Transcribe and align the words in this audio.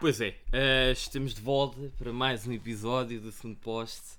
Pois 0.00 0.20
é, 0.20 0.36
uh, 0.52 0.92
estamos 0.92 1.34
de 1.34 1.40
volta 1.40 1.92
para 1.98 2.12
mais 2.12 2.46
um 2.46 2.52
episódio 2.52 3.20
do 3.20 3.32
Segundo 3.32 3.56
Poste. 3.56 4.16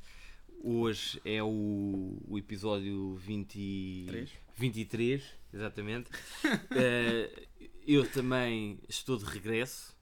Hoje 0.62 1.21
é 1.24 1.42
o, 1.42 2.21
o 2.28 2.38
episódio 2.38 3.15
20, 3.15 4.05
3. 4.10 4.29
23, 4.57 5.23
exatamente. 5.54 6.10
uh, 6.10 7.47
eu 7.87 8.05
também 8.12 8.78
estou 8.90 9.15
de 9.15 9.23
regresso. 9.23 9.97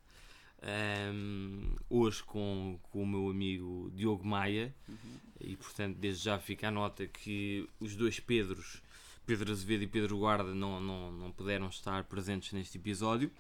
Um, 1.14 1.76
hoje 1.88 2.24
com, 2.24 2.80
com 2.90 3.04
o 3.04 3.06
meu 3.06 3.30
amigo 3.30 3.92
Diogo 3.94 4.26
Maia 4.26 4.74
uhum. 4.90 5.20
e 5.40 5.56
portanto 5.56 5.96
desde 5.98 6.24
já 6.24 6.40
fica 6.40 6.70
a 6.70 6.72
nota 6.72 7.06
que 7.06 7.70
os 7.80 7.96
dois 7.96 8.20
Pedros, 8.20 8.82
Pedro 9.28 9.52
Azevedo 9.52 9.84
e 9.84 9.88
Pedro 9.88 10.18
Guarda 10.18 10.56
não, 10.56 10.82
não, 10.82 11.12
não 11.12 11.32
puderam 11.32 11.68
estar 11.70 12.04
presentes 12.06 12.52
neste 12.54 12.80
episódio 12.80 13.32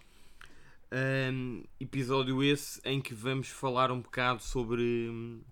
um, 0.91 1.63
episódio 1.79 2.43
esse 2.43 2.79
em 2.85 3.01
que 3.01 3.13
vamos 3.13 3.49
falar 3.49 3.91
um 3.91 4.01
bocado 4.01 4.41
sobre, 4.41 5.43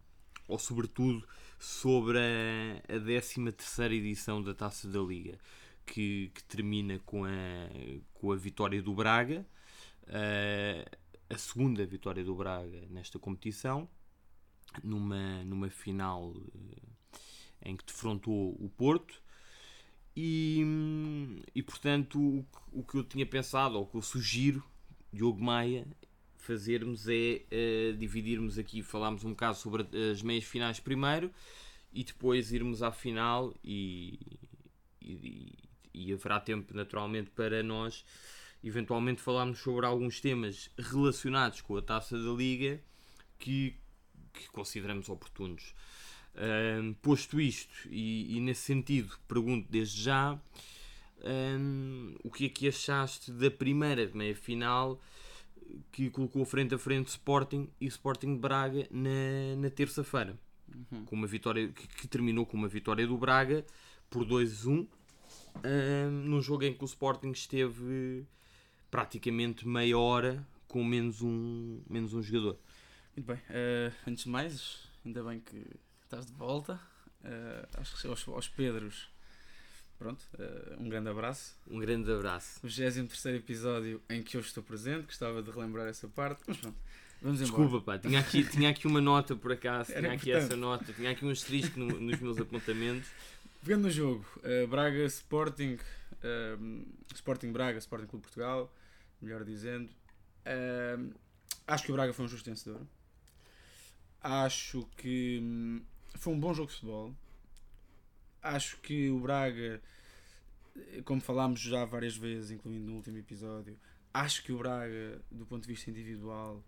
ou 0.48 0.58
sobretudo, 0.58 1.28
sobre 1.60 2.18
a, 2.18 2.96
a 2.96 3.00
13 3.00 3.52
terceira 3.52 3.94
edição 3.94 4.42
da 4.42 4.54
Taça 4.54 4.88
da 4.88 5.00
Liga, 5.00 5.38
que, 5.86 6.32
que, 6.34 6.44
termina 6.44 7.00
com 7.00 7.26
a, 7.26 7.30
com 8.14 8.32
a 8.32 8.36
vitória 8.36 8.82
do 8.82 8.94
Braga, 8.94 9.46
uh, 10.04 10.98
a 11.30 11.38
segunda 11.38 11.86
vitória 11.86 12.24
do 12.24 12.36
Braga 12.36 12.86
nesta 12.90 13.20
competição, 13.20 13.90
numa, 14.84 15.44
numa 15.44 15.70
final 15.70 16.32
uh, 16.32 16.96
em 17.62 17.76
que 17.76 17.86
defrontou 17.86 18.56
o 18.60 18.70
Porto. 18.70 19.22
E, 20.18 20.64
e 21.54 21.62
portanto, 21.62 22.18
o, 22.18 22.46
o 22.72 22.84
que 22.86 22.96
eu 22.96 23.04
tinha 23.04 23.26
pensado, 23.26 23.76
ou 23.76 23.84
o 23.84 23.86
que 23.86 23.98
eu 23.98 24.02
sugiro 24.02 24.64
Diogo 25.16 25.42
Maia 25.42 25.88
fazermos 26.38 27.08
é 27.08 27.42
uh, 27.52 27.98
dividirmos 27.98 28.60
aqui, 28.60 28.84
falarmos 28.84 29.24
um 29.24 29.30
bocado 29.32 29.58
sobre 29.58 29.88
as 30.12 30.22
meias 30.22 30.44
finais 30.44 30.80
primeiro 30.80 31.32
e 31.92 32.04
depois 32.04 32.52
irmos 32.52 32.84
à 32.84 32.92
final 32.92 33.56
e, 33.64 34.20
e, 35.02 35.54
e, 35.94 36.14
haverá 36.14 36.40
tempo 36.40 36.76
naturalmente 36.76 37.32
para 37.32 37.64
nós 37.64 38.06
eventualmente 38.64 39.22
falarmos 39.22 39.60
sobre 39.60 39.86
alguns 39.86 40.20
temas 40.20 40.70
relacionados 40.78 41.62
com 41.62 41.78
a 41.78 41.82
taça 41.82 42.18
da 42.18 42.32
Liga 42.32 42.82
que, 43.40 43.76
que 44.34 44.48
consideramos 44.50 45.08
oportunos. 45.10 45.74
Uh, 46.36 46.94
posto 46.96 47.40
isto, 47.40 47.88
e, 47.90 48.36
e, 48.36 48.42
nesse 48.42 48.62
sentido, 48.62 49.18
pergunto 49.28 49.68
desde 49.72 50.04
já 50.04 50.38
um, 51.26 52.16
o 52.24 52.30
que 52.30 52.46
é 52.46 52.50
que 52.50 52.68
achaste 52.68 53.32
da 53.32 53.50
primeira 53.50 54.10
meia 54.14 54.36
final 54.36 55.00
que 55.92 56.10
colocou 56.10 56.46
frente 56.46 56.76
a 56.76 56.78
frente 56.78 57.08
Sporting 57.08 57.70
e 57.82 57.88
Sporting 57.88 58.36
de 58.36 58.40
Braga 58.40 58.88
na, 58.92 59.56
na 59.58 59.70
terça-feira? 59.70 60.38
Uhum. 60.92 61.06
Com 61.06 61.16
uma 61.16 61.28
vitória 61.28 61.68
que, 61.70 61.88
que, 61.88 62.08
terminou 62.08 62.46
com 62.46 62.58
uma 62.58 62.68
vitória 62.68 63.06
do 63.06 63.18
Braga 63.18 63.66
por 64.10 64.26
2-1 64.26 64.88
um, 65.64 66.12
num 66.12 66.42
jogo 66.42 66.64
em 66.64 66.74
que 66.74 66.84
o 66.84 66.86
Sporting 66.86 67.32
esteve 67.32 68.26
praticamente 68.92 69.68
meia 69.68 69.98
hora 69.98 70.46
com 70.68 70.84
menos 70.84 71.22
um, 71.22 71.82
menos 71.90 72.14
um 72.14 72.22
jogador. 72.22 72.58
Muito 73.16 73.28
bem, 73.28 73.38
uh, 73.38 73.94
antes 74.08 74.26
de 74.26 74.30
mais, 74.30 74.90
ainda 75.06 75.24
bem 75.24 75.40
que 75.40 75.66
estás 76.04 76.26
de 76.26 76.34
volta. 76.34 76.80
Uh, 77.22 77.80
acho 77.80 78.00
que 78.00 78.08
aos, 78.08 78.28
aos 78.28 78.48
Pedros 78.50 79.10
Pronto, 79.98 80.22
uh, 80.38 80.82
um 80.82 80.90
grande 80.90 81.10
abraço. 81.10 81.56
Um 81.70 81.80
grande 81.80 82.12
abraço. 82.12 82.60
23 82.62 83.38
episódio 83.38 84.02
em 84.10 84.22
que 84.22 84.36
eu 84.36 84.42
estou 84.42 84.62
presente, 84.62 85.06
gostava 85.06 85.42
de 85.42 85.50
relembrar 85.50 85.88
essa 85.88 86.08
parte, 86.08 86.42
mas 86.46 86.58
pronto. 86.58 86.78
Vamos 87.22 87.40
Desculpa, 87.40 87.80
pá, 87.80 87.98
tinha 87.98 88.20
aqui, 88.20 88.44
tinha 88.44 88.70
aqui 88.70 88.86
uma 88.86 89.00
nota 89.00 89.36
por 89.36 89.54
acaso, 89.54 89.92
Era 89.92 90.02
tinha 90.02 90.14
aqui 90.14 90.30
importante. 90.30 90.52
essa 90.52 90.56
nota, 90.58 90.94
tinha 90.94 91.12
aqui 91.12 91.26
um 91.26 91.30
asterisco 91.30 91.80
no, 91.80 92.00
nos 92.00 92.20
meus 92.20 92.38
apontamentos. 92.38 93.10
Pegando 93.64 93.84
no 93.84 93.90
jogo, 93.90 94.26
uh, 94.40 94.68
Braga 94.68 95.04
Sporting, 95.06 95.78
uh, 96.14 96.86
Sporting 97.14 97.52
Braga, 97.52 97.80
Sporting 97.80 98.06
Clube 98.06 98.24
Portugal, 98.24 98.72
melhor 99.22 99.44
dizendo. 99.46 99.90
acho 101.66 101.84
que 101.86 101.92
o 101.92 101.96
Braga 101.96 102.14
foi 102.14 102.26
um 102.26 102.28
justo 102.28 102.50
vencedor. 102.50 102.82
Acho 104.22 104.88
que 104.98 105.40
hum, 105.42 105.82
foi 106.16 106.34
um 106.34 106.40
bom 106.40 106.54
jogo 106.54 106.68
de 106.68 106.74
futebol 106.74 107.16
acho 108.46 108.78
que 108.78 109.10
o 109.10 109.20
Braga, 109.20 109.82
como 111.04 111.22
falámos 111.22 111.60
já 111.60 111.86
várias 111.86 112.16
vezes, 112.16 112.52
incluindo 112.52 112.86
no 112.86 112.96
último 112.96 113.18
episódio, 113.18 113.78
acho 114.14 114.44
que 114.44 114.52
o 114.52 114.58
Braga, 114.58 115.22
do 115.32 115.46
ponto 115.46 115.64
de 115.64 115.68
vista 115.68 115.90
individual, 115.90 116.64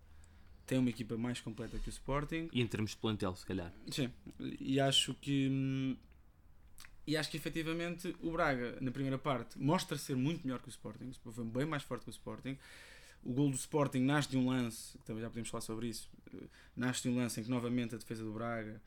tem 0.66 0.78
uma 0.78 0.90
equipa 0.90 1.16
mais 1.16 1.40
completa 1.40 1.78
que 1.78 1.88
o 1.88 1.90
Sporting. 1.90 2.48
E 2.52 2.60
em 2.60 2.66
termos 2.66 2.90
de 2.92 2.98
plantel, 2.98 3.34
se 3.34 3.46
calhar. 3.46 3.72
Sim, 3.90 4.10
e 4.38 4.78
acho 4.78 5.14
que. 5.14 5.96
E 7.06 7.16
acho 7.16 7.30
que 7.30 7.38
efetivamente 7.38 8.14
o 8.20 8.30
Braga, 8.30 8.76
na 8.82 8.90
primeira 8.90 9.16
parte, 9.16 9.58
mostra 9.58 9.96
ser 9.96 10.14
muito 10.14 10.46
melhor 10.46 10.60
que 10.60 10.68
o 10.68 10.70
Sporting, 10.70 11.10
foi 11.32 11.44
bem 11.44 11.64
mais 11.64 11.82
forte 11.82 12.02
que 12.02 12.10
o 12.10 12.12
Sporting. 12.12 12.58
O 13.24 13.32
gol 13.32 13.50
do 13.50 13.56
Sporting 13.56 14.00
nasce 14.00 14.28
de 14.28 14.36
um 14.36 14.48
lance, 14.48 14.98
também 14.98 15.22
já 15.22 15.28
podemos 15.28 15.48
falar 15.48 15.62
sobre 15.62 15.88
isso, 15.88 16.08
nasce 16.76 17.02
de 17.02 17.08
um 17.08 17.16
lance 17.16 17.40
em 17.40 17.44
que 17.44 17.50
novamente 17.50 17.94
a 17.94 17.98
defesa 17.98 18.22
do 18.22 18.32
Braga, 18.32 18.80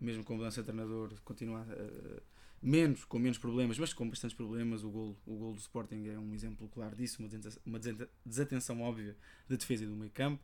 mesmo 0.00 0.22
com 0.22 0.36
mudança 0.36 0.62
de 0.62 0.66
treinador, 0.68 1.12
continua 1.24 1.60
a, 1.60 2.22
menos, 2.64 3.04
com 3.04 3.18
menos 3.18 3.36
problemas, 3.36 3.78
mas 3.78 3.92
com 3.92 4.08
bastantes 4.08 4.34
problemas. 4.34 4.82
O 4.82 4.90
gol, 4.90 5.16
o 5.26 5.36
gol 5.36 5.52
do 5.52 5.60
Sporting 5.60 6.06
é 6.08 6.18
um 6.18 6.34
exemplo 6.34 6.68
claro 6.68 6.96
disso, 6.96 7.22
uma 7.66 7.78
desatenção 8.24 8.80
óbvia 8.80 9.14
da 9.48 9.56
defesa 9.56 9.84
e 9.84 9.86
do 9.86 9.94
meio 9.94 10.10
campo. 10.10 10.42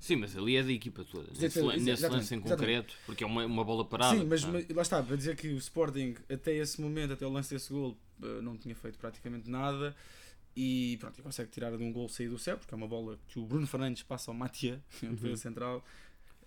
Sim, 0.00 0.16
mas 0.16 0.36
ali 0.36 0.56
é 0.56 0.62
da 0.62 0.72
equipa 0.72 1.04
toda, 1.04 1.28
nesse, 1.38 1.60
nesse 1.62 2.08
lance 2.08 2.34
em 2.34 2.40
concreto, 2.40 2.62
exatamente. 2.62 2.96
porque 3.04 3.24
é 3.24 3.26
uma, 3.26 3.44
uma 3.44 3.64
bola 3.64 3.84
parada. 3.84 4.16
Sim, 4.16 4.24
mas, 4.24 4.44
mas 4.44 4.66
lá 4.68 4.82
está, 4.82 5.02
para 5.02 5.16
dizer 5.16 5.36
que 5.36 5.48
o 5.48 5.58
Sporting, 5.58 6.14
até 6.30 6.54
esse 6.56 6.80
momento, 6.80 7.12
até 7.12 7.26
o 7.26 7.30
lance 7.30 7.52
desse 7.52 7.70
gol, 7.70 7.98
eh, 8.22 8.40
não 8.40 8.56
tinha 8.56 8.74
feito 8.74 8.98
praticamente 8.98 9.50
nada 9.50 9.94
e 10.56 10.96
pronto, 11.00 11.22
consegue 11.22 11.50
tirar 11.50 11.76
de 11.76 11.82
um 11.82 11.92
gol 11.92 12.08
sair 12.08 12.28
do 12.28 12.38
céu, 12.38 12.56
porque 12.56 12.72
é 12.72 12.76
uma 12.76 12.88
bola 12.88 13.18
que 13.28 13.38
o 13.38 13.44
Bruno 13.44 13.66
Fernandes 13.66 14.02
passa 14.02 14.30
ao 14.30 14.34
Matia, 14.34 14.82
uhum. 15.02 15.14
defesa 15.14 15.36
central, 15.36 15.84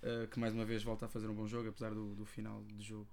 uh, 0.01 0.27
que 0.27 0.39
mais 0.39 0.53
uma 0.53 0.65
vez 0.65 0.83
volta 0.83 1.05
a 1.05 1.09
fazer 1.09 1.27
um 1.27 1.35
bom 1.35 1.47
jogo, 1.47 1.69
apesar 1.69 1.93
do, 1.93 2.15
do 2.15 2.25
final 2.25 2.63
de 2.75 2.83
jogo 2.83 3.07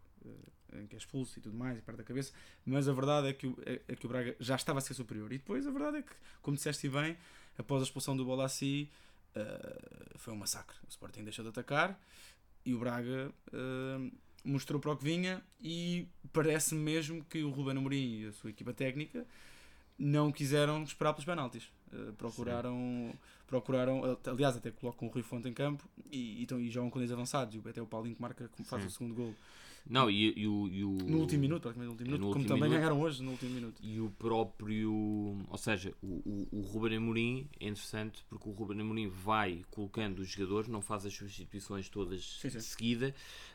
em 0.72 0.86
que 0.86 0.94
é 0.94 0.98
expulso 0.98 1.38
e 1.38 1.42
tudo 1.42 1.56
mais, 1.56 1.78
e 1.78 1.82
perde 1.82 2.02
a 2.02 2.04
cabeça. 2.04 2.32
Mas 2.64 2.88
a 2.88 2.92
verdade 2.92 3.28
é 3.28 3.32
que, 3.32 3.46
o, 3.46 3.56
é, 3.64 3.80
é, 3.88 3.96
que 3.96 4.06
o 4.06 4.08
Braga 4.08 4.36
já 4.38 4.56
estava 4.56 4.78
a 4.78 4.82
ser 4.82 4.94
superior. 4.94 5.32
E 5.32 5.38
depois 5.38 5.66
a 5.66 5.70
verdade 5.70 5.98
é 5.98 6.02
que, 6.02 6.12
como 6.42 6.56
disseste 6.56 6.88
bem, 6.88 7.16
após 7.58 7.82
a 7.82 7.84
expulsão 7.84 8.16
do 8.16 8.24
Bolassi, 8.24 8.90
uh, 9.36 10.18
foi 10.18 10.32
um 10.32 10.36
massacre. 10.36 10.76
O 10.86 10.90
Sporting 10.90 11.24
deixou 11.24 11.42
de 11.42 11.48
atacar 11.50 12.00
e 12.64 12.74
o 12.74 12.78
Braga 12.78 13.32
mostrou 14.44 14.80
para 14.80 14.92
o 14.92 14.96
que 14.96 15.04
vinha. 15.04 15.42
E 15.60 16.06
parece 16.32 16.74
mesmo 16.74 17.24
que 17.24 17.42
o 17.42 17.50
Ruben 17.50 17.76
Amorim 17.76 18.20
e 18.20 18.26
a 18.26 18.32
sua 18.32 18.50
equipa 18.50 18.72
técnica 18.72 19.26
não 19.98 20.32
quiseram 20.32 20.82
esperar 20.82 21.12
pelos 21.12 21.26
penaltis. 21.26 21.70
Uh, 21.92 22.12
procuraram, 22.12 23.12
procuraram, 23.46 24.18
aliás, 24.26 24.56
até 24.56 24.70
colocam 24.70 25.08
o 25.08 25.10
Rui 25.10 25.22
Fonte 25.22 25.48
em 25.48 25.52
campo 25.52 25.88
e, 26.10 26.44
e, 26.44 26.54
e 26.54 26.70
jogam 26.70 26.90
com 26.90 26.98
10 26.98 27.12
avançados. 27.12 27.54
E 27.54 27.68
até 27.68 27.82
o 27.82 27.86
Paulinho 27.86 28.14
que 28.14 28.22
marca, 28.22 28.48
como 28.48 28.66
faz 28.66 28.82
Sim. 28.82 28.88
o 28.88 28.90
segundo 28.92 29.14
gol. 29.14 29.34
Não, 29.88 30.10
e, 30.10 30.38
e, 30.38 30.46
o, 30.46 30.68
e 30.68 30.84
o. 30.84 30.90
No 30.90 31.18
último 31.18 31.40
minuto, 31.40 31.62
praticamente 31.62 31.86
no 31.86 31.92
último 31.92 32.06
minuto, 32.06 32.20
no 32.20 32.26
como 32.26 32.42
último 32.42 32.48
também 32.48 32.68
minuto, 32.68 32.78
ganharam 32.78 33.00
hoje 33.00 33.22
no 33.22 33.30
último 33.32 33.50
minuto. 33.52 33.80
E 33.82 34.00
o 34.00 34.10
próprio. 34.10 34.92
Ou 35.48 35.58
seja, 35.58 35.94
o, 36.02 36.48
o, 36.52 36.58
o 36.58 36.60
Ruben 36.60 36.98
Amorim 36.98 37.48
é 37.58 37.68
interessante 37.68 38.24
porque 38.28 38.48
o 38.48 38.52
Ruben 38.52 38.80
Amorim 38.80 39.08
vai 39.08 39.64
colocando 39.70 40.20
os 40.20 40.28
jogadores, 40.28 40.68
não 40.68 40.82
faz 40.82 41.06
as 41.06 41.14
substituições 41.14 41.88
todas 41.88 42.38
sim, 42.40 42.48
de 42.48 42.62
seguida, 42.62 43.14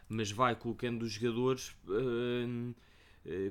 mas 0.09 0.31
vai 0.31 0.56
colocando 0.56 1.03
os 1.03 1.12
jogadores. 1.12 1.69
Uh, 1.88 2.72
eh, 2.72 2.85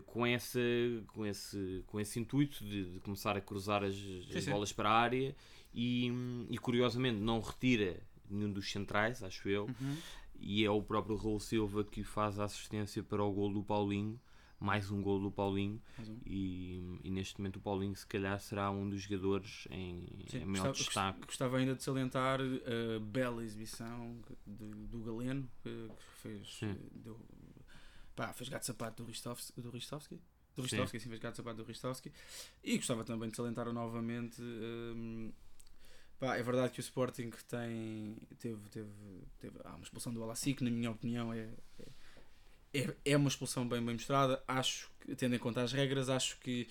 com, 0.07 0.25
essa, 0.25 0.61
com, 1.09 1.27
esse, 1.27 1.83
com 1.87 2.01
esse 2.01 2.21
intuito 2.21 2.65
de, 2.65 2.93
de 2.93 3.01
começar 3.01 3.37
a 3.37 3.41
cruzar 3.41 3.83
as, 3.83 3.95
sim, 3.95 4.37
as 4.37 4.47
bolas 4.47 4.73
para 4.73 4.89
a 4.89 4.93
área 4.93 5.35
e, 5.73 6.13
e, 6.49 6.59
curiosamente 6.59 7.19
não 7.19 7.41
retira 7.41 8.01
nenhum 8.31 8.53
dos 8.53 8.71
centrais, 8.71 9.23
acho 9.23 9.49
eu, 9.49 9.65
uhum. 9.65 9.97
e 10.39 10.65
é 10.65 10.71
o 10.71 10.83
próprio 10.83 11.17
Raul 11.17 11.41
Silva 11.41 11.83
que 11.85 12.05
faz 12.05 12.39
a 12.39 12.45
assistência 12.45 13.03
para 13.03 13.23
o 13.23 13.33
gol 13.33 13.53
do 13.53 13.63
Paulinho, 13.63 14.21
mais 14.61 14.91
um 14.91 15.03
gol 15.03 15.21
do 15.21 15.31
Paulinho, 15.31 15.83
um. 15.99 16.19
e, 16.25 17.01
e, 17.03 17.11
neste 17.11 17.39
momento 17.39 17.57
o 17.57 17.61
Paulinho 17.61 17.95
se 17.97 18.07
calhar 18.07 18.39
será 18.41 18.71
um 18.71 18.89
dos 18.89 19.03
jogadores 19.03 19.67
em, 19.71 20.07
Sim, 20.29 20.39
em 20.39 20.45
maior 20.47 20.69
gostava, 20.69 20.73
destaque. 20.73 21.27
Gostava 21.27 21.59
ainda 21.59 21.75
de 21.75 21.83
salientar 21.83 22.41
a 22.41 23.01
bela 23.01 23.45
exibição 23.45 24.17
do, 24.47 24.71
do 24.87 25.01
Galeno, 25.01 25.51
que 25.63 25.89
fez, 26.23 26.61
deu, 26.93 27.21
Pá, 28.15 28.33
fez 28.33 28.49
gato 28.49 28.65
sapato 28.65 29.03
do 29.03 29.09
Ristovski. 29.09 29.61
Do 29.61 29.71
Ristovski? 29.71 30.21
Do 30.55 30.63
Ristovski, 30.63 30.99
sim. 30.99 31.05
sim, 31.05 31.09
fez 31.09 31.21
gato 31.21 31.37
sapato 31.37 31.57
do 31.57 31.65
Ristovski. 31.65 32.13
E 32.63 32.77
gostava 32.77 33.05
também 33.05 33.29
de 33.29 33.37
salientar 33.37 33.71
novamente. 33.73 34.41
Um, 34.41 35.33
pá, 36.19 36.37
é 36.37 36.43
verdade 36.43 36.73
que 36.73 36.81
o 36.81 36.83
Sporting 36.83 37.31
tem, 37.49 38.17
teve, 38.39 38.69
teve, 38.71 38.91
teve 39.39 39.59
há 39.65 39.75
uma 39.75 39.83
expulsão 39.83 40.13
do 40.15 40.23
Alassi, 40.23 40.55
que 40.55 40.63
na 40.63 40.71
minha 40.71 40.91
opinião 40.91 41.33
é, 41.33 41.49
é, 42.73 42.95
é 43.05 43.17
uma 43.17 43.29
expulsão 43.29 43.69
bem, 43.69 43.85
bem 43.85 43.95
mostrada. 43.95 44.43
Acho 44.47 44.91
que, 45.01 45.15
tendo 45.17 45.35
em 45.35 45.39
conta 45.39 45.63
as 45.63 45.73
regras, 45.73 46.09
acho 46.09 46.39
que 46.39 46.69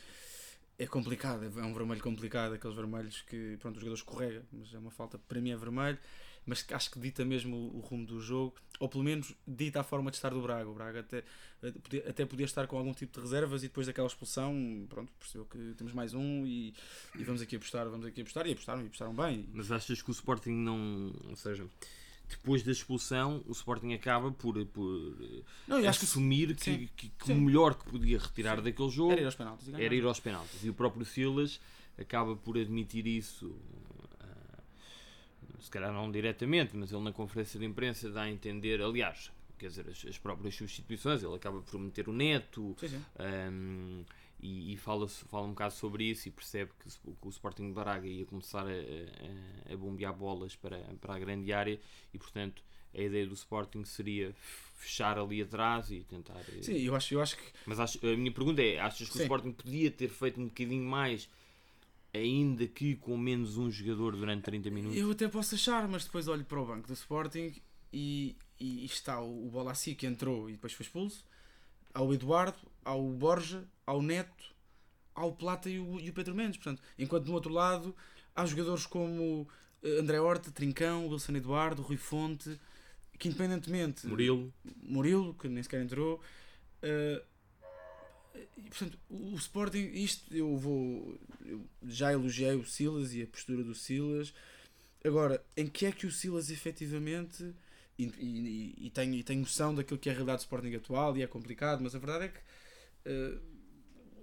é 0.77 0.87
complicado, 0.87 1.43
é 1.43 1.63
um 1.63 1.73
vermelho 1.73 2.01
complicado, 2.01 2.53
aqueles 2.53 2.75
vermelhos 2.75 3.21
que 3.21 3.57
pronto, 3.57 3.77
o 3.77 3.79
jogador 3.79 3.95
escorrega, 3.95 4.45
mas 4.51 4.73
é 4.73 4.77
uma 4.77 4.91
falta, 4.91 5.19
para 5.19 5.39
mim 5.39 5.51
é 5.51 5.57
vermelho, 5.57 5.99
mas 6.45 6.65
acho 6.71 6.91
que 6.91 6.99
dita 6.99 7.23
mesmo 7.23 7.55
o, 7.55 7.77
o 7.77 7.79
rumo 7.79 8.05
do 8.05 8.19
jogo, 8.21 8.55
ou 8.79 8.89
pelo 8.89 9.03
menos 9.03 9.33
dita 9.47 9.79
a 9.79 9.83
forma 9.83 10.11
de 10.11 10.17
estar 10.17 10.29
do 10.29 10.41
Braga. 10.41 10.69
O 10.69 10.73
Braga 10.73 10.99
até, 10.99 11.23
até 12.07 12.25
podia 12.25 12.45
estar 12.45 12.67
com 12.67 12.77
algum 12.77 12.93
tipo 12.93 13.13
de 13.13 13.21
reservas 13.21 13.63
e 13.63 13.67
depois 13.67 13.87
daquela 13.87 14.07
expulsão, 14.07 14.85
pronto, 14.89 15.11
percebeu 15.19 15.45
que 15.45 15.73
temos 15.77 15.93
mais 15.93 16.13
um 16.13 16.45
e, 16.45 16.73
e 17.17 17.23
vamos 17.23 17.41
aqui 17.41 17.55
apostar, 17.55 17.87
vamos 17.89 18.05
aqui 18.05 18.21
apostar, 18.21 18.45
e 18.47 18.51
apostaram, 18.51 18.81
e 18.81 18.85
apostaram 18.85 19.13
bem. 19.13 19.47
Mas 19.53 19.71
achas 19.71 20.01
que 20.01 20.09
o 20.09 20.13
Sporting 20.13 20.51
não, 20.51 21.13
ou 21.29 21.35
seja 21.35 21.67
depois 22.29 22.63
da 22.63 22.71
expulsão, 22.71 23.43
o 23.47 23.51
Sporting 23.51 23.93
acaba 23.93 24.31
por, 24.31 24.65
por 24.67 25.15
não, 25.67 25.87
assumir 25.87 26.55
que, 26.55 26.87
que, 26.95 27.09
que 27.09 27.31
o 27.31 27.35
melhor 27.35 27.75
que 27.75 27.89
podia 27.89 28.17
retirar 28.17 28.57
sim. 28.57 28.63
daquele 28.63 28.89
jogo 28.89 29.11
era 29.11 29.21
ir 29.21 29.25
aos 29.25 29.35
penaltis. 29.35 29.67
E, 29.67 29.75
era 29.75 29.95
ir 29.95 30.05
aos 30.05 30.19
penaltis. 30.19 30.63
e 30.63 30.69
o 30.69 30.73
próprio 30.73 31.05
Silas 31.05 31.59
acaba 31.97 32.35
por 32.35 32.57
admitir 32.57 33.05
isso, 33.05 33.55
se 35.63 35.71
calhar 35.71 35.93
não 35.93 36.11
diretamente, 36.11 36.75
mas 36.75 36.91
ele 36.91 37.01
na 37.01 37.13
conferência 37.13 37.57
de 37.57 37.65
imprensa 37.65 38.09
dá 38.09 38.23
a 38.23 38.29
entender, 38.29 38.81
aliás, 38.81 39.31
quer 39.57 39.67
dizer, 39.67 39.87
as, 39.87 40.05
as 40.05 40.17
próprias 40.17 40.53
substituições, 40.55 41.23
ele 41.23 41.33
acaba 41.33 41.61
por 41.61 41.79
meter 41.79 42.09
o 42.09 42.13
Neto. 42.13 42.75
Sim, 42.77 42.89
sim. 42.89 43.01
Um, 43.49 44.03
e, 44.41 44.73
e 44.73 44.77
fala, 44.77 45.07
fala 45.07 45.45
um 45.45 45.51
bocado 45.51 45.73
sobre 45.73 46.03
isso 46.03 46.27
e 46.27 46.31
percebe 46.31 46.71
que, 46.77 46.89
que 46.89 47.27
o 47.27 47.29
Sporting 47.29 47.67
de 47.67 47.73
Braga 47.73 48.05
ia 48.05 48.25
começar 48.25 48.67
a, 48.67 48.71
a, 49.69 49.73
a, 49.73 49.77
bombear 49.77 50.13
bolas 50.13 50.53
para, 50.53 50.77
para 50.99 51.15
a 51.15 51.19
grande 51.19 51.53
área 51.53 51.79
e 52.13 52.17
portanto 52.17 52.61
a 52.93 53.01
ideia 53.01 53.25
do 53.25 53.33
Sporting 53.33 53.85
seria 53.85 54.35
fechar 54.75 55.17
ali 55.17 55.41
atrás 55.41 55.89
e 55.91 56.01
tentar. 56.01 56.41
Eh, 56.57 56.61
Sim, 56.61 56.77
eu 56.77 56.93
acho, 56.93 57.13
eu 57.13 57.21
acho 57.21 57.37
que. 57.37 57.43
Mas 57.65 57.79
acho, 57.79 58.05
a 58.05 58.17
minha 58.17 58.31
pergunta 58.31 58.61
é: 58.61 58.79
achas 58.79 59.07
que 59.07 59.13
Sim. 59.13 59.19
o 59.19 59.21
Sporting 59.23 59.51
podia 59.53 59.89
ter 59.89 60.09
feito 60.09 60.39
um 60.39 60.45
bocadinho 60.45 60.83
mais, 60.83 61.29
ainda 62.13 62.67
que 62.67 62.95
com 62.95 63.17
menos 63.17 63.57
um 63.57 63.71
jogador 63.71 64.15
durante 64.15 64.43
30 64.43 64.69
minutos? 64.69 64.97
Eu 64.97 65.11
até 65.11 65.27
posso 65.27 65.55
achar, 65.55 65.87
mas 65.87 66.05
depois 66.05 66.27
olho 66.27 66.45
para 66.45 66.61
o 66.61 66.65
banco 66.65 66.87
do 66.87 66.93
Sporting 66.93 67.53
e, 67.91 68.35
e 68.59 68.85
está 68.85 69.19
o, 69.19 69.47
o 69.47 69.49
Bolassi 69.49 69.95
que 69.95 70.05
entrou 70.05 70.49
e 70.49 70.53
depois 70.53 70.73
foi 70.73 70.85
expulso 70.85 71.25
ao 71.93 72.13
Eduardo, 72.13 72.57
ao 72.83 73.01
Borja, 73.09 73.67
ao 73.85 74.01
Neto, 74.01 74.53
ao 75.13 75.31
Plata 75.31 75.69
e 75.69 75.79
o, 75.79 75.99
e 75.99 76.09
o 76.09 76.13
Pedro 76.13 76.33
Mendes. 76.33 76.57
Portanto, 76.57 76.81
enquanto 76.97 77.27
no 77.27 77.33
outro 77.33 77.53
lado 77.53 77.95
há 78.35 78.45
jogadores 78.45 78.85
como 78.85 79.47
eh, 79.83 79.99
André 79.99 80.19
Horta, 80.19 80.51
Trincão, 80.51 81.07
Wilson 81.07 81.35
Eduardo, 81.35 81.81
Rui 81.81 81.97
Fonte, 81.97 82.59
que 83.19 83.27
independentemente. 83.27 84.07
Murilo. 84.07 84.51
Murilo, 84.81 85.33
que 85.35 85.47
nem 85.47 85.61
sequer 85.61 85.81
entrou. 85.81 86.19
Uh, 86.81 87.23
e, 88.57 88.61
portanto, 88.69 88.97
o, 89.09 89.33
o 89.33 89.35
Sporting, 89.35 89.91
isto 89.93 90.35
eu 90.35 90.57
vou. 90.57 91.19
Eu 91.45 91.65
já 91.83 92.11
elogiei 92.11 92.55
o 92.55 92.65
Silas 92.65 93.13
e 93.13 93.21
a 93.21 93.27
postura 93.27 93.63
do 93.63 93.75
Silas. 93.75 94.33
Agora, 95.03 95.43
em 95.57 95.67
que 95.67 95.85
é 95.85 95.91
que 95.91 96.07
o 96.07 96.11
Silas 96.11 96.49
efetivamente 96.49 97.53
e, 97.97 98.05
e, 98.05 98.87
e, 98.87 98.89
tenho, 98.89 99.13
e 99.13 99.23
tenho 99.23 99.41
noção 99.41 99.75
daquilo 99.75 99.99
que 99.99 100.09
é 100.09 100.11
a 100.11 100.15
realidade 100.15 100.39
do 100.39 100.41
Sporting 100.41 100.73
atual 100.75 101.15
e 101.17 101.23
é 101.23 101.27
complicado, 101.27 101.81
mas 101.81 101.93
a 101.93 101.99
verdade 101.99 102.25
é 102.25 102.27
que 102.29 102.39
uh, 103.09 103.53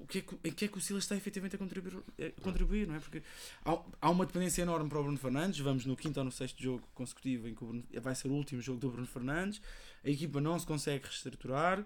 o 0.01 0.07
que 0.07 0.19
é 0.19 0.21
que, 0.23 0.39
em 0.43 0.53
que 0.53 0.65
é 0.65 0.69
que 0.69 0.79
o 0.79 0.81
Silas 0.81 1.05
está 1.05 1.15
efetivamente 1.15 1.55
a 1.55 1.59
contribuir, 1.59 2.03
a 2.19 2.41
contribuir 2.41 2.89
não 2.89 2.97
é? 2.97 2.99
Porque 2.99 3.23
há, 3.65 3.79
há 4.01 4.11
uma 4.11 4.27
dependência 4.27 4.63
enorme 4.63 4.89
para 4.89 4.99
o 4.99 5.03
Bruno 5.03 5.19
Fernandes, 5.19 5.61
vamos 5.61 5.87
no 5.87 5.97
quinto 5.97 6.19
ou 6.19 6.25
no 6.25 6.33
sexto 6.33 6.61
jogo 6.61 6.83
consecutivo 6.95 7.47
em 7.47 7.55
que 7.55 7.65
Bruno, 7.65 7.85
vai 8.01 8.15
ser 8.15 8.29
o 8.29 8.33
último 8.33 8.61
jogo 8.61 8.81
do 8.81 8.91
Bruno 8.91 9.07
Fernandes, 9.07 9.61
a 10.03 10.11
equipa 10.11 10.41
não 10.41 10.59
se 10.59 10.67
consegue 10.67 11.05
reestruturar, 11.05 11.85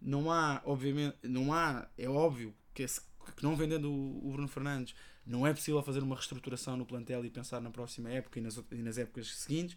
não 0.00 0.30
há, 0.30 0.62
obviamente, 0.64 1.16
não 1.22 1.52
há, 1.52 1.88
é 1.96 2.08
óbvio 2.08 2.54
que, 2.74 2.82
esse, 2.82 3.00
que 3.36 3.42
não 3.42 3.56
vendendo 3.56 3.90
o, 3.90 4.28
o 4.28 4.32
Bruno 4.32 4.48
Fernandes 4.48 4.94
não 5.26 5.46
é 5.46 5.52
possível 5.52 5.82
fazer 5.82 6.02
uma 6.02 6.14
reestruturação 6.14 6.76
no 6.76 6.86
plantel 6.86 7.24
e 7.24 7.30
pensar 7.30 7.60
na 7.60 7.70
próxima 7.70 8.10
época 8.10 8.38
e 8.38 8.42
nas, 8.42 8.56
e 8.70 8.76
nas 8.76 8.98
épocas 8.98 9.34
seguintes, 9.36 9.76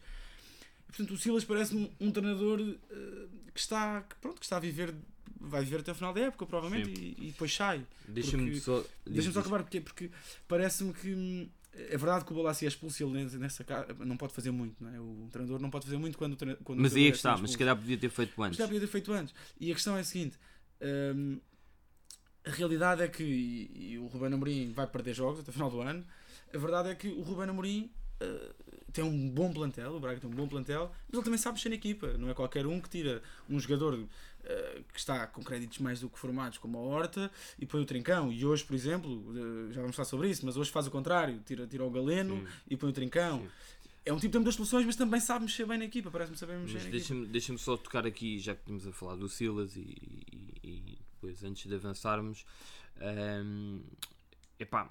Portanto, 0.89 1.13
o 1.13 1.17
Silas 1.17 1.43
parece-me 1.45 1.91
um 1.99 2.11
treinador 2.11 2.59
uh, 2.59 3.29
que, 3.53 3.59
está, 3.59 4.01
que, 4.01 4.15
pronto, 4.15 4.39
que 4.39 4.45
está 4.45 4.57
a 4.57 4.59
viver, 4.59 4.93
vai 5.39 5.63
viver 5.63 5.81
até 5.81 5.91
o 5.91 5.95
final 5.95 6.11
da 6.11 6.21
época, 6.21 6.47
provavelmente, 6.47 6.99
e, 6.99 7.27
e, 7.27 7.31
depois 7.31 7.53
sai. 7.53 7.85
Deixa-me 8.07 8.59
só, 8.59 8.83
deixa 9.05 9.31
só 9.31 9.39
acabar, 9.39 9.61
porque, 9.61 9.81
porque 9.81 10.09
parece-me 10.47 10.91
que 10.91 11.13
hum, 11.13 11.47
é 11.89 11.97
verdade 11.97 12.25
que 12.25 12.33
o 12.33 12.35
Balassi 12.35 12.65
é 12.65 12.67
expulso 12.67 13.03
ele 13.03 13.25
nessa 13.37 13.65
não 13.99 14.17
pode 14.17 14.33
fazer 14.33 14.51
muito, 14.51 14.83
não 14.83 14.93
é? 14.93 14.99
O 14.99 15.29
treinador 15.31 15.59
não 15.59 15.69
pode 15.69 15.85
fazer 15.85 15.97
muito 15.97 16.17
quando, 16.17 16.37
quando 16.63 16.81
Mas 16.81 16.95
aí 16.95 17.07
é 17.07 17.11
que 17.11 17.17
está, 17.17 17.37
mas 17.37 17.51
se 17.51 17.57
calhar 17.57 17.75
podia 17.75 17.97
ter 17.97 18.09
feito 18.09 18.41
antes. 18.41 18.55
Se 18.55 18.57
calhar 18.57 18.69
podia 18.69 18.87
ter 18.87 18.91
feito 18.91 19.11
antes. 19.13 19.33
E 19.59 19.71
a 19.71 19.75
questão 19.75 19.95
é 19.95 20.01
a 20.01 20.03
seguinte: 20.03 20.37
hum, 21.15 21.39
a 22.45 22.51
realidade 22.51 23.01
é 23.01 23.07
que 23.07 23.23
e, 23.23 23.91
e 23.93 23.99
o 23.99 24.07
Ruben 24.07 24.33
Amorim 24.33 24.71
vai 24.73 24.87
perder 24.87 25.13
jogos 25.13 25.39
até 25.39 25.51
o 25.51 25.53
final 25.53 25.69
do 25.69 25.81
ano. 25.81 26.05
A 26.53 26.57
verdade 26.57 26.89
é 26.89 26.95
que 26.95 27.07
o 27.07 27.21
Ruben 27.21 27.49
Amorim 27.49 27.91
uh, 28.21 28.53
tem 28.91 29.03
um 29.03 29.29
bom 29.29 29.51
plantel, 29.51 29.95
o 29.95 29.99
Braga 29.99 30.19
tem 30.19 30.29
um 30.29 30.33
bom 30.33 30.47
plantel, 30.47 30.91
mas 31.07 31.13
ele 31.13 31.23
também 31.23 31.37
sabe 31.37 31.55
mexer 31.55 31.69
na 31.69 31.75
equipa. 31.75 32.17
Não 32.17 32.29
é 32.29 32.33
qualquer 32.33 32.65
um 32.65 32.79
que 32.79 32.89
tira 32.89 33.21
um 33.49 33.59
jogador 33.59 33.93
uh, 33.93 34.07
que 34.93 34.99
está 34.99 35.27
com 35.27 35.43
créditos 35.43 35.79
mais 35.79 35.99
do 35.99 36.09
que 36.09 36.17
formados, 36.17 36.57
como 36.57 36.77
a 36.77 36.81
Horta, 36.81 37.31
e 37.57 37.65
põe 37.65 37.81
o 37.81 37.85
Trincão. 37.85 38.31
E 38.31 38.45
hoje, 38.45 38.63
por 38.63 38.75
exemplo, 38.75 39.11
uh, 39.11 39.71
já 39.71 39.81
vamos 39.81 39.95
falar 39.95 40.05
sobre 40.07 40.29
isso, 40.29 40.45
mas 40.45 40.57
hoje 40.57 40.71
faz 40.71 40.87
o 40.87 40.91
contrário: 40.91 41.39
tira, 41.45 41.67
tira 41.67 41.83
o 41.83 41.89
Galeno 41.89 42.37
Sim. 42.37 42.47
e 42.69 42.77
põe 42.77 42.89
o 42.89 42.93
Trincão. 42.93 43.41
Sim. 43.41 43.49
É 44.05 44.13
um 44.13 44.15
tipo 44.15 44.27
que 44.27 44.31
tem 44.31 44.39
muitas 44.39 44.55
soluções, 44.55 44.85
mas 44.85 44.95
também 44.95 45.19
sabe 45.19 45.45
mexer 45.45 45.65
bem 45.65 45.77
na 45.77 45.85
equipa. 45.85 46.09
Parece-me 46.09 46.37
saber 46.37 46.57
mexer 46.57 46.75
mas 46.75 46.85
na 46.85 46.89
deixa-me, 46.89 47.25
deixa-me 47.27 47.59
só 47.59 47.77
tocar 47.77 48.07
aqui, 48.07 48.39
já 48.39 48.55
que 48.55 48.61
estamos 48.61 48.87
a 48.87 48.91
falar 48.91 49.15
do 49.15 49.29
Silas 49.29 49.75
e, 49.75 49.81
e, 49.81 50.53
e 50.63 50.97
depois, 51.13 51.43
antes 51.43 51.67
de 51.67 51.75
avançarmos, 51.75 52.45
um, 53.43 53.81
epá 54.57 54.89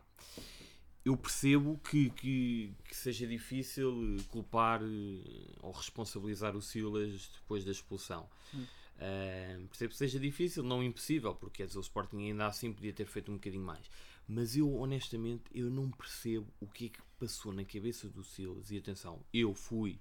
eu 1.05 1.17
percebo 1.17 1.79
que, 1.79 2.11
que, 2.11 2.73
que, 2.85 2.97
seja 2.97 3.27
difícil 3.27 4.17
eh, 4.19 4.23
culpar 4.29 4.83
eh, 4.83 5.57
ou 5.63 5.73
responsabilizar 5.73 6.57
o 6.57 6.63
Silas 6.63 7.31
depois 7.41 7.65
da 7.65 7.71
expulsão. 7.71 8.29
Hum. 8.55 8.67
Uh, 8.99 9.69
percebo 9.69 9.93
que 9.93 9.97
seja 9.97 10.19
difícil, 10.19 10.65
não 10.65 10.83
impossível, 10.83 11.33
porque 11.33 11.65
dizer, 11.65 11.79
o 11.79 11.81
Sporting 11.81 12.19
ainda 12.19 12.47
assim 12.47 12.73
podia 12.73 12.93
ter 12.93 13.07
feito 13.07 13.31
um 13.31 13.37
bocadinho 13.37 13.63
mais. 13.63 13.89
Mas 14.27 14.57
eu, 14.57 14.75
honestamente, 14.75 15.45
eu 15.55 15.71
não 15.71 15.89
percebo 15.91 16.47
o 16.61 16.67
que 16.67 16.87
é 16.87 16.89
que 16.89 17.01
passou 17.19 17.53
na 17.53 17.65
cabeça 17.65 18.09
do 18.09 18.25
Silas. 18.25 18.71
E 18.71 18.77
atenção, 18.77 19.25
eu 19.33 19.55
fui, 19.55 20.01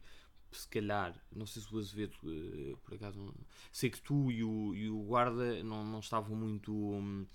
se 0.52 0.68
calhar, 0.68 1.16
não 1.32 1.46
sei 1.46 1.62
se 1.62 1.74
o 1.74 1.78
Azevedo, 1.78 2.16
uh, 2.24 2.78
por 2.78 2.96
acaso, 2.96 3.20
não, 3.20 3.34
sei 3.72 3.92
que 3.92 4.02
tu 4.02 4.32
e 4.32 4.44
o, 4.44 4.74
e 4.74 4.90
o 4.90 5.04
Guarda 5.04 5.64
não, 5.64 5.86
não 5.86 6.00
estavam 6.00 6.36
muito. 6.36 6.74
Um, 6.74 7.26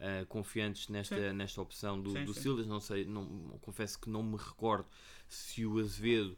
uh, 0.00 0.26
confiantes 0.26 0.88
nesta, 0.88 1.32
nesta 1.32 1.60
opção 1.60 2.00
do, 2.00 2.12
sim, 2.12 2.24
do. 2.24 2.34
Silas. 2.34 2.66
Não 2.66 2.80
sei, 2.80 3.04
não, 3.04 3.26
confesso 3.60 3.98
que 3.98 4.10
não 4.10 4.22
me 4.22 4.36
recordo 4.36 4.86
se 5.28 5.64
o 5.64 5.78
Azevedo. 5.78 6.36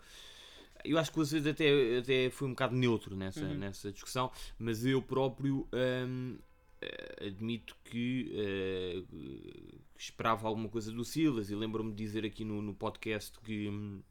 Eu 0.85 0.99
acho 0.99 1.12
que 1.12 1.19
o 1.19 1.23
Azevedo 1.23 1.50
até, 1.50 1.99
até 1.99 2.31
foi 2.31 2.49
um 2.49 2.50
bocado 2.50 2.75
neutro 2.75 3.14
nessa, 3.14 3.45
uhum. 3.45 3.54
nessa 3.54 3.92
discussão, 3.92 4.31
mas 4.59 4.85
eu 4.85 5.00
próprio 5.00 5.69
um, 5.73 6.37
eh, 6.81 7.26
admito 7.28 7.76
que 7.85 8.33
uh, 8.35 9.78
esperava 9.97 10.49
alguma 10.49 10.69
coisa 10.69 10.90
do 10.90 11.04
Silas 11.04 11.50
e 11.50 11.54
lembro-me 11.54 11.92
de 11.92 12.04
dizer 12.04 12.25
aqui 12.25 12.45
no, 12.45 12.61
no 12.61 12.75
podcast 12.75 13.38
que, 13.45 13.69
um, 13.69 14.02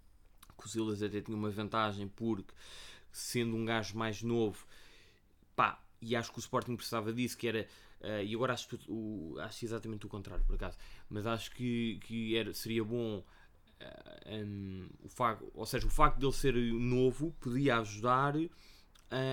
que 0.58 0.66
o 0.66 0.70
Silas 0.70 1.04
até 1.04 1.20
tinha 1.20 1.36
uma 1.36 1.50
vantagem 1.50 2.08
porque 2.08 2.54
sendo 3.12 3.58
um 3.58 3.66
gajo 3.66 3.98
mais 3.98 4.24
novo 4.24 4.66
pá, 5.54 5.84
e 6.02 6.16
acho 6.16 6.32
que 6.32 6.38
o 6.38 6.40
Sporting 6.40 6.78
precisava 6.78 7.12
disso, 7.12 7.38
que 7.38 7.48
era 7.48 7.68
Uh, 8.02 8.24
e 8.24 8.34
agora 8.34 8.54
acho, 8.54 8.68
o, 8.88 9.36
acho 9.40 9.64
exatamente 9.64 10.06
o 10.06 10.10
contrário, 10.10 10.44
por 10.44 10.56
acaso. 10.56 10.78
Mas 11.10 11.26
acho 11.28 11.52
que, 11.52 12.00
que 12.04 12.36
era, 12.36 12.54
seria 12.54 12.84
bom. 12.84 13.20
Uh, 13.20 13.24
eh, 14.26 14.44
um, 14.44 14.90
o 15.04 15.10
facto, 15.10 15.52
ou 15.54 15.66
seja, 15.66 15.88
o 15.88 15.90
facto 15.90 16.20
de 16.20 16.26
ele 16.26 16.34
ser 16.34 16.56
novo 16.56 17.32
podia 17.40 17.78
ajudar 17.78 18.36
uh, 18.36 18.50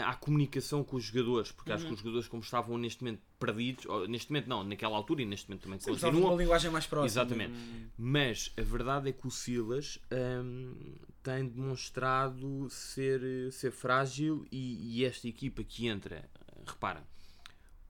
à 0.05 0.15
comunicação 0.15 0.83
com 0.83 0.97
os 0.97 1.05
jogadores, 1.05 1.53
porque 1.53 1.71
uhum. 1.71 1.77
acho 1.77 1.85
que 1.85 1.91
uhum. 1.91 1.95
os 1.95 2.01
jogadores, 2.01 2.29
como 2.29 2.43
estavam 2.43 2.79
neste 2.79 3.03
momento 3.03 3.23
perdidos, 3.39 3.87
ou, 3.87 4.07
neste 4.07 4.31
momento 4.31 4.49
não, 4.49 4.65
naquela 4.65 4.97
altura 4.97 5.23
e 5.23 5.27
neste 5.27 5.49
momento 5.49 5.63
também 5.63 5.81
Sim, 5.81 5.91
continuam. 5.93 6.33
uma 6.33 6.37
linguagem 6.37 6.71
mais 6.71 6.87
próxima. 6.87 7.07
Exatamente. 7.07 7.53
Uhum. 7.53 7.89
Mas 7.97 8.53
a 8.57 8.63
verdade 8.63 9.09
é 9.09 9.13
que 9.13 9.27
o 9.27 9.31
Silas 9.31 9.99
um, 10.13 10.95
tem 11.23 11.47
demonstrado 11.47 12.69
ser, 12.71 13.51
ser 13.53 13.71
frágil 13.71 14.47
e, 14.53 14.99
e 14.99 15.05
esta 15.05 15.27
equipa 15.27 15.63
que 15.63 15.87
entra, 15.87 16.29
repara 16.67 17.03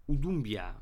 o 0.09 0.17
Dumbiá 0.17 0.75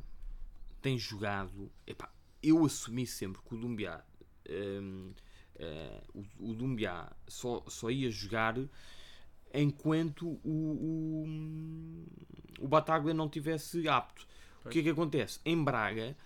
tem 0.80 0.97
jogado. 0.97 1.71
Epá, 1.87 2.11
eu 2.42 2.64
assumi 2.64 3.06
sempre 3.06 3.42
que 3.42 3.54
o 3.54 3.59
Dumbiá. 3.59 4.02
Um, 4.49 5.12
uh, 5.56 6.25
o, 6.38 6.50
o 6.50 6.54
Dumbiá 6.54 7.12
só, 7.26 7.64
só 7.66 7.90
ia 7.90 8.09
jogar 8.11 8.56
enquanto 9.52 10.38
o, 10.45 11.26
o, 12.61 12.64
o 12.64 12.68
Bataglia 12.68 13.12
não 13.12 13.28
tivesse 13.28 13.88
apto. 13.88 14.26
O 14.64 14.68
que 14.68 14.78
é 14.78 14.83
que 14.83 14.90
acontece? 14.90 15.40
Em 15.45 15.62
Braga 15.62 16.16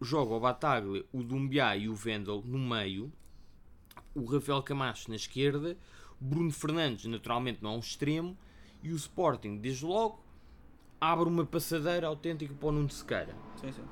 joga 0.00 0.32
o 0.32 0.40
Bataglia, 0.40 1.04
o 1.12 1.22
Dumbiá 1.22 1.76
e 1.76 1.88
o 1.88 1.94
Vendel 1.94 2.42
no 2.46 2.58
meio, 2.58 3.12
o 4.14 4.24
Rafael 4.24 4.62
Camacho 4.62 5.10
na 5.10 5.16
esquerda, 5.16 5.76
Bruno 6.18 6.50
Fernandes 6.50 7.04
naturalmente 7.04 7.62
não 7.62 7.74
é 7.74 7.76
um 7.76 7.80
extremo 7.80 8.36
e 8.82 8.92
o 8.92 8.96
Sporting 8.96 9.58
desde 9.58 9.84
logo 9.84 10.24
abre 11.00 11.28
uma 11.28 11.46
passadeira 11.46 12.06
autêntica 12.06 12.52
para 12.54 12.68
o 12.68 12.72
Nuno 12.72 12.90
Sequeira. 12.90 13.34
Sim, 13.60 13.72
sim. 13.72 13.82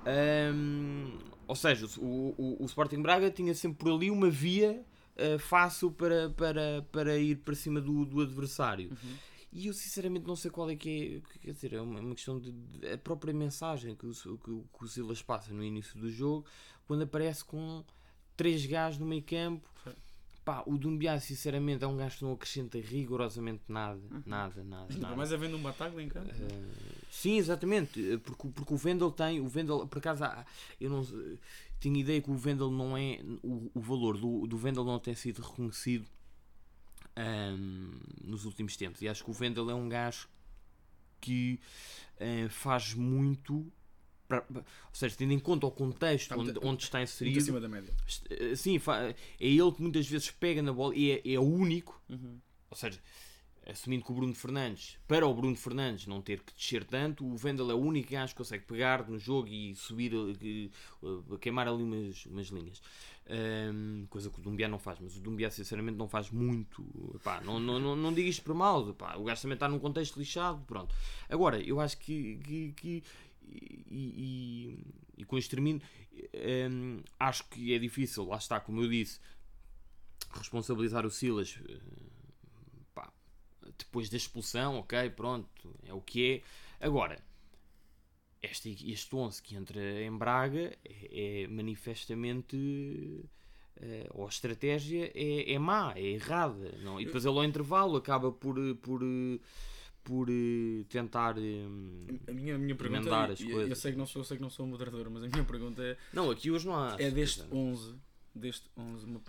Hum, 0.55 1.19
ou 1.47 1.57
seja, 1.57 1.87
o, 1.99 2.35
o, 2.37 2.63
o 2.63 2.67
Sporting 2.67 3.01
Braga 3.01 3.31
tinha 3.31 3.55
sempre 3.55 3.79
por 3.79 3.93
ali 3.93 4.11
uma 4.11 4.29
via 4.29 4.85
uh, 5.17 5.39
fácil 5.39 5.91
para, 5.91 6.31
para, 6.31 6.87
para 6.93 7.17
ir 7.17 7.37
para 7.37 7.55
cima 7.55 7.81
do, 7.81 8.05
do 8.05 8.21
adversário. 8.21 8.91
Uhum. 8.91 9.15
E 9.51 9.67
eu 9.67 9.73
sinceramente 9.73 10.27
não 10.27 10.37
sei 10.37 10.51
qual 10.51 10.69
é 10.69 10.77
que 10.77 11.23
é, 11.35 11.39
quer 11.39 11.53
dizer, 11.53 11.73
é 11.73 11.81
uma, 11.81 12.01
uma 12.01 12.15
questão 12.15 12.39
de, 12.39 12.53
de, 12.53 12.93
a 12.93 12.99
própria 12.99 13.33
mensagem 13.33 13.95
que 13.95 14.07
o, 14.07 14.13
que, 14.13 14.63
que 14.79 14.85
o 14.85 14.87
Silas 14.87 15.23
passa 15.23 15.55
no 15.55 15.65
início 15.65 15.99
do 15.99 16.11
jogo, 16.11 16.45
quando 16.87 17.03
aparece 17.03 17.45
com 17.45 17.83
três 18.37 18.65
gajos 18.67 18.99
no 18.99 19.07
meio 19.07 19.23
campo. 19.23 19.69
Pá, 20.49 20.63
o 20.67 20.79
Dumbiá, 20.79 21.21
sinceramente, 21.21 21.85
é 21.85 21.87
um 21.87 21.97
gajo 21.99 22.17
que 22.19 22.25
não 22.25 22.33
acrescenta 22.33 22.79
rigorosamente 22.79 23.63
nada, 23.69 24.01
Uhum. 24.11 24.23
nada, 24.25 24.65
nada. 24.65 24.87
Ainda 24.91 25.03
nada. 25.03 25.15
mais 25.17 25.31
havendo 25.31 25.59
um 25.59 25.63
Bataglia 25.63 26.03
em 26.03 26.09
campo. 26.09 26.31
Uh, 26.31 27.05
sim, 27.11 27.37
exatamente, 27.37 28.17
porque, 28.25 28.49
porque 28.49 28.73
o 28.73 28.77
Vendel 28.79 29.11
tem, 29.11 29.41
o 29.41 29.47
Vendel, 29.47 29.87
por 29.87 29.99
acaso, 29.99 30.25
há- 30.25 30.47
eu 30.81 30.89
não 30.89 31.07
tinha 31.79 32.01
ideia 32.01 32.23
que 32.23 32.31
o 32.31 32.35
Vendel 32.35 32.71
não 32.71 32.97
é, 32.97 33.21
o, 33.43 33.71
o 33.75 33.81
valor 33.81 34.17
do, 34.17 34.47
do 34.47 34.57
Vendel 34.57 34.85
não 34.85 34.99
tem 34.99 35.15
sido 35.15 35.43
reconhecido 35.43 36.07
um, 37.17 37.91
nos 38.25 38.45
últimos 38.47 38.77
tempos, 38.77 39.03
e 39.03 39.09
acho 39.09 39.23
que 39.25 39.31
o 39.31 39.35
Vendel 39.35 39.69
é 39.71 39.75
um 39.75 39.89
gajo 39.89 40.29
que 41.21 41.61
uh, 42.21 42.49
faz 42.49 42.95
muito, 42.95 43.71
para- 44.29 44.45
ou 44.51 44.65
seja, 44.93 45.17
tendo 45.17 45.33
em 45.33 45.39
conta 45.39 45.67
o 45.67 45.71
contexto 45.71 46.23
Está 46.25 46.37
muito- 46.37 46.59
onde, 46.59 46.67
onde 46.69 46.83
está 46.85 46.99
Muito 46.99 47.09
inserido, 47.11 47.39
acima 47.39 47.61
da 47.61 47.69
média. 47.69 47.95
uh, 48.53 48.57
sim, 48.57 48.77
é 48.77 49.15
ele 49.47 49.73
que 49.73 49.83
muitas 49.83 50.07
vezes 50.07 50.31
pega 50.31 50.61
na 50.63 50.73
bola 50.73 50.95
e 50.95 51.11
é, 51.13 51.33
é 51.35 51.39
o 51.39 51.43
único 51.43 52.01
Uhum. 52.09 52.39
ou 52.71 52.77
seja, 52.77 53.01
assumindo 53.67 54.05
que 54.05 54.11
o 54.13 54.15
Bruno 54.15 54.35
Fernandes, 54.35 54.97
para 55.07 55.27
o 55.27 55.35
Bruno 55.35 55.55
Fernandes 55.57 56.07
não 56.07 56.23
ter 56.23 56.41
que 56.43 56.55
descer 56.55 56.85
tanto, 56.85 57.27
o 57.27 57.37
Vendel 57.37 57.71
é 57.71 57.75
o 57.75 57.79
único 57.79 58.11
gajo 58.13 58.33
que 58.33 58.39
consegue 58.39 58.65
pegar 58.65 59.07
no 59.09 59.19
jogo 59.19 59.49
e 59.49 59.75
subir, 59.75 60.13
eh, 60.15 60.71
eh, 61.03 61.37
queimar 61.39 61.69
ali 61.69 61.83
umas, 61.83 62.25
umas 62.27 62.47
linhas. 62.49 62.81
Ahm, 63.31 64.07
coisa 64.09 64.31
que 64.31 64.39
o 64.41 64.43
Dumbiá 64.43 64.67
não 64.69 64.79
faz, 64.79 64.99
mas 65.03 65.15
o 65.15 65.21
Dumbiá 65.21 65.51
sinceramente 65.51 65.99
não 65.99 66.09
faz 66.09 66.31
muito. 66.31 66.83
Não, 67.45 67.61
não, 67.61 67.79
não, 67.79 67.95
não 67.95 68.11
digo 68.15 68.27
isto 68.27 68.43
por 68.43 68.55
mal, 68.55 68.81
o 68.89 69.25
gajo 69.25 69.43
também 69.43 69.55
está 69.55 69.69
num 69.69 69.79
contexto 69.79 70.17
lixado. 70.19 70.65
Pronto. 70.67 70.95
Agora, 71.29 71.61
eu 71.61 71.79
acho 71.79 71.99
que. 71.99 72.39
que, 72.39 72.73
que- 72.73 73.03
e, 73.51 73.85
e- 73.91 74.79
e 75.19 75.25
com 75.25 75.37
isto 75.39 75.51
termino, 75.51 75.81
ahm, 76.35 77.01
acho 77.19 77.45
que 77.49 77.75
é 77.75 77.79
difícil, 77.79 78.25
lá 78.25 78.37
está, 78.37 78.61
como 78.61 78.81
eu 78.83 78.89
disse, 78.89 79.19
responsabilizar 80.33 81.05
o 81.07 81.11
Silas 81.11 81.59
eh, 81.69 81.79
pá, 82.95 83.13
depois 83.79 84.09
da 84.09 84.17
expulsão, 84.17 84.77
ok, 84.79 85.11
pronto, 85.11 85.75
é 85.85 85.93
o 85.93 86.01
que 86.01 86.43
é. 86.81 86.87
Agora, 86.87 87.19
este, 88.43 88.71
este 88.93 89.15
11 89.17 89.43
que 89.43 89.57
entra 89.57 89.81
em 90.03 90.17
Braga 90.17 90.77
é, 90.85 91.43
é 91.45 91.49
manifestamente. 91.49 92.57
eh, 93.81 94.07
ou 94.11 94.27
a 94.27 94.29
estratégia 94.29 95.11
é, 95.15 95.53
é 95.53 95.59
má, 95.59 95.93
é 95.97 96.03
errada. 96.03 96.77
Não? 96.83 97.01
E 97.01 97.05
depois 97.07 97.25
ele 97.25 97.37
ao 97.39 97.45
intervalo 97.45 97.97
acaba 97.97 98.31
por, 98.31 98.57
eh, 98.59 98.75
por, 98.75 99.03
eh, 99.03 99.39
por 100.05 100.29
eh, 100.31 100.85
tentar. 100.89 101.37
eh, 101.39 101.67
A 102.29 102.33
minha, 102.33 102.55
a 102.55 102.59
minha 102.59 102.75
pergunta 102.75 103.01
Emendar 103.03 103.31
é, 103.31 103.33
as 103.35 103.43
coisas. 103.43 103.69
eu 103.71 103.77
sei 103.77 103.93
que 103.93 103.99
não 103.99 104.07
sou, 104.07 104.25
sei 104.25 104.37
que 104.37 104.43
não 104.43 104.51
sou 104.51 104.67
moderador, 104.67 105.11
mas 105.11 105.23
a 105.25 105.29
minha 105.29 105.45
pergunta 105.45 105.83
é, 105.83 105.97
Não, 106.13 106.31
aqui 106.31 106.51
hoje 106.51 106.67
não 106.67 106.75
há. 106.77 106.97
é 106.99 107.11
deste 107.11 107.39
certeza. 107.41 107.57
11, 107.57 107.95
deste 108.35 108.71
11, 108.77 109.05
uma- 109.07 109.21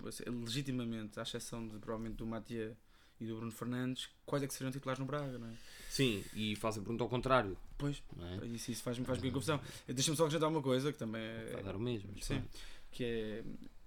legitimamente, 0.44 1.18
à 1.18 1.22
exceção 1.22 1.66
de 1.66 1.78
provavelmente 1.78 2.16
do 2.16 2.26
Matia 2.26 2.76
e 3.20 3.26
do 3.26 3.36
Bruno 3.36 3.52
Fernandes, 3.52 4.08
quais 4.24 4.42
é 4.42 4.46
que 4.46 4.54
seriam 4.54 4.72
titulares 4.72 4.98
no 4.98 5.04
Braga, 5.04 5.38
não 5.38 5.48
é? 5.48 5.52
Sim, 5.90 6.24
e 6.34 6.56
faz 6.56 6.76
a 6.78 6.80
pergunta 6.80 7.04
ao 7.04 7.08
contrário. 7.10 7.56
Pois, 7.76 8.02
é? 8.42 8.46
isso, 8.46 8.70
isso 8.70 8.82
faz-me 8.82 9.04
faz 9.04 9.18
um 9.18 9.20
bocadinho 9.20 9.34
confusão. 9.34 9.60
Deixa-me 9.86 10.16
só 10.16 10.22
acrescentar 10.24 10.48
uma 10.48 10.62
coisa 10.62 10.92
que 10.92 10.98
também 10.98 11.20
é, 11.20 11.50
Vai 11.52 11.62
dar 11.62 11.76
o 11.76 11.80
mesmo. 11.80 12.10
Sim. 12.22 12.42
que 12.90 13.04
é 13.04 13.44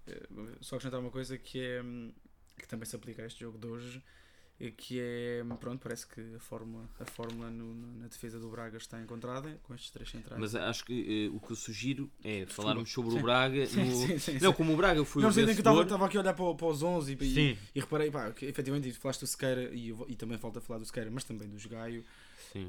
eh, 0.07 0.27
só 0.61 0.75
acrescentar 0.75 0.99
uma 0.99 1.09
coisa 1.09 1.37
que 1.37 1.59
é 1.59 1.81
hum, 1.81 2.11
que 2.57 2.67
também 2.67 2.85
se 2.85 2.95
aplica 2.95 3.23
a 3.23 3.25
este 3.25 3.39
jogo 3.39 3.57
de 3.57 3.65
hoje 3.67 4.03
que 4.71 4.99
é 4.99 5.43
pronto 5.59 5.81
parece 5.81 6.07
que 6.07 6.21
a 6.35 6.39
fórmula 6.39 6.89
a 6.99 7.05
fórmula 7.05 7.49
no- 7.49 7.73
na 7.99 8.07
defesa 8.07 8.39
do 8.39 8.49
Braga 8.49 8.77
está 8.77 9.01
encontrada 9.01 9.59
com 9.63 9.73
estes 9.75 9.91
três 9.91 10.09
centrais 10.09 10.39
Mas 10.39 10.55
acho 10.55 10.85
que 10.85 11.27
eh, 11.29 11.35
o 11.35 11.39
que 11.39 11.51
eu 11.51 11.55
sugiro 11.55 12.09
é 12.23 12.45
falarmos 12.45 12.91
sobre 12.91 13.11
Sim. 13.11 13.19
o 13.19 13.21
Braga. 13.21 13.65
sim, 13.65 13.83
no- 13.83 14.07
sim, 14.07 14.17
sim, 14.19 14.39
Não, 14.39 14.53
como 14.53 14.73
o 14.73 14.77
Braga 14.77 15.03
foi 15.05 15.21
não, 15.21 15.29
o 15.29 15.33
sei 15.33 15.45
nem 15.45 15.53
que 15.55 15.61
estava, 15.61 15.75
vencedor. 15.77 15.95
estava 15.95 16.05
aqui 16.07 16.17
a 16.17 16.21
olhar 16.21 16.33
para, 16.33 16.53
para 16.55 16.67
os 16.67 16.81
11 16.83 17.17
e, 17.19 17.23
e, 17.25 17.57
e 17.75 17.79
reparei 17.79 18.09
pá, 18.11 18.31
que 18.31 18.45
efetivamente 18.45 18.91
falaste 18.93 19.21
do 19.21 19.27
Sequeira 19.27 19.73
e, 19.73 19.93
e 20.07 20.15
também 20.15 20.37
falta 20.37 20.59
falar 20.61 20.79
do 20.79 20.85
Sequeira 20.85 21.09
mas 21.11 21.23
também 21.23 21.47
do 21.49 21.69
Gaio 21.69 22.03
sim. 22.51 22.67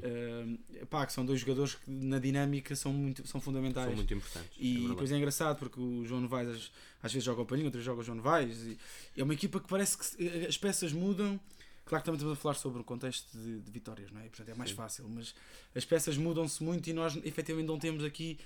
pá, 0.89 1.05
que 1.05 1.13
são 1.13 1.25
dois 1.25 1.39
jogadores 1.39 1.75
que 1.75 1.89
na 1.89 2.19
dinâmica 2.19 2.75
são, 2.75 2.91
muito, 2.91 3.25
são 3.27 3.39
fundamentais 3.39 3.87
São 3.87 3.95
muito 3.95 4.13
importantes. 4.13 4.51
é 4.57 4.63
E 4.63 4.71
verdade. 4.73 4.89
depois 4.89 5.11
é 5.11 5.17
engraçado 5.17 5.57
porque 5.59 5.79
o 5.79 6.05
João 6.05 6.21
Novaes 6.21 6.49
às, 6.49 6.71
às 7.03 7.13
vezes 7.13 7.23
joga 7.25 7.41
o 7.41 7.45
Paninho, 7.45 7.67
outras 7.67 7.83
joga 7.83 8.01
o 8.01 8.03
João 8.03 8.17
Novaes. 8.17 8.57
E 8.65 8.77
é 9.17 9.23
uma 9.23 9.33
equipa 9.33 9.59
que 9.59 9.67
parece 9.67 9.97
que 9.97 10.25
eh, 10.27 10.47
as 10.47 10.57
peças 10.57 10.91
mudam. 10.91 11.39
Claro 11.85 12.01
que 12.01 12.05
também 12.05 12.17
estamos 12.17 12.37
a 12.37 12.41
falar 12.41 12.55
sobre 12.55 12.81
o 12.81 12.83
contexto 12.83 13.31
de, 13.37 13.59
de 13.59 13.71
vitórias, 13.71 14.11
não 14.11 14.19
é? 14.21 14.23
Portanto 14.23 14.49
é 14.49 14.55
mais 14.55 14.71
Sim. 14.71 14.75
fácil, 14.75 15.07
mas 15.07 15.35
as 15.75 15.85
peças 15.85 16.17
mudam-se 16.17 16.63
muito 16.63 16.89
e 16.89 16.93
nós 16.93 17.15
efetivamente 17.23 17.67
não 17.67 17.77
temos 17.77 18.03
aqui. 18.03 18.39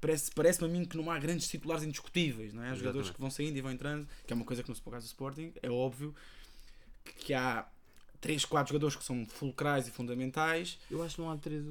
Parece- 0.00 0.30
Parece-me 0.32 0.68
a 0.68 0.72
mim 0.72 0.84
que 0.84 0.96
não 0.96 1.10
há 1.10 1.18
grandes 1.18 1.48
titulares 1.48 1.82
indiscutíveis, 1.82 2.54
não 2.54 2.62
é? 2.62 2.70
Há 2.70 2.74
jogadores 2.76 3.10
que 3.10 3.20
vão 3.20 3.30
saindo 3.30 3.56
e 3.56 3.60
vão 3.60 3.72
entrando, 3.72 4.06
que 4.26 4.32
é 4.32 4.36
uma 4.36 4.44
coisa 4.44 4.62
que 4.62 4.68
no 4.68 4.76
caso 4.76 5.04
do 5.06 5.08
Sporting 5.08 5.52
é 5.62 5.68
óbvio 5.70 6.14
que, 7.18 7.34
há 7.34 7.66
3, 8.20 8.44
4 8.44 8.68
jogadores 8.72 8.96
que 8.96 9.04
são 9.04 9.26
fulcrais 9.26 9.86
e 9.88 9.90
fundamentais. 9.90 10.78
Eu 10.90 11.02
acho 11.02 11.16
que 11.16 11.20
não 11.20 11.30
há 11.30 11.36
três. 11.36 11.62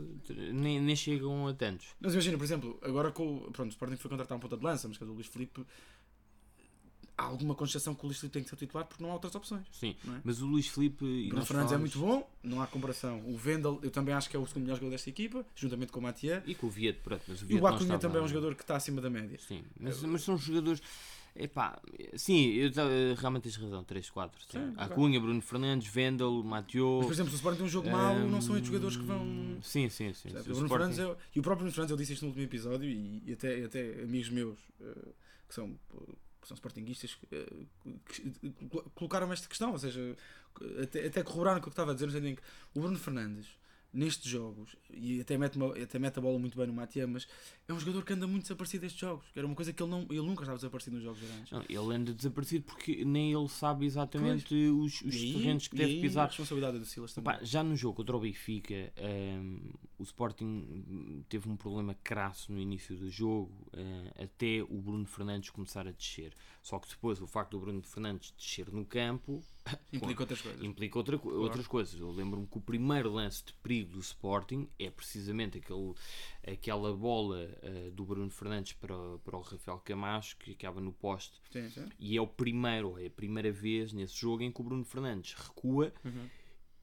Nem, 0.54 0.80
nem 0.82 0.96
chegam 0.96 1.48
a 1.48 1.54
tantos. 1.54 1.88
Mas 2.00 2.14
imagina, 2.14 2.38
por 2.38 2.44
exemplo, 2.44 2.80
agora 2.82 3.12
com 3.12 3.38
o- 3.38 3.52
pronto, 3.52 3.70
o 3.70 3.72
Sporting 3.72 3.96
foi 3.98 4.10
contratar 4.10 4.38
um 4.38 4.40
ponta 4.42 4.56
de 4.58 4.64
lança, 4.64 4.88
mas 4.88 4.98
que 4.98 5.04
é 5.04 5.08
o 5.08 5.12
Luís 5.12 5.28
Filipe, 5.28 5.66
há 7.18 7.24
alguma 7.24 7.56
constatação 7.56 7.96
que 7.96 8.04
o 8.04 8.08
Luís 8.08 8.18
Filipe 8.20 8.34
tem 8.34 8.44
que 8.44 8.50
ser 8.50 8.56
titular 8.56 8.86
porque 8.86 9.02
não 9.04 9.10
há 9.12 9.14
outras 9.14 9.34
opções. 9.36 9.66
Sim. 9.72 9.96
É? 10.08 10.20
Mas 10.24 10.42
o 10.42 10.46
Luís 10.46 10.68
Filipe. 10.68 11.06
e 11.06 11.30
Bruno 11.30 11.46
Fernandes 11.46 11.72
é 11.72 11.76
falámos- 11.76 11.96
muito 11.96 12.00
bom, 12.00 12.30
não 12.44 12.62
há 12.62 12.68
comparação. 12.68 13.22
O 13.26 13.38
Vendel, 13.38 13.80
eu 13.82 13.90
também 13.92 14.14
acho 14.14 14.30
que 14.30 14.36
é 14.36 14.40
o 14.40 14.46
segundo 14.46 14.64
melhor 14.64 14.76
jogador 14.76 14.92
desta 14.92 15.10
equipa, 15.10 15.46
juntamente 15.56 15.92
com 15.92 16.00
o 16.00 16.04
Mathieu. 16.04 16.42
E 16.46 16.54
com 16.56 16.68
o 16.68 16.70
Viet, 16.70 17.00
pronto. 17.04 17.24
Mas 17.28 17.42
o 17.42 17.46
E 17.46 17.48
Viet 17.48 17.62
o 17.64 17.68
Acunha 17.68 17.98
também 18.00 18.18
é 18.20 18.24
um 18.24 18.28
jogador 18.28 18.56
que 18.56 18.64
está 18.64 18.76
acima 18.76 19.00
da 19.02 19.10
média. 19.10 19.38
Sim, 19.48 19.64
mas, 19.80 20.02
mas 20.04 20.22
são 20.24 20.38
jogadores. 20.38 20.82
Epá, 21.38 21.78
sim, 22.16 22.52
eu, 22.54 22.72
realmente 23.18 23.44
tens 23.44 23.58
razão. 23.58 23.84
3, 23.84 24.10
4. 24.10 24.42
Sim. 24.44 24.48
Sim, 24.70 24.74
Acunha, 24.78 25.20
Bruno 25.20 25.42
Fernandes, 25.42 25.86
Vendel, 25.92 26.32
Mathieu. 26.46 26.96
Mas, 27.00 27.08
por 27.08 27.12
exemplo, 27.14 27.30
se 27.32 27.36
o 27.36 27.40
Sporting 27.40 27.58
tem 27.58 27.66
um 27.66 27.70
jogo 27.70 27.90
mau, 27.90 28.18
não 28.20 28.42
são 28.42 28.56
estes 28.56 28.68
jogadores 28.72 28.96
que 28.96 29.04
vão. 29.04 29.22
Hum, 29.22 29.58
Sim, 29.62 29.90
sim, 29.90 30.14
sim. 30.14 30.30
O 30.30 30.32
O 30.32 30.44
Bruno 30.44 30.66
Sporting- 30.66 30.94
Fernandes 30.94 31.00
é- 31.00 31.18
e 31.36 31.40
o 31.40 31.44
próprio 31.44 31.64
Bruno 31.66 31.72
Fernandes, 31.74 31.92
eu 31.92 31.98
disse 31.98 32.14
isto 32.14 32.22
no 32.22 32.30
último 32.30 32.46
episódio, 32.46 32.90
e, 32.90 33.22
e 33.26 33.34
até, 33.34 33.66
até 33.66 34.02
amigos 34.04 34.30
meus 34.30 34.58
eh, 34.82 35.10
que 35.50 35.54
são, 35.56 35.78
que 36.46 36.50
são 36.50 36.56
sportinguistas 36.56 37.18
eh, 37.32 37.66
que- 38.08 38.54
colocaram 38.94 39.32
esta 39.34 39.48
questão, 39.48 39.72
ou 39.72 39.80
seja, 39.80 40.16
até, 40.84 41.08
até 41.08 41.24
corroboraram 41.24 41.58
o 41.58 41.62
que 41.62 41.68
eu 41.68 41.72
estava 41.72 41.92
a 41.92 41.94
dizer, 41.96 42.06
no 42.06 42.12
sentido 42.12 42.28
em 42.30 42.36
que 42.36 42.42
o 42.76 42.82
Bruno 42.82 42.98
Fernandes, 43.00 43.48
nestes 43.96 44.30
jogos, 44.30 44.76
e 44.94 45.22
até 45.22 45.38
mete, 45.38 45.56
uma- 45.56 45.74
até 45.78 45.98
mete 45.98 46.18
a 46.20 46.22
bola 46.22 46.38
muito 46.38 46.58
bem 46.58 46.68
no 46.68 46.74
Matia, 46.74 47.08
mas 47.08 47.26
é 47.68 47.74
um 47.74 47.80
jogador 47.80 48.04
que 48.04 48.12
anda 48.14 48.28
muito 48.28 48.44
desaparecido 48.44 48.82
destes 48.82 49.00
jogos, 49.00 49.26
que 49.32 49.40
era 49.40 49.46
uma 49.48 49.56
coisa 49.56 49.72
que 49.72 49.82
ele, 49.82 49.90
não, 49.90 50.02
ele 50.10 50.22
nunca 50.22 50.42
estava 50.44 50.58
desaparecido 50.58 50.98
nos 50.98 51.04
jogos 51.06 51.22
grandes. 51.22 51.52
Não, 51.52 51.62
ele 51.70 51.96
anda 51.96 52.14
desaparecido 52.14 52.66
porque 52.66 53.06
nem 53.06 53.32
ele 53.34 53.48
sabe 53.48 53.86
exatamente 53.86 54.54
os, 54.54 55.02
os 55.02 55.16
E 55.16 55.18
aí- 55.28 55.34
terrenos 55.34 55.68
que 55.70 55.76
deve 55.78 55.92
aí 55.94 56.00
A 56.00 56.02
pisar. 56.02 56.28
responsabilidade 56.28 56.76
é 56.78 56.80
do 56.80 56.86
Silas 56.86 57.14
também. 57.14 57.38
Já 57.44 57.64
no 57.64 57.76
jogo 57.76 57.96
contra 57.98 58.18
o 58.18 58.20
Benfica, 58.20 58.92
ehm, 58.98 59.60
o 59.98 60.04
Sporting 60.04 61.24
teve 61.30 61.50
um 61.50 61.56
problema 61.56 61.96
crasso 62.04 62.52
no 62.52 62.60
início 62.60 62.96
do 62.98 63.10
jogo, 63.10 63.52
eh, 63.74 64.24
até 64.26 64.62
o 64.64 64.82
Bruno 64.82 65.06
Fernandes 65.06 65.50
começar 65.50 65.88
a 65.88 65.92
descer. 65.92 66.34
Só 66.66 66.80
que 66.80 66.90
depois 66.90 67.22
o 67.22 67.28
facto 67.28 67.52
do 67.52 67.60
Bruno 67.60 67.84
Fernandes 67.84 68.34
descer 68.36 68.72
no 68.74 68.84
campo 68.84 69.44
Implica 69.94 70.24
outras 70.24 70.42
coisas. 70.42 70.64
implica 70.64 70.98
outra, 70.98 71.20
co- 71.20 71.30
outras 71.30 71.68
coisas. 71.68 72.00
Eu 72.00 72.10
lembro-me 72.12 72.48
que 72.48 72.58
o 72.58 72.62
primeiro 72.62 73.12
lance 73.14 73.46
de 73.46 73.54
perigo 73.54 73.92
do 73.92 74.00
Sporting 74.00 74.68
é 74.80 74.90
precisamente 74.90 75.60
aquele, 75.60 75.94
aquela 76.44 76.92
bola 76.92 77.56
eh, 77.62 77.92
do 77.94 78.04
Bruno 78.04 78.32
Fernandes 78.32 78.74
para, 78.74 78.98
o- 78.98 79.20
para 79.20 79.38
o 79.38 79.42
Rafael 79.42 79.78
Camacho 79.78 80.38
que 80.38 80.54
acaba 80.54 80.82
no 80.82 80.92
poste. 80.92 81.40
Sim, 81.52 81.70
sim. 81.70 81.88
E 82.00 82.18
é 82.18 82.22
o 82.22 82.26
primeiro, 82.26 82.98
é 82.98 83.06
a 83.06 83.12
primeira 83.12 83.52
vez 83.52 83.94
nesse 83.94 84.16
jogo 84.20 84.42
em 84.42 84.52
que 84.52 84.60
o 84.60 84.64
Bruno 84.64 84.84
Fernandes 84.84 85.34
recua 85.36 85.94
Uhum. 86.04 86.28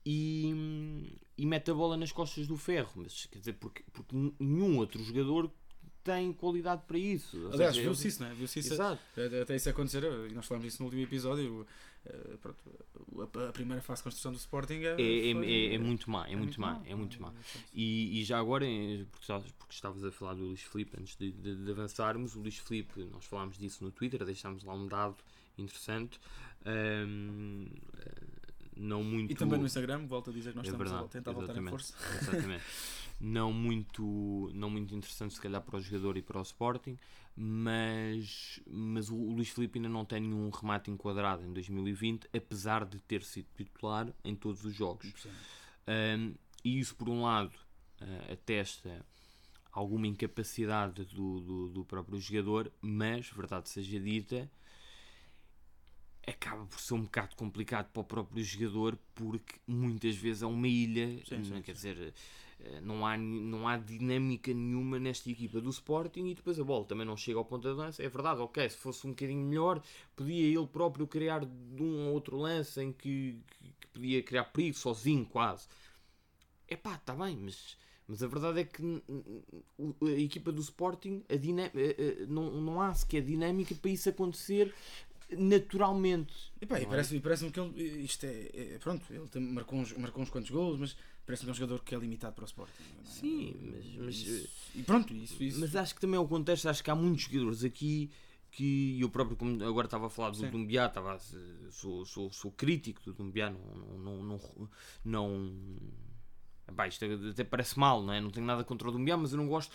e, 0.07 1.19
e 1.37 1.45
mete 1.45 1.73
a 1.73 1.75
bola 1.75 1.97
nas 1.97 2.13
costas 2.13 2.47
do 2.47 2.57
ferro. 2.57 2.93
Mas 2.97 3.27
quer 3.27 3.39
dizer, 3.41 3.55
porque, 3.55 3.83
porque 3.93 4.15
nenhum 4.39 4.79
outro 4.79 5.03
jogador 5.03 5.51
tem 6.05 6.33
qualidade 6.33 6.83
para 6.87 6.99
isso. 6.99 7.49
Aliás, 7.53 7.77
viu-se 7.77 8.09
isso, 8.09 8.23
não 8.23 8.31
é? 8.31 8.35
Viu-se 8.35 8.59
isso 8.59 8.73
Exato. 8.75 9.01
Até 9.43 9.57
isso 9.57 9.69
acontecer, 9.71 10.03
e 10.31 10.35
nós 10.35 10.47
falámos 10.47 10.65
disso 10.67 10.83
no 10.83 10.87
último 10.87 11.03
episódio. 11.03 11.67
eh, 12.05 12.37
pronto, 12.41 12.59
a, 13.49 13.53
primeira 13.53 13.81
fase 13.81 14.01
de 14.01 14.05
construção 14.05 14.33
do 14.33 14.39
Sporting 14.39 14.81
é, 14.83 15.01
É, 15.01 15.31
é, 15.31 15.33
foi- 15.35 15.53
é, 15.71 15.75
é 15.75 15.79
muito 15.79 16.11
má, 16.11 16.27
é, 16.29 16.35
muito 16.35 16.61
má, 16.61 16.81
é 16.85 16.95
muito 16.97 17.23
má. 17.23 17.33
E, 17.73 18.21
e 18.21 18.25
já 18.25 18.39
agora, 18.41 18.67
porque 19.13 19.33
porque 19.59 19.75
estavas 19.75 20.05
a 20.05 20.11
falar 20.11 20.35
do 20.35 20.43
Luís 20.47 20.63
Filipe, 20.63 20.97
antes 21.01 21.15
de, 21.17 21.31
de- 21.31 21.57
de 21.65 21.71
avançarmos, 21.71 22.35
o 22.35 22.41
Luís 22.41 22.59
Filipe, 22.59 23.05
nós 23.13 23.25
falámos 23.25 23.57
disso 23.57 23.85
no 23.85 23.93
Twitter, 23.93 24.25
deixámos 24.25 24.65
lá 24.65 24.75
um 24.75 24.89
dado 24.89 25.15
interessante, 25.57 26.19
ahm, 26.67 27.67
eh, 27.99 28.23
não 28.77 29.03
muito... 29.05 29.31
E 29.31 29.35
também 29.35 29.59
no 29.61 29.67
Instagram, 29.67 30.07
volto 30.07 30.31
a 30.31 30.33
dizer 30.33 30.51
que 30.51 30.57
nós 30.57 30.67
É 30.67 30.71
estamos 30.71 30.89
verdade, 30.91 31.07
a 31.07 31.09
tentar 31.09 31.33
voltar 31.33 31.57
em 31.57 31.67
força. 31.69 31.95
Exatamente. 32.21 32.65
não 33.23 33.53
muito, 33.53 34.51
não 34.53 34.69
muito 34.69 34.93
interessante 34.93 35.35
se 35.35 35.41
calhar 35.41 35.63
para 35.63 35.77
o 35.77 35.81
jogador 35.81 36.17
e 36.17 36.23
para 36.23 36.41
o 36.41 36.43
Sporting, 36.43 36.99
mas, 37.37 38.61
mas 38.67 39.09
o, 39.09 39.15
o 39.15 39.35
Luís 39.35 39.49
Filipe 39.49 39.79
ainda 39.79 39.89
não 39.89 40.05
tem 40.05 40.21
nenhum 40.21 40.51
remate 40.51 40.91
enquadrado 40.91 41.45
em 41.45 41.53
2020, 41.53 42.29
apesar 42.35 42.85
de 42.85 42.99
ter 42.99 43.23
sido 43.23 43.47
titular 43.57 44.13
em 44.25 44.35
todos 44.35 44.65
os 44.65 44.75
jogos. 44.75 45.15
Um, 45.87 46.35
e 46.65 46.81
isso, 46.81 46.97
por 46.97 47.09
um 47.09 47.23
lado, 47.23 47.53
uh, 48.01 48.33
atesta 48.33 49.07
alguma 49.71 50.09
incapacidade 50.09 51.05
do, 51.05 51.41
do, 51.41 51.69
do, 51.69 51.85
próprio 51.85 52.19
jogador, 52.19 52.73
mas, 52.83 53.31
verdade 53.31 53.69
seja 53.69 54.01
dita, 54.01 54.51
acaba 56.27 56.67
por 56.67 56.81
ser 56.81 56.95
um 56.95 57.03
bocado 57.03 57.37
complicado 57.37 57.91
para 57.93 58.01
o 58.01 58.05
próprio 58.05 58.45
jogador 58.45 58.99
porque 59.15 59.55
muitas 59.67 60.17
vezes 60.17 60.43
é 60.43 60.47
uma 60.47 60.69
ilha, 60.69 61.25
sim, 61.25 61.45
sim, 61.45 61.63
quer 61.63 61.77
sim. 61.77 61.95
dizer, 61.95 62.15
não 62.83 63.07
há, 63.07 63.17
não 63.17 63.67
há 63.67 63.77
dinâmica 63.77 64.53
nenhuma 64.53 64.99
nesta 64.99 65.31
equipa 65.31 65.61
do 65.61 65.71
Sporting 65.71 66.27
e 66.27 66.35
depois 66.35 66.59
a 66.59 66.65
bola 66.65 66.85
também 66.85 67.07
não 67.07 67.17
chega 67.17 67.39
ao 67.39 67.45
ponto 67.45 67.69
de 67.69 67.75
lança. 67.75 68.03
É 68.03 68.09
verdade, 68.09 68.41
ok, 68.41 68.69
se 68.69 68.77
fosse 68.77 69.07
um 69.07 69.11
bocadinho 69.11 69.47
melhor, 69.47 69.83
podia 70.17 70.47
ele 70.47 70.67
próprio 70.67 71.07
criar 71.07 71.45
de 71.45 71.83
um 71.83 72.07
ou 72.07 72.15
outro 72.15 72.37
lance 72.37 72.81
em 72.81 72.93
que, 72.93 73.39
que 73.81 73.87
podia 73.89 74.23
criar 74.23 74.45
perigo 74.45 74.77
sozinho, 74.77 75.27
quase. 75.27 75.67
É 76.69 76.77
pá, 76.77 76.95
está 76.95 77.15
bem, 77.15 77.37
mas, 77.37 77.77
mas 78.07 78.23
a 78.23 78.27
verdade 78.27 78.61
é 78.61 78.65
que 78.65 79.03
a 80.03 80.21
equipa 80.21 80.53
do 80.53 80.61
Sporting 80.61 81.23
a 81.29 81.35
eh, 81.35 81.71
eh, 81.75 82.27
não, 82.29 82.61
não 82.61 82.81
há 82.81 82.95
sequer 82.95 83.23
dinâmica 83.23 83.75
para 83.75 83.91
isso 83.91 84.09
acontecer 84.09 84.73
naturalmente. 85.37 86.53
E, 86.61 86.67
pá, 86.67 86.81
e 86.81 86.85
é? 86.85 86.87
parece-me 86.87 87.21
parece 87.21 87.51
que 87.51 87.61
ele, 87.61 88.05
isto 88.05 88.25
é, 88.25 88.51
é, 88.55 88.79
pronto, 88.79 89.05
ele 89.11 89.47
marcou, 89.47 89.79
uns, 89.79 89.93
marcou 89.95 90.23
uns 90.23 90.31
quantos 90.31 90.51
gols, 90.51 90.79
mas 90.79 90.97
parece-me 91.27 91.51
um 91.51 91.55
jogador 91.55 91.83
que 91.83 91.95
é 91.95 91.99
limitado 91.99 92.35
para 92.35 92.43
o 92.43 92.47
Sporting. 92.47 92.83
É? 93.01 93.05
Sim, 93.05 93.55
mas, 93.61 93.85
mas 93.97 94.15
isso, 94.17 94.49
e 94.75 94.83
pronto, 94.83 95.15
isso, 95.15 95.43
isso. 95.43 95.61
Mas 95.61 95.77
acho 95.77 95.95
que 95.95 96.01
também 96.01 96.17
é 96.17 96.21
o 96.21 96.27
contexto, 96.27 96.69
acho 96.69 96.83
que 96.83 96.91
há 96.91 96.95
muitos 96.95 97.25
jogadores 97.25 97.65
aqui 97.65 98.11
que 98.51 99.01
eu 99.01 99.09
próprio, 99.09 99.37
como 99.37 99.65
agora 99.65 99.87
estava 99.87 100.07
a 100.07 100.11
falar 100.11 100.31
do 100.31 100.47
Dumbiá, 100.51 100.87
estava, 100.87 101.19
sou, 101.71 102.05
sou, 102.05 102.31
sou 102.31 102.51
crítico 102.51 103.03
do 103.03 103.15
Dumbiá, 103.15 103.51
não, 103.51 103.99
não, 103.99 104.23
não, 104.23 104.41
não, 105.05 106.87
isto 106.87 107.05
até 107.31 107.45
parece 107.45 107.79
mal, 107.79 108.03
não 108.03 108.13
é? 108.13 108.21
Não 108.21 108.31
tenho 108.31 108.45
nada 108.45 108.63
contra 108.63 108.89
o 108.89 108.93
Dumbiá, 108.93 109.17
mas 109.17 109.33
eu 109.33 109.39
não 109.39 109.49
gosto, 109.49 109.75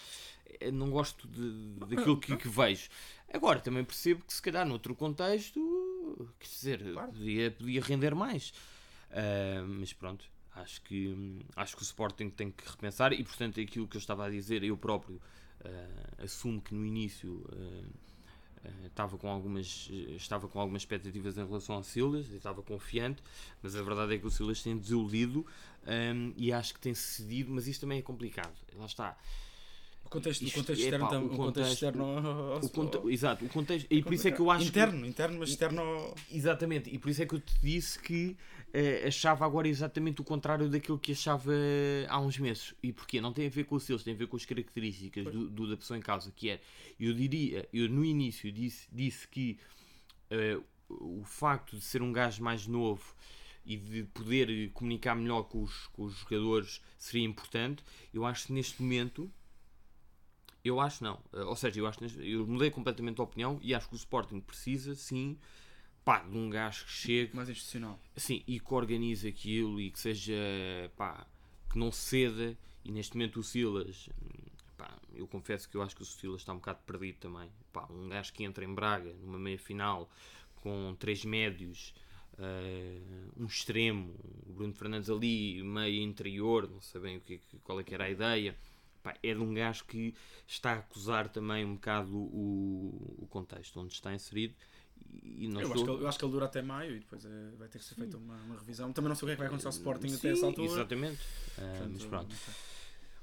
não 0.72 0.92
gosto 0.92 1.28
de, 1.28 1.80
daquilo 1.88 2.20
que, 2.20 2.38
que 2.38 2.48
vejo. 2.48 2.88
Agora, 3.34 3.60
também 3.60 3.84
percebo 3.84 4.24
que 4.24 4.34
se 4.34 4.42
calhar 4.42 4.66
noutro 4.66 4.94
contexto, 4.94 6.32
quer 6.40 6.48
dizer, 6.48 6.94
claro. 6.94 7.12
podia, 7.12 7.52
podia 7.52 7.82
render 7.82 8.14
mais. 8.14 8.54
Uh, 9.10 9.66
mas 9.80 9.92
pronto, 9.92 10.26
acho 10.62 10.82
que, 10.82 11.46
acho 11.56 11.76
que 11.76 11.82
o 11.82 11.86
Sporting 11.86 12.30
tem 12.30 12.52
que 12.52 12.68
repensar 12.70 13.14
e, 13.14 13.24
portanto, 13.24 13.60
aquilo 13.60 13.88
que 13.88 13.98
eu 13.98 14.00
estava 14.00 14.26
a 14.26 14.30
dizer, 14.30 14.64
eu 14.64 14.78
próprio 14.78 15.16
uh, 15.16 16.24
assumo 16.24 16.62
que 16.62 16.74
no 16.74 16.86
início 16.86 17.46
uh, 17.52 17.86
estava, 18.86 19.18
com 19.18 19.30
algumas, 19.30 19.90
estava 20.16 20.48
com 20.48 20.60
algumas 20.60 20.82
expectativas 20.82 21.38
em 21.38 21.46
relação 21.46 21.76
ao 21.76 21.84
Silas, 21.84 22.30
estava 22.32 22.62
confiante, 22.62 23.22
mas 23.62 23.76
a 23.76 23.82
verdade 23.82 24.16
é 24.16 24.18
que 24.18 24.26
o 24.26 24.32
Silas 24.32 24.62
tem 24.62 24.78
desiludido 24.78 25.46
um, 25.88 26.34
e 26.36 26.52
acho 26.52 26.74
que 26.74 26.80
tem 26.80 26.94
cedido, 26.94 27.52
mas 27.52 27.68
isto 27.68 27.82
também 27.82 28.00
é 28.00 28.02
complicado. 28.02 28.54
Lá 28.76 28.86
está. 28.86 29.18
O 30.06 30.10
contexto, 30.10 30.42
Isto, 30.42 30.56
o 30.56 30.62
contexto 30.62 30.82
externo, 30.82 31.06
o 31.06 31.10
contexto, 31.10 31.38
contexto 31.38 31.74
externo 31.74 32.56
o 32.64 32.70
conte, 32.70 33.14
exato, 33.14 33.44
o 33.44 33.50
contexto, 33.50 33.88
e 33.92 34.02
por 34.02 34.14
isso 34.14 34.28
é 34.30 34.32
que 34.32 34.40
eu 34.40 34.50
acho 34.50 34.66
interno, 34.66 35.02
que, 35.02 35.08
interno, 35.10 35.38
mas 35.38 35.50
externo 35.50 36.16
exatamente, 36.32 36.90
e 36.90 36.98
por 36.98 37.10
isso 37.10 37.24
é 37.24 37.26
que 37.26 37.36
eu 37.36 37.42
te 37.42 37.54
disse 37.62 38.00
que 38.00 38.38
uh, 38.70 39.08
achava 39.08 39.46
agora 39.46 39.68
exatamente 39.68 40.22
o 40.22 40.24
contrário 40.24 40.70
daquilo 40.70 40.98
que 40.98 41.12
achava 41.12 41.52
há 42.08 42.20
uns 42.20 42.38
meses. 42.38 42.74
E 42.82 42.92
porquê? 42.92 43.22
Não 43.22 43.34
tem 43.34 43.48
a 43.48 43.50
ver 43.50 43.66
com 43.66 43.76
os 43.76 43.84
seus, 43.84 44.04
tem 44.04 44.14
a 44.14 44.18
ver 44.18 44.28
com 44.28 44.38
as 44.38 44.46
características 44.46 45.26
do, 45.26 45.50
do, 45.50 45.70
da 45.70 45.78
pessoa 45.78 45.98
em 45.98 46.02
causa, 46.02 46.32
que 46.36 46.50
é, 46.50 46.62
eu 47.00 47.14
diria, 47.14 47.68
eu 47.74 47.90
no 47.90 48.04
início 48.04 48.52
disse, 48.52 48.88
disse 48.92 49.28
que 49.28 49.60
uh, 50.32 50.64
o 50.90 51.24
facto 51.24 51.78
de 51.78 51.84
ser 51.84 52.02
um 52.02 52.12
gajo 52.12 52.44
mais 52.44 52.66
novo 52.68 53.16
e 53.66 53.76
de 53.76 54.04
poder 54.04 54.72
comunicar 54.72 55.14
melhor 55.14 55.44
com 55.44 55.62
os, 55.62 55.88
com 55.88 56.04
os 56.04 56.16
jogadores 56.16 56.82
seria 56.98 57.26
importante. 57.26 57.84
Eu 58.14 58.26
acho 58.26 58.48
que 58.48 58.54
neste 58.54 58.82
momento 58.82 59.30
eu 60.64 60.80
acho 60.80 61.04
não. 61.04 61.20
Eh, 61.34 61.44
ou 61.44 61.56
seja, 61.56 61.80
eu, 61.80 61.88
acho, 61.88 62.04
eu 62.22 62.48
mudei 62.48 62.70
completamente 62.70 63.20
a 63.20 63.24
opinião 63.24 63.60
e 63.62 63.74
acho 63.74 63.90
que 63.90 63.96
o 63.96 63.98
Sporting 63.98 64.40
precisa, 64.40 64.96
sim, 64.96 65.38
pá, 66.08 66.20
de 66.20 66.38
um 66.38 66.50
gajo 66.50 66.86
que 66.86 66.92
chegue. 66.92 67.36
Mais 67.36 67.50
institucional. 67.50 68.00
Sim, 68.16 68.42
e 68.48 68.62
que 68.62 68.74
organize 68.74 69.28
aquilo 69.28 69.82
e 69.82 69.92
que 69.92 70.00
seja, 70.00 70.34
pá, 70.96 71.28
que 71.70 71.78
não 71.78 71.92
ceda. 71.92 72.58
E 72.86 72.92
neste 72.94 73.18
momento 73.18 73.42
o 73.42 73.44
Silas, 73.44 74.10
pá, 74.78 74.98
eu 75.14 75.28
confesso 75.28 75.68
que 75.68 75.76
eu 75.76 75.82
acho 75.82 75.94
que 75.94 76.04
o 76.04 76.06
Silas 76.06 76.40
está 76.40 76.54
um 76.54 76.60
bocado 76.60 76.80
perdido 76.86 77.18
também. 77.20 77.52
Pá, 77.74 77.86
um 77.90 78.08
gajo 78.08 78.32
que 78.32 78.46
entra 78.46 78.64
em 78.64 78.74
Braga 78.74 79.14
numa 79.22 79.38
meia 79.38 79.60
final 79.60 80.10
com 80.56 80.96
três 80.98 81.26
médios. 81.26 81.94
Uh, 82.36 83.44
um 83.44 83.46
extremo, 83.46 84.16
o 84.46 84.54
Bruno 84.54 84.72
Fernandes 84.72 85.10
ali, 85.10 85.62
meio 85.62 86.04
interior, 86.04 86.70
não 86.70 86.80
sei 86.80 87.02
bem 87.02 87.18
o 87.18 87.20
que, 87.22 87.42
qual 87.64 87.80
é 87.80 87.84
que 87.84 87.94
era 87.96 88.06
a 88.06 88.10
ideia 88.12 88.56
pá, 89.08 89.16
é 89.24 89.34
de 89.34 89.40
um 89.40 89.54
gajo 89.54 89.86
que 89.86 90.14
está 90.46 90.74
a 90.74 90.78
acusar 90.80 91.30
também 91.30 91.66
um 91.66 91.76
bocado 91.76 92.16
o, 92.16 93.18
o 93.24 93.28
contexto 93.28 93.80
onde 93.80 93.94
está 93.94 94.14
inserido. 94.14 94.54
E 95.24 95.48
não 95.48 95.62
eu, 95.62 95.68
estou... 95.68 95.74
acho 95.74 95.86
que 95.86 95.92
ele, 95.92 96.04
eu 96.04 96.08
acho 96.08 96.20
que 96.20 96.26
ele 96.26 96.32
dura 96.32 96.46
até 96.46 96.62
maio 96.62 96.96
e 96.96 97.00
depois 97.00 97.24
é, 97.24 97.52
vai 97.58 97.68
ter 97.68 97.80
que 97.80 97.86
ser 97.86 97.96
feita 97.96 98.18
uma, 98.18 98.36
uma, 98.38 98.56
revisão. 98.56 98.92
Também 98.92 99.10
não 99.10 99.16
sei 99.16 99.26
o 99.26 99.28
que 99.28 99.32
é 99.34 99.36
que 99.36 99.40
vai 99.40 99.48
acontecer 99.48 99.68
ao 99.68 99.74
Sporting 99.74 100.10
Sim, 100.10 100.16
até 100.16 100.32
essa 100.32 100.46
altura. 100.46 100.68
Exatamente. 100.68 101.22
Uh, 101.22 101.62
Portanto, 101.62 101.90
mas 101.94 102.06
pronto. 102.06 102.36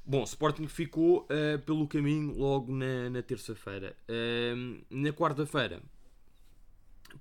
Bom, 0.06 0.22
Sporting 0.24 0.68
ficou 0.68 1.22
uh, 1.22 1.58
pelo 1.64 1.88
caminho 1.88 2.36
logo 2.36 2.72
na, 2.72 3.10
na 3.10 3.22
terça-feira. 3.22 3.96
Uh, 4.08 4.84
na 4.90 5.12
quarta-feira, 5.12 5.82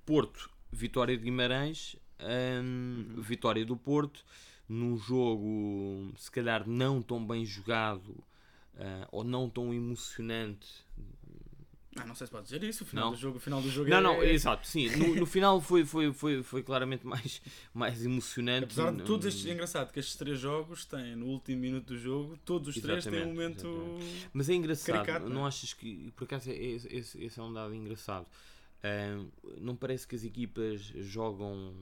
Porto, 0.04 0.50
vitória 0.70 1.16
de 1.16 1.24
Guimarães, 1.24 1.96
uhum. 2.20 3.20
vitória 3.20 3.64
do 3.64 3.76
Porto, 3.76 4.24
num 4.68 4.96
jogo 4.96 6.12
se 6.16 6.30
calhar 6.30 6.68
não 6.68 7.02
tão 7.02 7.24
bem 7.24 7.44
jogado 7.44 8.10
uh, 8.10 9.08
ou 9.10 9.24
não 9.24 9.48
tão 9.48 9.72
emocionante. 9.72 10.83
Ah, 11.96 12.04
não 12.04 12.14
sei 12.14 12.26
se 12.26 12.30
pode 12.30 12.44
dizer 12.44 12.62
isso, 12.64 12.84
o 12.84 12.86
final 12.86 13.06
não. 13.06 13.12
do 13.12 13.18
jogo, 13.18 13.36
o 13.36 13.40
final 13.40 13.62
do 13.62 13.70
jogo 13.70 13.88
Não, 13.88 13.98
é... 13.98 14.00
não, 14.00 14.22
exato, 14.22 14.66
sim. 14.66 14.88
No, 14.96 15.14
no, 15.14 15.26
final 15.26 15.60
foi, 15.60 15.84
foi, 15.84 16.12
foi, 16.12 16.42
foi 16.42 16.62
claramente 16.62 17.06
mais, 17.06 17.40
mais 17.72 18.04
emocionante. 18.04 18.64
Apesar 18.64 18.92
de 18.92 19.02
todos 19.02 19.26
estes, 19.26 19.46
é 19.46 19.52
engraçado 19.52 19.92
que 19.92 20.00
estes 20.00 20.16
três 20.16 20.38
jogos 20.38 20.84
têm, 20.84 21.14
no 21.14 21.26
último 21.26 21.60
minuto 21.60 21.94
do 21.94 21.98
jogo, 21.98 22.36
todos 22.44 22.68
os 22.68 22.76
exatamente, 22.76 23.08
três 23.08 23.22
têm 23.22 23.30
um 23.30 23.34
momento. 23.34 23.66
Exatamente. 23.66 24.30
Mas 24.32 24.48
é 24.48 24.54
engraçado, 24.54 24.94
caricato, 24.96 25.26
não, 25.26 25.34
não 25.34 25.44
é? 25.44 25.48
achas 25.48 25.72
que, 25.72 26.12
por 26.16 26.24
acaso, 26.24 26.50
é, 26.50 26.54
esse, 26.54 27.22
esse 27.22 27.38
é 27.38 27.42
um 27.42 27.52
dado 27.52 27.74
engraçado. 27.74 28.26
Uh, 28.84 29.30
não 29.60 29.74
parece 29.74 30.06
que 30.06 30.14
as 30.14 30.24
equipas 30.24 30.80
jogam 30.96 31.72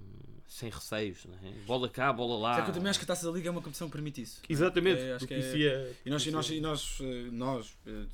sem 0.46 0.70
receios, 0.70 1.24
não 1.24 1.34
é? 1.48 1.52
bola 1.66 1.88
cá, 1.88 2.12
bola 2.12 2.38
lá. 2.38 2.54
Sabe 2.54 2.66
que 2.66 2.70
eu 2.70 2.74
também 2.74 2.90
acho 2.90 2.98
que 2.98 3.04
a 3.04 3.08
taça 3.08 3.26
da 3.26 3.32
Liga 3.32 3.48
é 3.48 3.50
uma 3.50 3.62
competição 3.62 3.88
que 3.88 3.92
permite 3.92 4.20
isso. 4.20 4.40
Exatamente. 4.48 5.00
É, 5.00 5.14
acho 5.14 5.26
que 5.26 5.34
é... 5.34 5.92
E 6.04 6.10
nós, 6.10 6.26
e 6.26 6.30
nós, 6.30 6.50
e 6.50 6.60
nós, 6.60 6.98
eh, 7.00 7.28
nós, 7.32 7.78
eh, 7.86 8.04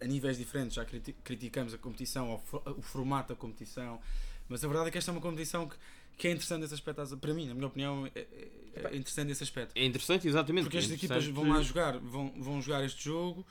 a 0.00 0.04
níveis 0.04 0.36
diferentes, 0.38 0.74
já 0.74 0.84
criticamos 0.84 1.74
a 1.74 1.78
competição, 1.78 2.40
o 2.76 2.82
formato 2.82 3.34
da 3.34 3.36
competição, 3.38 4.00
mas 4.48 4.62
a 4.64 4.68
verdade 4.68 4.88
é 4.88 4.90
que 4.92 4.98
esta 4.98 5.10
é 5.10 5.12
uma 5.12 5.20
competição 5.20 5.68
que, 5.68 5.76
que 6.16 6.28
é 6.28 6.30
interessante 6.30 6.60
nesse 6.62 6.74
aspecto. 6.74 7.16
Para 7.16 7.34
mim, 7.34 7.48
na 7.48 7.54
minha 7.54 7.66
opinião, 7.66 8.06
é, 8.14 8.26
é 8.74 8.96
interessante 8.96 9.32
esse 9.32 9.42
aspecto. 9.42 9.72
É 9.76 9.84
interessante, 9.84 10.26
exatamente. 10.26 10.64
Porque 10.64 10.78
as 10.78 10.90
é 10.90 10.94
equipas 10.94 11.26
vão 11.26 11.48
lá 11.48 11.62
jogar, 11.62 11.98
vão, 11.98 12.32
vão 12.36 12.60
jogar 12.60 12.84
este 12.84 13.04
jogo 13.04 13.46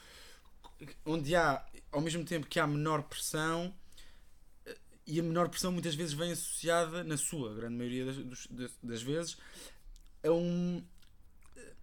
onde 1.05 1.35
há, 1.35 1.65
ao 1.91 2.01
mesmo 2.01 2.23
tempo 2.23 2.47
que 2.47 2.59
há 2.59 2.65
menor 2.65 3.03
pressão 3.03 3.73
e 5.05 5.19
a 5.19 5.23
menor 5.23 5.49
pressão 5.49 5.71
muitas 5.71 5.95
vezes 5.95 6.13
vem 6.13 6.31
associada, 6.31 7.03
na 7.03 7.17
sua 7.17 7.53
grande 7.53 7.75
maioria 7.75 8.05
das, 8.05 8.47
das 8.81 9.01
vezes, 9.01 9.37
a 10.23 10.31
um. 10.31 10.83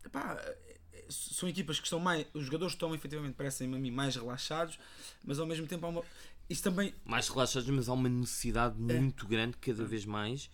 Epá, 0.04 0.40
são 1.08 1.48
equipas 1.48 1.78
que 1.78 1.86
estão 1.86 2.00
mais. 2.00 2.26
Os 2.34 2.44
jogadores 2.44 2.74
estão 2.74 2.94
efetivamente, 2.94 3.34
parecem 3.34 3.72
a 3.72 3.78
mim, 3.78 3.90
mais 3.90 4.16
relaxados, 4.16 4.78
mas 5.24 5.38
ao 5.38 5.46
mesmo 5.46 5.66
tempo 5.66 5.86
há 5.86 5.88
uma. 5.88 6.02
Isso 6.48 6.62
também. 6.62 6.94
Mais 7.04 7.28
relaxados, 7.28 7.68
mas 7.68 7.88
há 7.88 7.92
uma 7.92 8.08
necessidade 8.08 8.76
é. 8.76 9.00
muito 9.00 9.26
grande, 9.26 9.56
cada 9.56 9.84
vez 9.84 10.04
mais, 10.04 10.48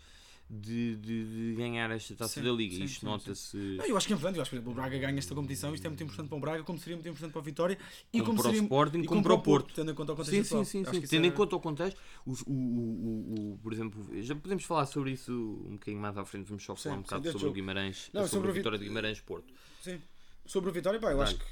de, 0.54 0.96
de, 0.96 1.24
de, 1.24 1.54
ganhar 1.54 1.90
esta 1.90 2.14
taça 2.14 2.34
sim, 2.34 2.46
da 2.46 2.52
Liga. 2.52 2.76
Sim, 2.76 2.84
isto 2.84 3.06
nota-se. 3.06 3.78
Eu 3.86 3.96
acho 3.96 4.06
que 4.06 4.12
é 4.12 4.16
importante. 4.16 4.36
Eu 4.36 4.42
acho 4.42 4.50
que 4.50 4.58
o 4.58 4.74
Braga 4.74 4.98
ganha 4.98 5.18
esta 5.18 5.34
competição. 5.34 5.74
Isto 5.74 5.86
é 5.86 5.88
muito 5.88 6.02
importante 6.02 6.28
para 6.28 6.36
o 6.36 6.40
Braga, 6.40 6.62
como 6.62 6.78
seria 6.78 6.96
muito 6.96 7.08
importante 7.08 7.32
para 7.32 7.40
a 7.40 7.44
Vitória 7.44 7.78
e 8.12 8.18
como, 8.18 8.32
como 8.32 8.42
para 8.42 8.50
seria, 8.50 8.60
o 8.60 8.64
Sporting, 8.64 8.98
e 8.98 9.06
como, 9.06 9.22
para 9.22 9.32
o 9.32 9.40
Porto. 9.40 9.64
Porto. 9.64 9.74
Tendo 9.74 9.90
em 9.90 9.94
conta 9.94 10.12
o 10.12 10.16
contexto. 10.16 10.44
Sim, 10.44 10.64
sim, 10.64 10.84
sim. 10.84 11.00
sim. 11.00 11.06
Tendo 11.06 11.24
é... 11.24 11.28
em 11.28 11.32
conta 11.32 11.56
o 11.56 11.60
contexto, 11.60 11.98
o, 12.26 12.32
o, 12.32 12.52
o, 12.52 13.52
o, 13.52 13.58
por 13.62 13.72
exemplo, 13.72 14.22
já 14.22 14.34
podemos 14.34 14.64
falar 14.64 14.84
sobre 14.84 15.12
isso 15.12 15.32
um 15.66 15.72
bocadinho 15.72 16.02
mais 16.02 16.18
à 16.18 16.24
frente. 16.24 16.48
Vamos 16.48 16.62
só 16.62 16.76
falar 16.76 16.96
um 16.96 17.02
bocado 17.02 17.24
sobre 17.24 17.38
jogo. 17.38 17.52
o 17.52 17.54
Guimarães, 17.54 18.10
Não, 18.12 18.22
sobre, 18.22 18.30
sobre 18.30 18.50
a 18.50 18.52
Vitória 18.52 18.78
de 18.78 18.84
Guimarães-Porto. 18.84 19.54
Sim, 19.80 20.00
sobre 20.46 20.70
a 20.70 20.72
Vitória, 20.72 21.00
pá, 21.00 21.12
eu 21.12 21.20
acho 21.20 21.36
que. 21.36 21.44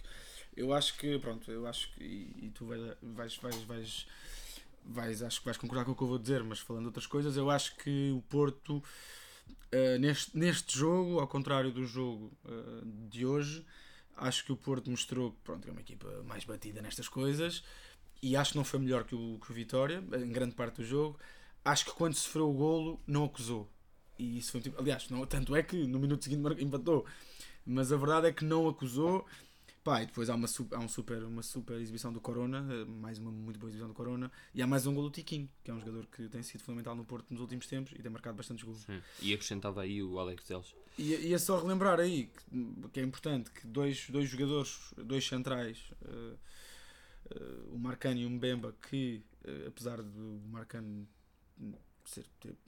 Eu 0.56 0.74
acho 0.74 0.98
que, 0.98 1.18
pronto, 1.18 1.50
eu 1.50 1.66
acho 1.66 1.92
que. 1.92 2.04
E, 2.04 2.46
e 2.46 2.50
tu 2.50 2.66
vais, 2.66 3.36
vais, 3.36 3.64
vais, 3.66 4.06
vais 4.84 5.22
acho 5.22 5.38
que 5.38 5.44
vais 5.44 5.56
concordar 5.56 5.84
com 5.84 5.92
o 5.92 5.94
que 5.94 6.02
eu 6.02 6.08
vou 6.08 6.18
dizer, 6.18 6.42
mas 6.42 6.58
falando 6.58 6.82
de 6.82 6.88
outras 6.88 7.06
coisas, 7.06 7.36
eu 7.36 7.50
acho 7.50 7.76
que 7.76 8.10
o 8.12 8.22
Porto 8.22 8.82
Uh, 9.72 9.98
neste, 10.00 10.36
neste 10.36 10.76
jogo, 10.76 11.20
ao 11.20 11.28
contrário 11.28 11.70
do 11.70 11.86
jogo 11.86 12.32
uh, 12.44 13.08
de 13.08 13.24
hoje, 13.24 13.64
Acho 14.20 14.44
que 14.44 14.52
o 14.52 14.56
Porto 14.56 14.90
mostrou 14.90 15.32
que 15.32 15.38
pronto, 15.42 15.66
é 15.66 15.70
uma 15.70 15.80
equipa 15.80 16.22
mais 16.26 16.44
batida 16.44 16.82
nestas 16.82 17.08
coisas 17.08 17.64
e 18.22 18.36
acho 18.36 18.52
que 18.52 18.58
não 18.58 18.64
foi 18.64 18.78
melhor 18.78 19.04
que 19.04 19.14
o, 19.14 19.38
que 19.42 19.50
o 19.50 19.54
Vitória 19.54 20.04
em 20.12 20.30
grande 20.30 20.54
parte 20.54 20.76
do 20.76 20.84
jogo. 20.84 21.18
Acho 21.64 21.86
que 21.86 21.92
quando 21.92 22.14
sofreu 22.14 22.50
o 22.50 22.52
golo 22.52 23.00
não 23.06 23.24
acusou. 23.24 23.66
E 24.18 24.36
isso 24.36 24.52
foi 24.52 24.60
um 24.60 24.62
tipo, 24.62 24.78
aliás, 24.78 25.08
não, 25.08 25.24
tanto 25.24 25.56
é 25.56 25.62
que 25.62 25.86
no 25.86 25.98
minuto 25.98 26.22
seguinte 26.22 26.62
empatou. 26.62 27.06
Mas 27.70 27.92
a 27.92 27.96
verdade 27.96 28.26
é 28.26 28.32
que 28.32 28.44
não 28.44 28.68
acusou. 28.68 29.24
Pá, 29.84 30.02
e 30.02 30.06
depois 30.06 30.28
há 30.28 30.34
uma, 30.34 30.46
há 30.72 30.78
um 30.78 30.88
super, 30.88 31.22
uma 31.22 31.42
super 31.42 31.80
exibição 31.80 32.12
do 32.12 32.20
Corona, 32.20 32.66
eh, 32.70 32.84
mais 32.84 33.18
uma 33.18 33.30
muito 33.30 33.58
boa 33.58 33.70
exibição 33.70 33.88
do 33.88 33.94
Corona, 33.94 34.30
e 34.54 34.60
há 34.60 34.66
mais 34.66 34.86
um 34.86 34.92
gol 34.92 35.04
do 35.04 35.10
Tiquinho, 35.10 35.48
que 35.64 35.70
é 35.70 35.74
um 35.74 35.78
jogador 35.78 36.06
que 36.06 36.28
tem 36.28 36.42
sido 36.42 36.62
fundamental 36.62 36.94
no 36.94 37.02
Porto 37.02 37.30
nos 37.30 37.40
últimos 37.40 37.66
tempos 37.66 37.94
e 37.98 38.02
tem 38.02 38.10
marcado 38.10 38.36
bastantes 38.36 38.62
gols. 38.62 38.82
Sim. 38.82 39.00
E 39.22 39.32
acrescentava 39.32 39.80
aí 39.80 40.02
o 40.02 40.18
Alex 40.18 40.44
Teles. 40.44 40.74
E, 40.98 41.14
e 41.14 41.32
é 41.32 41.38
só 41.38 41.58
relembrar 41.58 41.98
aí 41.98 42.26
que, 42.26 42.88
que 42.92 43.00
é 43.00 43.02
importante 43.02 43.50
que 43.52 43.66
dois, 43.66 44.10
dois 44.10 44.28
jogadores, 44.28 44.92
dois 44.98 45.26
centrais, 45.26 45.78
eh, 46.04 46.34
eh, 47.30 47.42
o 47.72 47.78
Marcano 47.78 48.20
e 48.20 48.26
o 48.26 48.30
Mbemba, 48.30 48.74
que 48.90 49.22
eh, 49.44 49.64
apesar 49.68 50.02
do 50.02 50.42
Marcano 50.50 51.08
ser, 52.08 52.24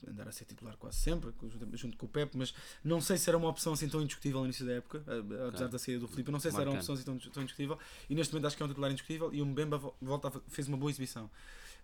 andar 0.07 0.27
a 0.27 0.31
ser 0.31 0.45
titular 0.45 0.75
quase 0.77 0.97
sempre, 0.97 1.31
junto, 1.73 1.97
com 1.97 2.05
o 2.05 2.09
Pepe, 2.09 2.37
mas 2.37 2.53
não 2.83 3.01
sei 3.01 3.17
se 3.17 3.29
era 3.29 3.37
uma 3.37 3.49
opção 3.49 3.73
assim 3.73 3.87
tão 3.89 4.01
indiscutível 4.01 4.39
no 4.39 4.45
início 4.45 4.65
da 4.65 4.73
época, 4.73 4.99
apesar 4.99 5.51
Claro. 5.51 5.69
da 5.69 5.79
saída 5.79 5.99
do 6.01 6.07
Felipe, 6.07 6.31
não 6.31 6.39
sei 6.39 6.51
se 6.51 6.59
era 6.59 6.69
uma 6.69 6.77
opção 6.77 6.95
assim 6.95 7.03
tão, 7.03 7.17
tão 7.17 7.43
indiscutível, 7.43 7.77
e 8.09 8.15
neste 8.15 8.33
momento 8.33 8.47
acho 8.47 8.57
que 8.57 8.63
é 8.63 8.65
um 8.65 8.69
titular 8.69 8.91
indiscutível, 8.91 9.33
e 9.33 9.41
o 9.41 9.45
Mbemba 9.45 9.77
vo- 9.77 9.95
volta 10.01 10.31
fez 10.47 10.67
uma 10.67 10.77
boa 10.77 10.89
exibição. 10.91 11.29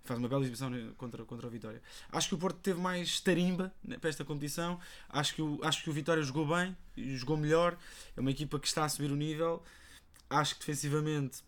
Faz 0.06 0.18
uma 0.18 0.30
bela 0.30 0.42
exibição 0.44 0.70
né, 0.70 0.92
contra, 0.98 1.26
contra 1.26 1.46
o 1.46 1.50
Vitória. 1.50 1.82
Acho 2.10 2.30
que 2.30 2.36
o 2.36 2.38
Porto 2.38 2.58
teve 2.62 2.80
mais 2.80 3.20
tarimba 3.20 3.74
né, 3.84 3.98
para 3.98 4.10
esta 4.10 4.24
competição. 4.24 4.80
Acho 5.10 5.36
que, 5.36 5.42
o, 5.42 5.60
acho 5.62 5.84
que 5.84 5.90
o 5.90 5.94
Vitória 5.94 6.24
jogou 6.24 6.48
bem, 6.48 6.76
jogou 7.18 7.36
melhor. 7.36 7.78
É 8.16 8.22
uma 8.22 8.32
equipa 8.32 8.58
que 8.58 8.66
está 8.68 8.86
a 8.86 8.90
subir 8.90 9.12
o 9.12 9.16
nível. 9.18 9.62
Acho 10.30 10.54
que 10.56 10.62
defensivamente, 10.62 11.44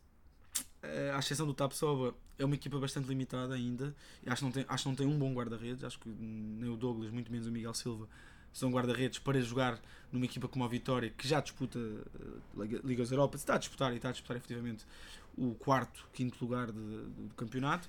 à 1.15 1.19
exceção 1.19 1.45
do 1.45 1.53
Tapsoba, 1.53 2.13
é 2.39 2.45
uma 2.45 2.55
equipa 2.55 2.79
bastante 2.79 3.07
limitada 3.07 3.53
ainda. 3.53 3.95
Acho 4.25 4.37
que 4.37 4.43
não 4.45 4.51
tem, 4.51 4.65
acho 4.67 4.83
que 4.83 4.89
não 4.89 4.95
tem 4.95 5.07
um 5.07 5.17
bom 5.17 5.33
guarda-redes. 5.33 5.83
Acho 5.83 5.99
que 5.99 6.09
nem 6.09 6.69
o 6.69 6.75
Douglas, 6.75 7.11
muito 7.11 7.31
menos 7.31 7.47
o 7.47 7.51
Miguel 7.51 7.73
Silva, 7.73 8.07
são 8.51 8.71
guarda-redes 8.71 9.19
para 9.19 9.39
jogar 9.41 9.79
numa 10.11 10.25
equipa 10.25 10.47
como 10.47 10.65
a 10.65 10.67
Vitória, 10.67 11.09
que 11.09 11.27
já 11.27 11.39
disputa 11.39 11.77
eh, 11.79 12.37
Liga- 12.57 12.81
Ligas 12.83 13.11
Europa. 13.11 13.35
Está 13.37 13.55
a 13.55 13.57
disputar 13.57 13.93
e 13.93 13.97
está 13.97 14.09
a 14.09 14.11
disputar 14.11 14.35
efetivamente 14.37 14.85
o 15.37 15.53
quarto, 15.55 16.05
quinto 16.11 16.37
lugar 16.43 16.67
de- 16.67 16.73
do 16.73 17.33
campeonato. 17.37 17.87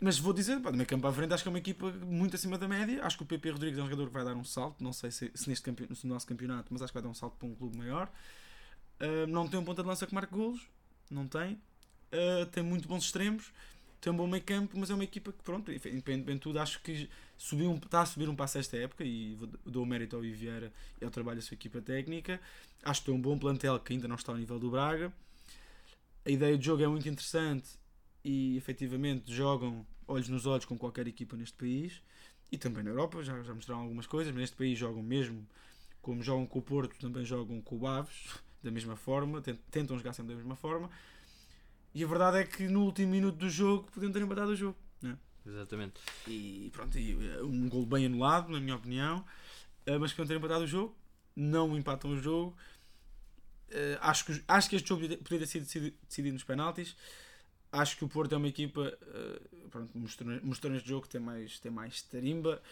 Mas 0.00 0.16
vou 0.18 0.32
dizer, 0.32 0.60
pá, 0.60 0.70
do 0.70 0.76
meio 0.76 0.86
campo 0.86 1.06
à 1.08 1.12
frente, 1.12 1.34
acho 1.34 1.42
que 1.42 1.48
é 1.48 1.50
uma 1.50 1.58
equipa 1.58 1.90
muito 1.90 2.36
acima 2.36 2.56
da 2.56 2.68
média. 2.68 3.02
Acho 3.04 3.16
que 3.16 3.24
o 3.24 3.26
PP 3.26 3.50
Rodrigues 3.50 3.78
é 3.78 3.82
um 3.82 3.86
jogador 3.86 4.06
que 4.06 4.12
vai 4.14 4.24
dar 4.24 4.36
um 4.36 4.44
salto. 4.44 4.84
Não 4.84 4.92
sei 4.92 5.10
se, 5.10 5.32
se 5.34 5.48
neste 5.48 5.64
campe- 5.64 5.88
no 5.88 6.10
nosso 6.10 6.26
campeonato, 6.26 6.68
mas 6.70 6.80
acho 6.82 6.92
que 6.92 6.94
vai 6.94 7.02
dar 7.02 7.08
um 7.08 7.14
salto 7.14 7.36
para 7.36 7.48
um 7.48 7.54
clube 7.56 7.76
maior. 7.76 8.08
Ah, 9.00 9.26
não 9.26 9.48
tem 9.48 9.58
um 9.58 9.64
ponta 9.64 9.82
de 9.82 9.88
lança 9.88 10.06
que 10.06 10.14
marque 10.14 10.32
golos, 10.32 10.60
não 11.10 11.26
tem. 11.26 11.60
Ah, 12.12 12.46
tem 12.50 12.62
muito 12.62 12.88
bons 12.88 13.04
extremos, 13.04 13.52
tem 14.00 14.12
um 14.12 14.16
bom 14.16 14.26
meio 14.26 14.42
campo, 14.42 14.78
mas 14.78 14.90
é 14.90 14.94
uma 14.94 15.04
equipa 15.04 15.32
que, 15.32 15.42
pronto, 15.42 15.70
independentemente 15.72 16.34
de 16.34 16.40
tudo, 16.40 16.58
acho 16.60 16.80
que 16.82 17.08
subiu 17.36 17.70
um- 17.70 17.76
está 17.76 18.02
a 18.02 18.06
subir 18.06 18.28
um 18.28 18.36
passo 18.36 18.58
esta 18.58 18.76
época 18.76 19.04
e 19.04 19.36
dou 19.66 19.84
mérito 19.86 20.16
ao 20.16 20.22
Vieira 20.22 20.72
e 21.00 21.04
ao 21.04 21.10
trabalho 21.10 21.38
da 21.40 21.42
sua 21.46 21.54
equipa 21.54 21.80
técnica. 21.80 22.40
Acho 22.82 23.00
que 23.00 23.06
tem 23.06 23.14
um 23.14 23.20
bom 23.20 23.38
plantel 23.38 23.78
que 23.80 23.92
ainda 23.92 24.08
não 24.08 24.16
está 24.16 24.32
ao 24.32 24.38
nível 24.38 24.58
do 24.58 24.70
Braga. 24.70 25.12
A 26.24 26.30
ideia 26.30 26.56
de 26.58 26.64
jogo 26.64 26.82
é 26.82 26.86
muito 26.88 27.08
interessante 27.08 27.70
e 28.24 28.56
efetivamente 28.56 29.32
jogam 29.32 29.86
olhos 30.06 30.28
nos 30.28 30.46
olhos 30.46 30.64
com 30.64 30.76
qualquer 30.76 31.06
equipa 31.08 31.36
neste 31.36 31.56
país 31.56 32.02
e 32.52 32.58
também 32.58 32.82
na 32.82 32.90
Europa, 32.90 33.22
já, 33.22 33.42
já 33.42 33.54
mostraram 33.54 33.82
algumas 33.82 34.06
coisas, 34.06 34.32
mas 34.32 34.40
neste 34.42 34.56
país 34.56 34.78
jogam 34.78 35.02
mesmo 35.02 35.46
como 36.02 36.22
jogam 36.22 36.46
com 36.46 36.58
o 36.60 36.62
Porto, 36.62 36.96
também 37.00 37.24
jogam 37.24 37.60
com 37.60 37.76
o 37.76 37.86
Aves, 37.86 38.38
da 38.62 38.70
mesma 38.70 38.96
forma, 38.96 39.40
tent- 39.42 39.60
tentam 39.70 39.96
jogar 39.98 40.12
sempre 40.14 40.32
da 40.32 40.36
mesma 40.36 40.56
forma. 40.56 40.90
E 41.98 42.04
a 42.04 42.06
verdade 42.06 42.38
é 42.38 42.44
que 42.44 42.68
no 42.68 42.84
último 42.84 43.10
minuto 43.10 43.38
do 43.38 43.50
jogo 43.50 43.90
podiam 43.90 44.12
ter 44.12 44.22
empatado 44.22 44.52
o 44.52 44.54
jogo. 44.56 44.78
Exatamente. 45.44 45.94
E 46.28 46.70
pronto, 46.72 46.96
e, 46.96 47.12
eh, 47.12 47.42
um 47.42 47.68
gol 47.68 47.84
bem 47.84 48.06
anulado, 48.06 48.52
na 48.52 48.60
minha 48.60 48.76
opinião, 48.76 49.24
eh, 49.84 49.98
mas 49.98 50.12
podiam 50.12 50.28
ter 50.28 50.36
empatado 50.36 50.62
o 50.62 50.66
jogo, 50.66 50.94
não 51.34 51.76
empatam 51.76 52.12
o 52.12 52.16
jogo. 52.16 52.56
Eh, 53.70 53.98
acho, 54.00 54.26
que, 54.26 54.44
acho 54.46 54.70
que 54.70 54.76
este 54.76 54.88
jogo 54.88 55.00
podia 55.24 55.40
ter 55.40 55.46
sido 55.46 55.64
decidi- 55.64 55.96
decidido 56.06 56.34
nos 56.34 56.44
penaltis. 56.44 56.94
Acho 57.72 57.96
que 57.96 58.04
o 58.04 58.08
Porto 58.08 58.32
é 58.32 58.38
uma 58.38 58.46
equipa, 58.46 58.96
pronto, 59.68 59.98
mostrou, 59.98 60.40
mostrou 60.44 60.72
neste 60.72 60.88
jogo 60.88 61.02
que 61.02 61.08
tem 61.08 61.20
mais, 61.20 61.58
tem 61.58 61.72
mais 61.72 62.00
tarimba 62.02 62.62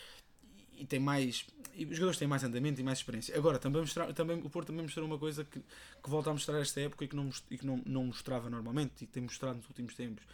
e 0.76 0.86
tem 0.86 1.00
mais. 1.00 1.46
E 1.74 1.84
os 1.84 1.96
jogadores 1.96 2.18
têm 2.18 2.26
mais 2.26 2.42
andamento 2.42 2.80
e 2.80 2.84
mais 2.84 2.98
experiência. 2.98 3.36
Agora, 3.36 3.58
também, 3.58 3.82
mostrar, 3.82 4.12
também 4.14 4.38
o 4.38 4.48
Porto 4.48 4.68
também 4.68 4.82
mostrou 4.82 5.06
uma 5.06 5.18
coisa 5.18 5.44
que, 5.44 5.60
que 5.60 6.10
volta 6.10 6.30
a 6.30 6.32
mostrar 6.32 6.58
esta 6.60 6.80
época 6.80 7.04
e 7.04 7.08
que, 7.08 7.14
não, 7.14 7.28
e 7.50 7.58
que 7.58 7.66
não, 7.66 7.82
não 7.84 8.04
mostrava 8.06 8.48
normalmente 8.48 9.04
e 9.04 9.06
que 9.06 9.12
tem 9.12 9.22
mostrado 9.22 9.56
nos 9.56 9.68
últimos 9.68 9.94
tempos, 9.94 10.24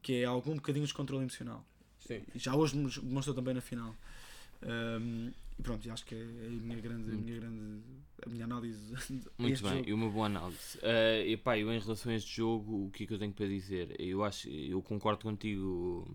que 0.00 0.22
é 0.22 0.24
algum 0.24 0.54
bocadinho 0.54 0.86
de 0.86 0.94
controle 0.94 1.22
emocional. 1.24 1.64
Sim. 1.98 2.22
E 2.34 2.38
já 2.38 2.54
hoje 2.54 2.76
nos 2.76 2.96
demonstrou 2.98 3.34
também 3.34 3.54
na 3.54 3.60
final. 3.60 3.94
Um, 4.62 5.30
e 5.58 5.62
pronto, 5.62 5.90
acho 5.90 6.04
que 6.06 6.14
é 6.14 6.22
a 6.22 6.50
minha 6.50 6.80
grande, 6.80 7.10
a 7.10 7.14
minha 7.14 7.38
grande 7.38 7.82
a 8.24 8.28
minha 8.28 8.44
análise. 8.44 8.94
Muito 9.38 9.62
bem, 9.62 9.76
jogo. 9.76 9.88
e 9.88 9.92
uma 9.92 10.08
boa 10.08 10.26
análise. 10.26 10.78
Uh, 10.78 11.26
e 11.26 11.36
pá, 11.36 11.58
eu 11.58 11.72
em 11.72 11.78
relação 11.78 12.12
a 12.12 12.14
este 12.14 12.36
jogo, 12.36 12.86
o 12.86 12.90
que 12.90 13.04
é 13.04 13.06
que 13.06 13.14
eu 13.14 13.18
tenho 13.18 13.32
para 13.32 13.46
dizer? 13.46 13.94
Eu 13.98 14.24
acho, 14.24 14.48
eu 14.48 14.82
concordo 14.82 15.22
contigo. 15.22 16.06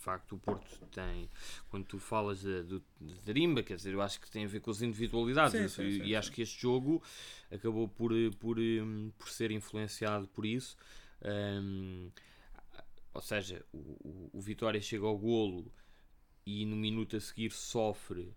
De 0.00 0.04
facto, 0.04 0.34
o 0.34 0.38
Porto 0.38 0.80
tem. 0.92 1.28
Quando 1.68 1.84
tu 1.84 1.98
falas 1.98 2.40
de, 2.40 2.62
de, 2.62 2.82
de 3.02 3.14
tarimba, 3.22 3.62
quer 3.62 3.76
dizer, 3.76 3.92
eu 3.92 4.00
acho 4.00 4.18
que 4.18 4.30
tem 4.30 4.46
a 4.46 4.48
ver 4.48 4.60
com 4.60 4.70
as 4.70 4.80
individualidades. 4.80 5.52
Sim, 5.52 5.64
e 5.64 5.68
sim, 5.68 5.98
e 5.98 6.04
sim, 6.06 6.14
acho 6.14 6.32
que 6.32 6.40
este 6.40 6.58
jogo 6.58 7.02
acabou 7.52 7.86
por, 7.86 8.10
por, 8.38 8.58
hum, 8.58 9.12
por 9.18 9.28
ser 9.28 9.50
influenciado 9.50 10.26
por 10.28 10.46
isso. 10.46 10.74
Hum, 11.22 12.08
ou 13.12 13.20
seja, 13.20 13.62
o, 13.74 13.76
o, 13.76 14.30
o 14.32 14.40
Vitória 14.40 14.80
chega 14.80 15.04
ao 15.04 15.18
golo 15.18 15.70
e 16.46 16.64
no 16.64 16.76
minuto 16.76 17.14
a 17.14 17.20
seguir 17.20 17.50
sofre 17.52 18.32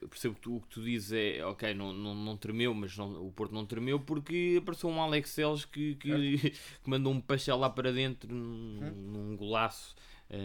eu 0.00 0.08
percebo 0.08 0.34
que 0.34 0.40
tu, 0.40 0.56
o 0.56 0.60
que 0.62 0.68
tu 0.68 0.82
dizes 0.82 1.12
é 1.12 1.44
ok, 1.44 1.74
não, 1.74 1.92
não, 1.92 2.14
não 2.14 2.34
tremeu, 2.36 2.72
mas 2.72 2.96
não- 2.96 3.22
o 3.26 3.30
Porto 3.30 3.52
não 3.52 3.66
tremeu 3.66 4.00
porque 4.00 4.56
apareceu 4.58 4.88
um 4.88 4.98
Alex 5.00 5.28
Celes 5.30 5.66
que, 5.66 5.94
que, 5.96 6.08
que 6.82 6.88
mandou 6.90 7.12
um 7.12 7.20
pastel 7.20 7.58
lá 7.58 7.68
para 7.68 7.92
dentro 7.92 8.34
num, 8.34 8.80
num 8.80 9.36
golaço, 9.36 9.94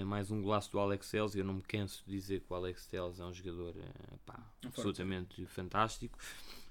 mais 0.06 0.32
um 0.32 0.42
golaço 0.42 0.72
do 0.72 0.80
Alex 0.80 1.08
Celes. 1.08 1.36
Eu 1.36 1.46
não 1.46 1.56
me 1.56 1.62
canso 1.62 2.04
de 2.06 2.12
dizer 2.12 2.42
que 2.42 2.52
o 2.52 2.56
Alex 2.56 2.84
Celes 2.84 3.20
é 3.20 3.26
um 3.26 3.34
jogador 3.34 3.76
eh, 3.78 4.18
pá, 4.26 4.40
absolutamente 4.66 5.46
fantástico. 5.46 6.18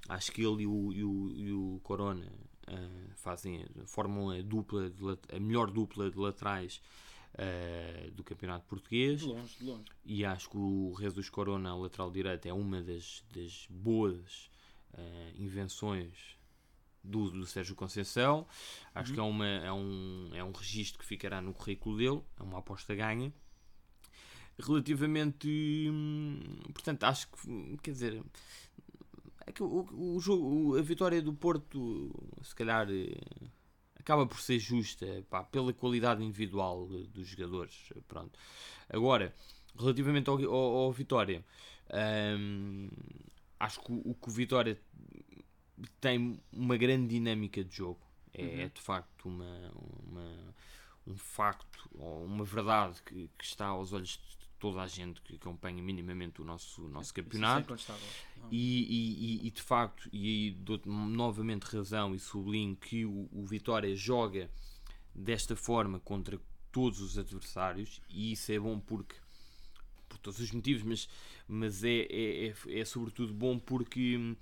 Acho 0.08 0.32
que 0.32 0.42
ele 0.42 0.62
e 0.62 0.66
o, 0.66 0.92
e 0.92 1.04
o, 1.04 1.30
e 1.32 1.52
o 1.52 1.80
Corona 1.82 2.30
eh, 2.66 3.08
fazem, 3.16 3.64
formam 3.86 4.30
a, 4.30 4.42
dupla 4.42 4.90
de 4.90 5.04
a 5.34 5.40
melhor 5.40 5.70
dupla 5.70 6.10
de 6.10 6.18
laterais 6.18 6.80
eh, 7.36 8.10
do 8.14 8.22
campeonato 8.22 8.66
português 8.66 9.20
De 9.20 9.26
longe, 9.26 9.56
de 9.58 9.64
longe. 9.64 9.84
e 10.04 10.24
acho 10.24 10.50
que 10.50 10.56
o 10.56 10.94
Jesus 10.98 11.28
Corona, 11.28 11.70
a 11.70 11.76
lateral 11.76 12.10
direito, 12.10 12.46
é 12.46 12.52
uma 12.52 12.82
das, 12.82 13.24
das 13.32 13.66
boas 13.70 14.50
eh, 14.92 15.32
invenções 15.36 16.36
do, 17.04 17.30
do 17.30 17.46
Sérgio 17.46 17.74
Conceição. 17.74 18.46
Acho 18.94 19.12
que 19.12 19.20
é, 19.20 19.22
uma, 19.22 19.46
é, 19.46 19.72
um, 19.72 20.30
é 20.32 20.42
um 20.42 20.52
registro 20.52 20.98
que 20.98 21.04
ficará 21.04 21.40
no 21.40 21.52
currículo 21.52 21.98
dele, 21.98 22.22
é 22.38 22.42
uma 22.42 22.58
aposta 22.58 22.94
ganha. 22.94 23.32
Relativamente, 24.58 25.48
hum, 25.90 26.40
portanto, 26.72 27.04
acho 27.04 27.28
que, 27.28 27.76
quer 27.82 27.90
dizer, 27.90 28.22
é 29.46 29.52
que 29.52 29.62
o, 29.62 30.14
o 30.14 30.20
jogo, 30.20 30.78
a 30.78 30.82
vitória 30.82 31.20
do 31.20 31.34
Porto, 31.34 32.12
se 32.42 32.54
calhar, 32.54 32.88
eh, 32.90 33.48
acaba 33.98 34.26
por 34.26 34.40
ser 34.40 34.58
justa 34.58 35.06
pá, 35.28 35.42
pela 35.42 35.72
qualidade 35.72 36.22
individual 36.22 36.88
eh, 36.92 37.06
dos 37.12 37.26
jogadores. 37.26 37.92
Pronto. 38.06 38.38
Agora, 38.88 39.34
relativamente 39.76 40.30
ao, 40.30 40.38
ao, 40.44 40.76
ao 40.76 40.92
Vitória, 40.92 41.44
hum, 42.38 42.88
acho 43.58 43.80
que 43.80 43.92
o, 43.92 44.10
o 44.10 44.14
que 44.14 44.28
o 44.28 44.32
Vitória 44.32 44.80
tem 46.00 46.40
uma 46.52 46.76
grande 46.76 47.08
dinâmica 47.08 47.64
de 47.64 47.76
jogo. 47.76 48.00
É, 48.32 48.62
é 48.62 48.68
de 48.68 48.80
facto 48.80 49.26
uma, 49.28 49.72
uma- 50.06 50.54
um 51.06 51.16
facto, 51.16 51.88
ou 51.94 52.24
uma 52.24 52.44
verdade 52.44 53.00
que, 53.02 53.28
que 53.38 53.44
está 53.44 53.66
aos 53.66 53.92
olhos 53.92 54.10
de 54.38 54.48
toda 54.58 54.80
a 54.82 54.86
gente 54.86 55.20
que 55.20 55.36
acompanha 55.36 55.82
minimamente 55.82 56.40
o 56.40 56.44
nosso, 56.44 56.82
o 56.84 56.88
nosso 56.88 57.12
campeonato. 57.12 57.58
É 57.60 57.62
incontestável. 57.74 58.08
E, 58.50 58.82
e- 58.82 59.44
e- 59.44 59.46
e, 59.46 59.50
de 59.50 59.62
facto, 59.62 60.08
e 60.12 60.26
aí 60.26 60.50
dou-te 60.52 60.88
novamente 60.88 61.64
razão 61.64 62.14
e 62.14 62.18
sublinho 62.18 62.74
que 62.74 63.04
o, 63.04 63.28
o 63.32 63.44
Vitória 63.44 63.94
joga 63.94 64.50
desta 65.14 65.54
forma 65.54 66.00
contra 66.00 66.40
todos 66.72 67.00
os 67.00 67.16
adversários 67.18 68.00
e 68.08 68.32
isso 68.32 68.50
é 68.50 68.58
bom 68.58 68.80
porque 68.80 69.14
por 70.08 70.18
todos 70.18 70.40
os 70.40 70.50
motivos, 70.50 70.82
mas, 70.82 71.08
mas 71.46 71.84
é, 71.84 72.06
é, 72.10 72.46
é, 72.48 72.54
é 72.80 72.84
sobretudo 72.84 73.32
bom 73.34 73.58
porque 73.58 74.34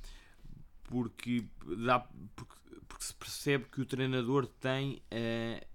porque, 0.85 1.45
dá, 1.85 2.01
porque, 2.35 2.55
porque 2.88 3.05
se 3.05 3.14
percebe 3.14 3.64
que 3.71 3.81
o 3.81 3.87
treinador 3.87 4.47
tem 4.47 5.01
eh, 5.11 5.66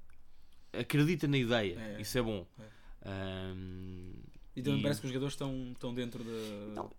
acredita 0.73 1.27
na 1.27 1.37
ideia, 1.37 1.79
É. 1.79 2.01
isso 2.01 2.17
é 2.17 2.21
bom. 2.21 2.45
É. 2.59 3.09
Ahm, 3.09 4.11
E 4.55 4.61
também 4.61 4.79
E- 4.79 4.81
parece 4.83 4.99
que 5.01 5.05
os 5.07 5.11
jogadores 5.13 5.33
estão, 5.33 5.71
estão 5.71 5.93
dentro 5.93 6.23
da. 6.23 6.31
Não, 6.75 6.91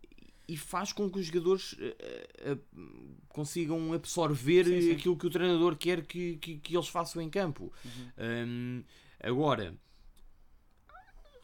e 0.46 0.56
faz 0.56 0.92
com 0.92 1.10
que 1.10 1.18
os 1.18 1.26
jogadores 1.26 1.72
uh, 1.74 2.52
uh, 2.54 3.18
consigam 3.28 3.92
absorver 3.92 4.64
Sim, 4.64 4.80
sim. 4.80 4.92
aquilo 4.92 5.16
que 5.18 5.26
o 5.26 5.30
treinador 5.30 5.76
quer 5.76 6.06
que, 6.06 6.36
que, 6.38 6.56
que 6.56 6.74
eles 6.76 6.88
façam 6.88 7.20
em 7.20 7.28
campo. 7.28 7.70
Um, 8.16 8.82
agora, 9.20 9.74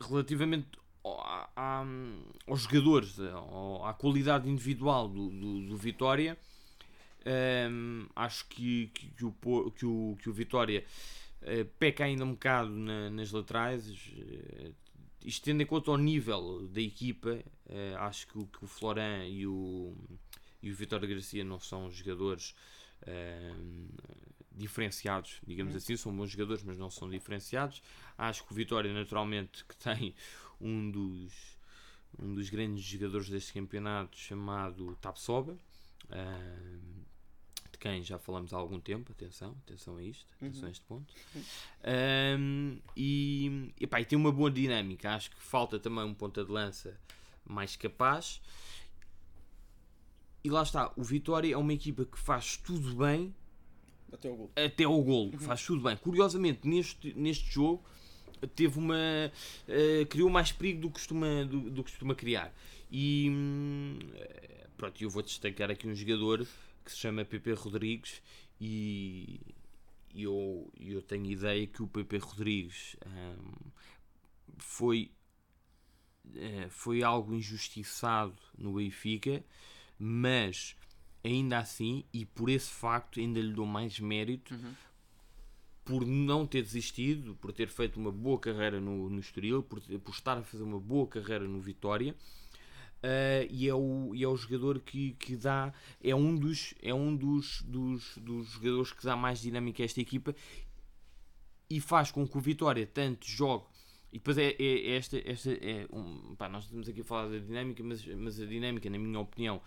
relativamente 0.00 0.68
ao- 1.02 1.20
à- 1.56 1.84
aos 2.46 2.62
jogadores, 2.62 3.16
à 3.84 3.92
qualidade 3.92 4.48
individual 4.48 5.08
do, 5.08 5.28
do, 5.30 5.66
do 5.68 5.76
Vitória, 5.76 6.38
um, 7.26 8.06
acho 8.14 8.46
que, 8.48 8.88
que, 8.88 9.08
que 9.10 9.24
o, 9.24 9.32
que, 9.70 9.86
o, 9.86 10.16
que 10.20 10.28
o 10.30 10.32
Vitória 10.32 10.84
eh, 11.42 11.64
peca 11.78 12.04
ainda 12.04 12.24
um 12.24 12.32
bocado 12.32 12.70
na- 12.70 13.10
nas 13.10 13.30
laterais. 13.32 14.12
eh, 14.16 14.72
isto 15.24 15.42
tendo 15.44 15.62
em 15.62 15.66
conta 15.66 15.90
o 15.90 15.96
nível 15.96 16.68
da 16.68 16.80
equipa, 16.80 17.42
eh, 17.66 17.94
acho 17.98 18.26
que 18.26 18.38
o, 18.38 18.46
que 18.46 18.64
o 18.64 18.66
Floran 18.68 19.26
e 19.26 19.46
o, 19.46 19.94
e 20.62 20.70
o 20.70 20.74
Vitória 20.74 21.08
Garcia 21.08 21.42
não 21.44 21.58
são 21.58 21.90
jogadores 21.90 22.54
eh, 23.06 23.54
diferenciados, 24.52 25.40
digamos 25.46 25.74
assim, 25.74 25.96
são 25.96 26.14
bons 26.14 26.30
jogadores, 26.30 26.62
mas 26.62 26.78
não 26.78 26.90
são 26.90 27.08
diferenciados. 27.10 27.82
Acho 28.16 28.44
que 28.44 28.52
o 28.52 28.54
Vitória, 28.54 28.92
naturalmente, 28.92 29.64
que 29.64 29.76
tem 29.76 30.14
um 30.60 30.90
dos, 30.90 31.32
um 32.18 32.34
dos 32.34 32.48
grandes 32.50 32.84
jogadores 32.84 33.28
deste 33.28 33.52
campeonato 33.52 34.16
chamado 34.16 34.94
Tapsoba, 35.00 35.56
de 36.08 37.13
quem 37.84 38.02
já 38.02 38.18
falamos 38.18 38.54
há 38.54 38.56
algum 38.56 38.80
tempo, 38.80 39.12
atenção, 39.12 39.54
atenção 39.66 39.98
a 39.98 40.02
isto, 40.02 40.24
atenção 40.40 40.68
a 40.68 40.70
este 40.70 40.82
ponto. 40.86 41.14
Um, 42.38 42.78
e, 42.96 43.74
epá, 43.78 44.00
e 44.00 44.06
tem 44.06 44.16
uma 44.16 44.32
boa 44.32 44.50
dinâmica. 44.50 45.10
Acho 45.10 45.30
que 45.30 45.38
falta 45.38 45.78
também 45.78 46.02
um 46.02 46.14
ponta 46.14 46.42
de 46.42 46.50
lança 46.50 46.98
mais 47.44 47.76
capaz. 47.76 48.40
E 50.42 50.48
lá 50.48 50.62
está, 50.62 50.90
o 50.96 51.02
Vitória 51.02 51.52
é 51.52 51.56
uma 51.58 51.74
equipa 51.74 52.06
que 52.06 52.18
faz 52.18 52.56
tudo 52.56 52.94
bem 52.94 53.34
Até 54.10 54.30
o 54.30 54.34
gol. 54.34 54.50
até 54.56 54.84
ao 54.84 55.02
golo, 55.02 55.38
faz 55.38 55.62
tudo 55.62 55.82
bem. 55.82 55.94
Curiosamente, 55.98 56.66
neste, 56.66 57.12
neste 57.12 57.52
jogo 57.52 57.84
teve 58.56 58.78
uma 58.78 59.30
eh, 59.68 60.06
criou 60.08 60.30
mais 60.30 60.50
perigo 60.52 60.80
do 60.80 60.88
que 60.88 60.94
costuma, 60.94 61.44
do, 61.44 61.68
do 61.70 61.84
que 61.84 61.90
costuma 61.90 62.14
criar. 62.14 62.50
E 62.90 63.28
hum, 63.30 63.98
eh, 64.14 64.66
pronto, 64.74 65.02
eu 65.02 65.10
vou 65.10 65.22
destacar 65.22 65.70
aqui 65.70 65.86
um 65.86 65.94
jogador 65.94 66.46
que 66.84 66.90
se 66.90 66.98
chama 66.98 67.24
Pepe 67.24 67.52
Rodrigues 67.52 68.22
e 68.60 69.40
eu, 70.14 70.70
eu 70.78 71.02
tenho 71.02 71.26
ideia 71.26 71.66
que 71.66 71.82
o 71.82 71.88
Pepe 71.88 72.18
Rodrigues 72.18 72.96
hum, 73.06 73.70
foi 74.58 75.10
eh, 76.34 76.68
foi 76.70 77.02
algo 77.02 77.34
injustiçado 77.34 78.36
no 78.56 78.74
Benfica, 78.74 79.44
mas 79.98 80.76
ainda 81.22 81.58
assim, 81.58 82.04
e 82.12 82.24
por 82.24 82.48
esse 82.48 82.70
facto 82.70 83.20
ainda 83.20 83.40
lhe 83.40 83.52
dou 83.52 83.66
mais 83.66 83.98
mérito 83.98 84.54
por 85.84 86.06
não 86.06 86.46
ter 86.46 86.62
desistido, 86.62 87.34
por 87.36 87.52
ter 87.52 87.68
feito 87.68 88.00
uma 88.00 88.10
boa 88.10 88.38
carreira 88.38 88.80
no, 88.80 89.10
no 89.10 89.20
Estoril, 89.20 89.62
por, 89.62 89.80
por 89.80 90.14
estar 90.14 90.38
a 90.38 90.42
fazer 90.42 90.62
uma 90.62 90.80
boa 90.80 91.06
carreira 91.06 91.46
no 91.46 91.60
Vitória. 91.60 92.14
Ah, 93.06 93.46
e, 93.50 93.68
é 93.68 93.74
o, 93.74 94.14
e 94.14 94.24
é 94.24 94.28
o 94.28 94.34
jogador 94.34 94.80
que, 94.80 95.12
que 95.18 95.36
dá 95.36 95.74
é 96.02 96.14
um 96.14 96.34
dos 96.34 96.72
é 96.80 96.94
um 96.94 97.14
dos, 97.14 97.60
dos, 97.60 98.16
dos 98.16 98.48
jogadores 98.52 98.92
que 98.92 99.04
dá 99.04 99.14
mais 99.14 99.40
dinâmica 99.42 99.82
a 99.82 99.84
esta 99.84 100.00
equipa 100.00 100.34
e 101.68 101.80
faz 101.82 102.10
com 102.10 102.26
que 102.26 102.38
o 102.38 102.40
Vitória 102.40 102.86
tanto 102.86 103.26
jogue 103.28 103.66
e 104.10 104.16
depois 104.18 104.38
é, 104.38 104.52
é- 104.58 104.90
é 104.92 104.96
esta, 104.96 105.18
esta 105.28 105.50
é 105.52 105.86
um, 105.92 106.34
pá, 106.34 106.48
nós 106.48 106.64
estamos 106.64 106.88
aqui 106.88 107.02
a 107.02 107.04
falar 107.04 107.28
da 107.28 107.38
dinâmica 107.38 107.82
mas, 107.82 108.06
mas 108.06 108.40
a 108.40 108.46
dinâmica 108.46 108.88
na 108.88 108.98
minha 108.98 109.20
opinião 109.20 109.60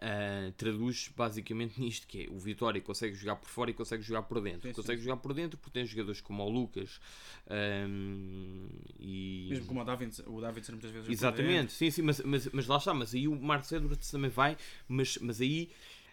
ah, 0.00 0.52
traduz 0.56 1.10
basicamente 1.16 1.80
nisto 1.80 2.06
que 2.06 2.24
é 2.24 2.30
o 2.30 2.38
Vitória 2.38 2.80
consegue 2.80 3.14
jogar 3.14 3.36
por 3.36 3.48
fora 3.48 3.70
e 3.70 3.74
consegue 3.74 4.02
jogar 4.02 4.22
por 4.22 4.40
dentro 4.40 4.62
Sim, 4.62 4.68
sim. 4.68 4.74
consegue 4.74 5.02
jogar 5.02 5.16
por 5.16 5.34
dentro 5.34 5.58
porque 5.58 5.78
tem 5.78 5.86
jogadores 5.86 6.20
como 6.20 6.42
o 6.42 6.48
Lucas 6.48 7.00
ahm, 7.48 8.68
e 8.98 9.48
Mesmo 9.50 9.66
como 9.66 9.80
o 9.80 9.84
Davidson, 9.84 10.22
o 10.26 10.40
Davidson 10.40 10.72
muitas 10.72 10.90
vezes. 10.90 11.06
por 11.06 11.12
Exatamente, 11.12 11.72
sim, 11.72 11.90
sim, 11.90 12.02
mas, 12.02 12.20
mas, 12.20 12.46
mas 12.52 12.66
lá 12.66 12.76
está, 12.76 12.94
mas 12.94 13.14
aí 13.14 13.26
o 13.26 13.34
Edwards 13.72 14.10
também 14.10 14.30
vai, 14.30 14.56
mas, 14.88 15.18
mas 15.18 15.40
aí 15.40 15.70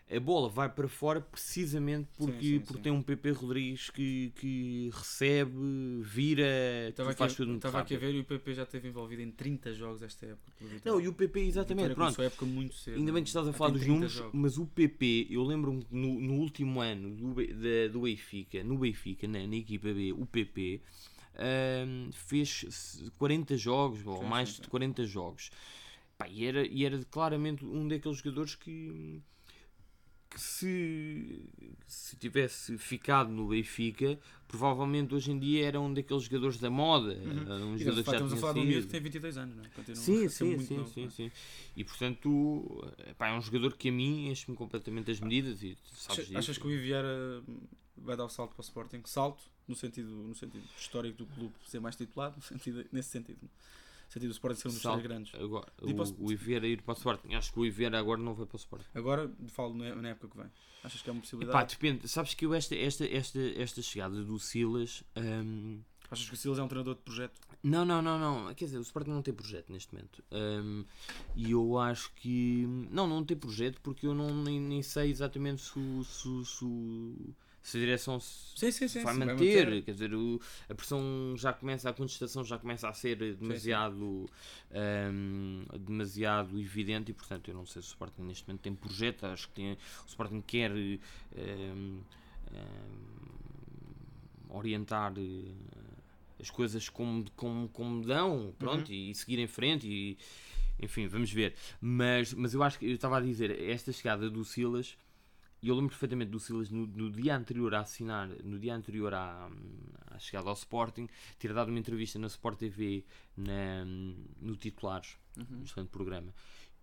a 0.10 0.20
bola 0.20 0.48
vai 0.48 0.70
para 0.70 0.88
fora 0.88 1.20
precisamente 1.20 2.08
porque, 2.17 2.32
Sim, 2.34 2.41
sim, 2.41 2.60
porque 2.60 2.74
sim. 2.76 2.82
tem 2.84 2.91
um 2.93 3.02
PP 3.02 3.32
Rodrigues 3.32 3.89
que, 3.89 4.32
que 4.36 4.89
recebe, 4.93 5.52
vira, 6.02 6.46
Estava 6.89 7.10
tudo 7.10 7.17
faz 7.17 7.32
aqui, 7.34 7.38
tudo 7.38 7.48
muito 7.50 7.67
estava 7.67 7.84
aqui 7.84 7.96
a 7.96 8.00
ver 8.00 8.15
e 8.15 8.20
o 8.20 8.24
PP 8.24 8.54
já 8.54 8.63
esteve 8.63 8.88
envolvido 8.88 9.22
em 9.22 9.32
30 9.32 9.74
jogos 9.74 10.02
esta 10.02 10.26
época. 10.26 10.52
Não, 10.86 11.02
e 11.02 11.08
o 11.08 11.13
PP, 11.13 11.41
exatamente, 11.41 11.93
pronto. 11.93 12.22
época 12.22 12.46
muito 12.46 12.74
cedo. 12.76 12.98
Ainda 12.98 13.12
bem 13.12 13.24
que 13.24 13.30
estás 13.30 13.48
a 13.48 13.54
falar 13.54 13.72
dos 13.72 13.82
30 13.82 13.93
números, 13.93 14.13
jogos. 14.13 14.32
mas 14.34 14.58
o 14.58 14.65
PP, 14.65 15.28
eu 15.30 15.43
lembro-me 15.43 15.84
que 15.84 15.93
no, 15.93 16.20
no 16.22 16.34
último 16.36 16.80
ano 16.80 17.10
do, 17.13 17.34
da- 17.36 17.91
do 17.91 18.02
Benfica, 18.02 18.63
no 18.63 18.78
Benfica, 18.78 19.28
na, 19.28 19.46
na 19.46 19.56
equipa 19.56 19.93
B, 19.93 20.13
o 20.13 20.26
PP 20.26 20.82
ahm, 21.36 22.12
fez 22.13 23.12
40 23.17 23.58
jogos, 23.58 24.06
ou 24.06 24.24
mais 24.24 24.60
de 24.60 24.67
40 24.70 25.06
jogos. 25.06 25.50
Pá, 26.17 26.28
e, 26.28 26.46
era, 26.46 26.65
e 26.65 26.84
era 26.84 27.04
claramente 27.12 27.63
um 27.63 27.88
daqueles 27.88 28.17
jogadores 28.17 28.56
que, 28.56 29.22
que 30.30 30.40
se, 30.40 31.42
se 31.88 32.16
tivesse 32.18 32.78
ficado 32.78 33.30
no 33.32 33.48
Benfica, 33.48 34.20
provavelmente 34.48 35.13
hoje 35.16 35.32
em 35.32 35.40
dia 35.40 35.66
era 35.66 35.80
um 35.80 35.94
daqueles 35.94 36.24
jogadores 36.24 36.58
da 36.58 36.70
moda. 36.70 37.13
Uhum. 37.13 37.74
Um 37.74 37.78
jogador 37.78 38.00
estamos 38.02 38.04
que 38.04 38.12
já 38.12 38.18
a 38.18 38.28
tinha 38.28 38.38
falar 38.38 38.54
de 38.54 38.60
um 38.60 38.63
miúdo 38.63 38.82
sido. 38.82 38.86
que 38.88 38.92
tem 38.92 39.02
22 39.02 39.38
anos, 39.38 39.56
não 39.56 39.63
é? 39.63 39.68
Continua 39.70 39.96
Sim, 39.96 40.26
a 40.26 40.30
sim, 40.30 40.60
sim, 40.60 40.78
novo, 40.78 40.90
sim, 40.94 41.02
não 41.02 41.08
é? 41.08 41.12
sim. 41.12 41.32
E 41.76 41.84
portanto, 41.84 42.94
pá, 43.18 43.28
é 43.30 43.34
um 43.34 43.42
jogador 43.42 43.76
que 43.76 43.90
a 43.90 43.92
mim 43.92 44.30
enche-me 44.30 44.56
completamente 44.58 45.12
as 45.12 45.20
medidas 45.20 45.63
e 45.63 45.78
sabes 45.94 46.10
Achas, 46.12 46.26
disso. 46.28 46.38
achas 46.38 46.58
que 46.58 46.68
o 46.68 46.72
Iviera 46.72 47.44
hum, 47.48 47.60
vai 47.98 48.16
dar 48.18 48.26
o 48.26 48.30
salto 48.30 48.54
para 48.54 48.62
o 48.62 48.63
Sporting? 48.63 49.02
Salto 49.06 49.44
no 49.68 49.76
sentido, 49.76 50.10
no 50.10 50.34
sentido 50.36 50.63
histórico 50.78 51.18
do 51.18 51.26
clube 51.26 51.54
ser 51.66 51.80
mais 51.80 51.96
titulado, 51.96 52.36
no 52.38 52.42
sentido, 52.42 52.86
nesse 52.92 53.10
sentido. 53.10 53.50
Sentido 54.13 54.30
do 54.30 54.34
Sporting 54.34 54.60
ser 54.60 54.67
um 54.67 54.72
dos 54.72 54.82
três 54.82 55.02
grandes. 55.04 55.36
Agora, 55.36 55.67
o, 55.82 56.26
o 56.26 56.32
Iviera 56.32 56.67
ir 56.67 56.82
para 56.82 56.93
o 56.93 56.98
Sporting. 56.98 57.34
Acho 57.36 57.52
que 57.54 57.60
o 57.60 57.65
Iviera 57.65 58.00
agora 58.00 58.20
não 58.22 58.34
vai 58.34 58.46
para 58.46 58.56
o 58.56 58.60
Sporting. 58.60 58.86
Agora, 58.93 59.32
falo 59.48 59.74
na 59.74 60.10
época 60.10 60.28
que 60.30 60.38
vem. 60.38 60.52
Achas 60.84 61.02
que 61.02 61.10
é 61.10 61.12
uma 61.12 61.17
Epá, 61.20 61.22
possibilidade? 61.24 61.70
depende. 61.76 62.08
Sabes 62.08 62.34
que 62.34 62.46
eu 62.46 62.54
esta, 62.54 62.76
esta, 62.76 63.06
esta, 63.06 63.39
esta 63.39 63.82
chegada 63.82 64.24
do 64.24 64.39
Silas. 64.39 65.04
hum, 65.17 65.82
Achas 66.10 66.28
que 66.30 66.34
o 66.36 66.38
Silas 66.38 66.58
é 66.60 66.63
um 66.63 66.67
treinador 66.70 66.96
de 66.96 67.02
projeto? 67.02 67.39
Não, 67.62 67.84
não, 67.84 68.02
não, 68.02 68.17
não. 68.17 68.54
Quer 68.54 68.65
dizer, 68.65 68.78
o 68.78 68.82
Sporting 68.82 69.10
não 69.10 69.22
tem 69.22 69.34
projeto 69.34 69.72
neste 69.74 69.93
momento. 69.93 70.24
Hum, 70.32 70.86
e 71.36 71.52
eu 71.52 71.78
acho 71.78 72.13
que. 72.13 72.65
Não, 72.91 73.06
não 73.08 73.26
tem 73.26 73.36
projeto 73.36 73.82
porque 73.82 74.08
eu 74.08 74.13
não, 74.13 74.34
nem, 74.43 74.60
nem 74.60 74.82
sei 74.82 75.10
exatamente 75.10 75.62
se, 75.63 75.78
o- 75.78 76.04
se, 76.06 76.28
o- 76.30 76.46
se, 76.46 76.63
o- 76.63 77.36
se 77.70 77.78
a 77.78 77.80
direção 77.80 78.20
se 78.20 78.58
Sim, 78.58 78.72
sim, 78.72 78.88
sim. 78.88 79.04
vai 79.04 79.14
sim, 79.14 79.20
manter. 79.20 79.84
Quer 79.84 79.92
dizer, 79.92 80.14
o- 80.16 80.40
a 80.70 80.74
pressão 80.74 81.36
já 81.38 81.54
começa, 81.54 81.90
a 81.90 81.94
contestação 81.94 82.44
já 82.44 82.58
começa 82.58 82.90
a 82.90 82.94
ser 82.94 83.18
demasiado, 83.36 84.26
hum, 85.14 85.64
demasiado 85.80 86.60
evidente 86.60 87.12
e, 87.12 87.14
portanto, 87.14 87.50
eu 87.50 87.54
não 87.54 87.66
sei 87.66 87.82
se 87.82 87.90
o 87.90 87.92
Sporting 87.92 88.22
neste 88.24 88.48
momento 88.48 88.62
tem 88.62 88.74
projeto. 88.74 89.26
Acho 89.26 89.48
que 89.50 89.54
tem, 89.54 89.74
o 89.74 90.08
Sporting 90.08 90.42
quer. 90.42 90.72
hum, 90.72 91.00
hum, 91.36 92.02
orientar 94.50 95.14
eh, 95.18 95.52
as 96.40 96.50
coisas 96.50 96.90
como, 96.90 97.30
como, 97.36 97.68
como 97.70 98.06
dão, 98.06 98.54
pronto, 98.58 98.92
e, 98.92 99.14
seguir 99.14 99.40
em 99.40 99.48
frente 99.48 99.88
e 99.88 100.18
enfim, 100.80 101.08
vamos 101.08 101.32
ver. 101.32 101.56
Mas, 101.82 102.34
mas 102.34 102.54
eu 102.54 102.62
acho 102.64 102.78
que 102.80 102.86
eu 102.86 102.94
estava 102.94 103.18
a 103.18 103.22
dizer, 103.22 103.52
esta 103.70 103.92
chegada 103.92 104.30
do 104.30 104.46
Silas, 104.46 104.96
e 105.68 105.70
eu 105.70 105.76
lembro 105.76 105.90
perfeitamente 105.90 106.32
do 106.32 106.40
Silas 106.40 106.70
no, 106.70 106.88
no 106.88 107.12
dia 107.12 107.36
anterior 107.36 107.74
a 107.76 107.82
assinar, 107.82 108.28
no 108.44 108.58
dia 108.60 108.74
anterior 108.76 109.14
à, 109.14 109.50
à 110.08 110.20
chegada 110.20 110.48
ao 110.50 110.54
Sporting, 110.54 111.08
ter 111.38 111.54
dado 111.54 111.70
uma 111.70 111.80
entrevista 111.80 112.18
na 112.20 112.28
Sport 112.28 112.58
TV 112.60 113.06
na, 113.36 113.84
no 114.42 114.56
Titulares, 114.56 115.18
Uhum. 115.38 115.60
um 115.60 115.64
excelente 115.64 115.90
programa. 115.90 116.34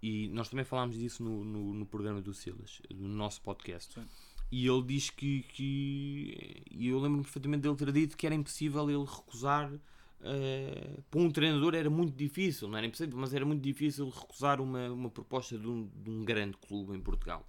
E 0.02 0.28
nós 0.28 0.48
também 0.48 0.64
falámos 0.64 0.96
disso 0.96 1.22
no, 1.24 1.44
no, 1.44 1.74
no 1.74 1.86
programa 1.86 2.20
do 2.20 2.32
Silas, 2.34 2.80
no 2.94 3.08
nosso 3.08 3.40
podcast. 3.42 3.94
Sim. 3.94 4.06
E 4.52 4.66
ele 4.66 4.82
diz 4.82 5.10
que, 5.10 5.42
que. 5.44 6.62
E 6.70 6.88
eu 6.88 6.98
lembro-me 7.00 7.24
perfeitamente 7.24 7.62
dele 7.62 7.76
ter 7.76 7.90
dito 7.90 8.16
que 8.16 8.26
era 8.26 8.34
impossível 8.34 8.88
ele 8.90 9.04
recusar. 9.04 9.72
eh, 10.20 11.00
para 11.10 11.20
um 11.20 11.30
treinador 11.30 11.74
era 11.74 11.90
muito 11.90 12.14
difícil, 12.16 12.68
não 12.68 12.78
era 12.78 12.86
impossível, 12.86 13.18
mas 13.18 13.34
era 13.34 13.44
muito 13.44 13.62
difícil 13.62 14.08
recusar 14.08 14.60
uma, 14.60 14.90
uma 14.90 15.10
proposta 15.10 15.58
de 15.58 15.66
um, 15.66 15.88
de 16.02 16.10
um 16.10 16.24
grande 16.24 16.56
clube 16.58 16.94
em 16.96 17.00
Portugal. 17.00 17.46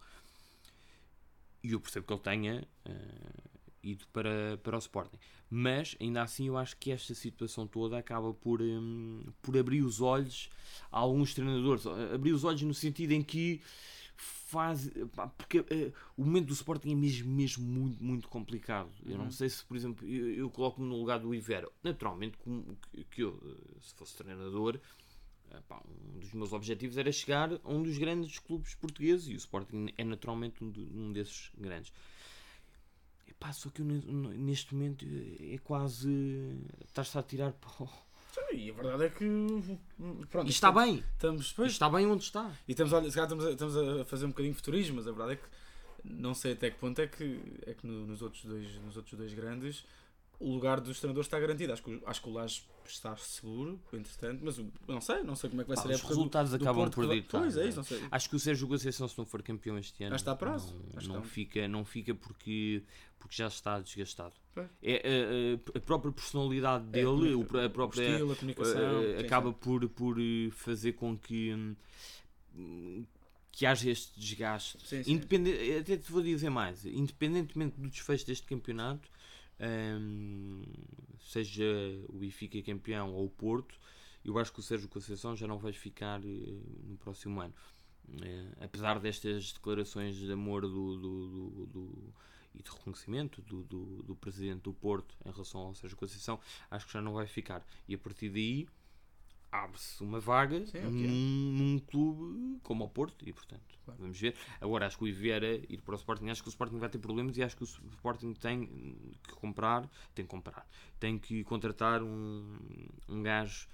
E 1.66 1.72
eu 1.72 1.80
percebo 1.80 2.06
que 2.06 2.14
ele 2.14 2.22
tenha 2.22 2.68
eh, 2.86 3.42
ido 3.84 4.06
para, 4.14 4.58
para 4.64 4.76
o 4.76 4.80
Sporting. 4.80 5.18
Mas, 5.50 5.96
ainda 6.00 6.22
assim, 6.22 6.48
eu 6.48 6.58
acho 6.58 6.76
que 6.78 6.92
esta 6.92 7.14
situação 7.14 7.66
toda 7.68 7.98
acaba 7.98 8.34
por, 8.34 8.62
hum, 8.62 9.22
por 9.42 9.58
abrir 9.58 9.82
os 9.84 10.02
olhos 10.02 10.50
a 10.92 11.00
alguns 11.00 11.34
treinadores. 11.34 11.86
Abrir 12.14 12.34
os 12.34 12.44
olhos 12.44 12.62
no 12.64 12.74
sentido 12.74 13.12
em 13.14 13.22
que 13.24 13.62
faz. 14.16 14.90
pá, 15.16 15.28
Porque 15.28 15.60
eh, 15.70 15.92
o 16.18 16.24
momento 16.24 16.48
do 16.48 16.54
Sporting 16.54 16.92
é 16.92 16.96
mesmo, 16.96 17.32
mesmo 17.32 17.64
muito, 17.66 18.04
muito 18.04 18.28
complicado. 18.30 18.90
Eu 19.06 19.18
não 19.18 19.26
Uhum. 19.26 19.32
sei 19.32 19.50
se, 19.50 19.64
por 19.66 19.76
exemplo, 19.78 20.08
eu, 20.08 20.34
eu 20.34 20.50
coloco-me 20.50 20.88
no 20.88 20.98
lugar 20.98 21.20
do 21.20 21.34
Ivera. 21.34 21.70
Naturalmente, 21.84 22.38
como, 22.38 22.64
que- 22.92 23.04
que 23.06 23.22
eu, 23.24 23.40
eh, 23.46 23.78
se 23.82 23.94
fosse 23.96 24.16
treinador, 24.18 24.80
epá, 25.60 25.82
um 25.88 26.20
dos 26.20 26.34
meus 26.34 26.54
objetivos 26.54 26.98
era 26.98 27.12
chegar 27.12 27.52
a 27.54 27.70
um 27.70 27.82
dos 27.84 27.98
grandes 27.98 28.40
clubes 28.40 28.76
portugueses 28.76 29.28
e 29.28 29.34
o 29.34 29.38
Sporting 29.38 29.88
é 29.98 30.04
naturalmente 30.04 30.64
um, 30.64 30.70
de- 30.72 30.82
um 30.94 31.12
desses 31.12 31.52
grandes. 31.58 31.92
Epá, 33.28 33.52
só 33.52 33.70
que 33.70 33.82
eu 33.82 33.86
ne- 33.86 34.38
neste 34.38 34.74
momento 34.74 35.06
é 35.40 35.58
quase. 35.64 36.10
Estás-te 36.86 37.18
a 37.18 37.24
tirar 37.24 37.52
para 37.54 37.70
o. 37.84 37.90
E 38.54 38.70
a 38.70 38.74
verdade 38.74 39.04
é 39.06 39.10
que. 39.10 39.26
Pronto, 40.30 40.48
E 40.48 40.50
está 40.50 40.72
bem, 40.72 41.04
Estamos, 41.14 41.52
pois, 41.54 41.72
está 41.72 41.90
bem 41.90 42.06
onde 42.06 42.24
está. 42.24 42.52
E 42.68 42.72
estamos, 42.72 42.94
olha, 42.94 43.08
estamos, 43.08 43.46
a, 43.46 43.52
estamos 43.52 43.78
a 43.78 44.06
fazer 44.06 44.26
um 44.26 44.30
bocadinho 44.30 44.54
de 44.54 44.58
futurismo, 44.58 44.96
mas 44.98 45.08
a 45.08 45.12
verdade 45.12 45.34
é 45.34 45.36
que 45.38 45.44
não 46.04 46.34
sei 46.36 46.54
até 46.54 46.70
que 46.70 46.78
ponto 46.78 47.00
é 47.00 47.08
que, 47.08 47.42
é 47.66 47.74
que 47.74 47.86
no- 47.88 48.06
nos, 48.06 48.22
outros 48.22 48.44
dois, 48.46 48.76
nos 48.82 48.96
outros 48.98 49.18
dois 49.18 49.34
grandes 49.34 49.86
o 50.40 50.52
lugar 50.54 50.80
dos 50.82 51.00
treinadores 51.00 51.28
está 51.28 51.40
garantido. 51.40 51.72
Acho 51.74 51.84
que, 51.84 51.92
o- 51.96 52.02
acho 52.06 52.22
que 52.22 52.30
o 52.30 52.34
Laje 52.34 52.64
está 52.86 53.16
seguro, 53.18 53.80
entretanto, 53.94 54.42
mas 54.44 54.60
o- 54.60 54.72
não 54.88 55.02
sei, 55.02 55.24
não 55.24 55.36
sei 55.36 55.50
como 55.50 55.62
é 55.62 55.64
que 55.64 55.70
vai 55.70 55.76
Pá, 55.78 55.84
ser 55.84 55.88
a 55.88 55.92
os 55.92 55.98
época 56.00 56.14
do- 56.14 56.18
resultados 56.18 56.52
do 56.52 56.56
acabam 56.58 56.76
Porto 56.84 56.96
por 56.96 57.10
ditar, 57.10 57.42
Pois 57.42 57.58
é, 57.58 57.64
é? 57.64 57.68
isso, 57.68 57.78
não 57.78 57.84
sei. 57.84 58.02
Acho 58.12 58.30
que 58.30 58.36
o 58.36 58.40
Sérgio 58.40 58.68
Conceição, 58.68 59.08
se 59.08 59.18
não 59.18 59.26
for 59.26 59.42
campeão 59.42 59.78
este 59.78 60.04
ano, 60.04 60.16
está 60.16 60.32
a 60.34 60.36
prazo. 60.36 60.76
não, 61.08 61.16
não 61.16 61.24
fica, 61.24 61.68
não 61.68 61.84
fica 61.86 62.14
porque, 62.14 62.84
porque 63.20 63.36
já 63.36 63.48
está 63.48 63.80
desgastado. 63.80 64.34
É, 64.82 64.96
a, 64.96 65.78
a- 65.78 65.78
a 65.78 65.82
própria 65.82 66.12
personalidade 66.12 66.86
É, 66.90 66.92
dele, 67.04 67.34
o, 67.36 67.42
a 67.66 67.70
própria. 67.70 68.10
estilo, 68.12 68.32
a 68.32 68.36
comunicação, 68.36 69.04
eh, 69.04 69.18
sim, 69.20 69.26
acaba 69.26 69.52
por, 69.54 69.88
por 69.90 70.18
eh, 70.20 70.50
fazer 70.52 70.94
com 70.94 71.18
que, 71.18 71.54
hum, 72.54 73.06
que 73.52 73.66
haja 73.66 73.90
este 73.90 74.20
desgaste. 74.20 74.78
Sim, 74.86 75.04
sim. 75.04 75.12
Independe- 75.14 75.78
até 75.78 75.96
te 75.98 76.12
vou 76.12 76.22
dizer 76.22 76.50
mais, 76.50 76.86
independentemente 76.86 77.80
do 77.80 77.90
desfecho 77.90 78.26
deste 78.28 78.46
campeonato, 78.46 79.10
hum, 79.60 80.62
seja 81.20 81.64
o 82.10 82.18
Benfica 82.20 82.62
campeão 82.62 83.14
ou 83.14 83.26
o 83.26 83.30
Porto, 83.30 83.80
eu 84.24 84.38
acho 84.40 84.52
que 84.52 84.60
o 84.60 84.64
Sérgio 84.64 84.90
Conceição 84.90 85.36
já 85.36 85.48
não 85.48 85.58
vai 85.60 85.74
ficar 85.74 86.20
eh, 86.24 86.28
no 86.84 86.98
próximo 86.98 87.40
ano. 87.42 87.54
Eh, 88.22 88.48
apesar 88.62 89.00
destas 89.00 89.54
declarações 89.54 90.16
de 90.16 90.32
amor 90.32 90.62
do, 90.62 90.98
do- 90.98 91.50
do- 91.50 91.66
do- 91.68 92.14
e 92.54 92.64
de 92.64 92.72
reconhecimento 92.72 93.42
do 93.42 94.16
presidente 94.16 94.62
do 94.64 94.74
Porto 94.74 95.14
em 95.26 95.32
relação 95.32 95.60
ao 95.62 95.76
Sérgio 95.76 95.98
Conceição, 95.98 96.40
acho 96.72 96.86
que 96.88 96.94
já 96.94 97.02
não 97.02 97.14
vai 97.14 97.28
ficar. 97.28 97.66
E 97.88 97.94
a 97.96 97.98
partir 97.98 98.30
daí 98.30 98.66
abre-se 99.52 100.04
uma 100.04 100.20
vaga 100.20 100.66
Sim, 100.66 100.80
ok. 100.80 100.90
num, 100.90 101.52
num 101.52 101.80
clube 101.80 102.60
como 102.64 102.84
o 102.84 102.90
Porto 102.90 103.28
e 103.28 103.32
portanto 103.34 103.64
Claro. 103.86 104.02
vamos 104.02 104.20
ver. 104.20 104.36
Agora 104.60 104.88
acho 104.88 104.98
que 104.98 105.04
o 105.04 105.08
Iviera 105.08 105.48
ir 105.70 105.80
para 105.82 105.94
o 105.94 105.96
Sporting, 105.96 106.30
acho 106.30 106.42
que 106.42 106.50
o 106.50 106.52
Sporting 106.52 106.80
vai 106.80 106.90
ter 106.90 106.98
problemas 106.98 107.38
e 107.38 107.44
acho 107.44 107.56
que 107.56 107.64
o 107.64 107.66
Sporting 107.66 108.34
tem 108.34 108.66
que 109.24 109.34
comprar, 109.36 109.88
tem 110.16 110.26
que 110.26 110.32
comprar, 110.32 110.68
tem 111.00 111.20
que 111.20 111.44
contratar 111.44 112.02
um, 112.02 112.58
um 113.08 113.22
gajo 113.22 113.68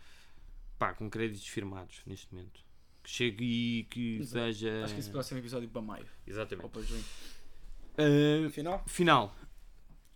pá, 0.77 0.93
com 0.93 1.09
créditos 1.09 1.47
firmados 1.47 2.01
neste 2.05 2.33
momento. 2.33 2.59
Que 3.03 3.09
chegue 3.09 3.45
e 3.79 3.83
que 3.85 4.17
Exato. 4.17 4.45
seja. 4.53 4.83
Acho 4.83 4.93
que 4.93 4.99
esse 4.99 5.09
próximo 5.09 5.39
episódio 5.39 5.69
para 5.69 5.81
maio 5.81 6.05
Exatamente. 6.27 6.63
ou 6.65 6.69
para 6.69 6.81
junho. 6.81 7.03
Uh, 7.97 8.49
Final? 8.49 8.83
Final. 8.87 9.35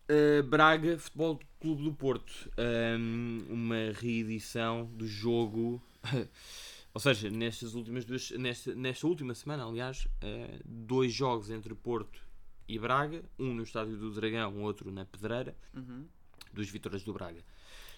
Uh, 0.09 0.43
Braga 0.43 0.97
Futebol 0.99 1.39
Clube 1.59 1.83
do 1.83 1.93
Porto. 1.93 2.51
Um, 2.57 3.43
uma 3.49 3.91
reedição 3.99 4.85
do 4.85 5.07
jogo. 5.07 5.81
Ou 6.93 7.01
seja, 7.01 7.29
nestas 7.29 7.73
últimas 7.73 8.05
duas, 8.05 8.31
nesta, 8.31 8.73
nesta 8.75 9.05
última 9.07 9.33
semana, 9.33 9.65
aliás, 9.65 10.05
uh, 10.23 10.61
dois 10.63 11.11
jogos 11.11 11.49
entre 11.49 11.73
Porto 11.75 12.21
e 12.67 12.79
Braga, 12.79 13.23
um 13.37 13.53
no 13.53 13.63
Estádio 13.63 13.97
do 13.97 14.11
Dragão, 14.11 14.61
outro 14.61 14.91
na 14.91 15.05
Pedreira, 15.05 15.55
Uhum. 15.73 16.05
dos 16.53 16.69
vitórias 16.69 17.03
do 17.03 17.11
Braga. 17.11 17.41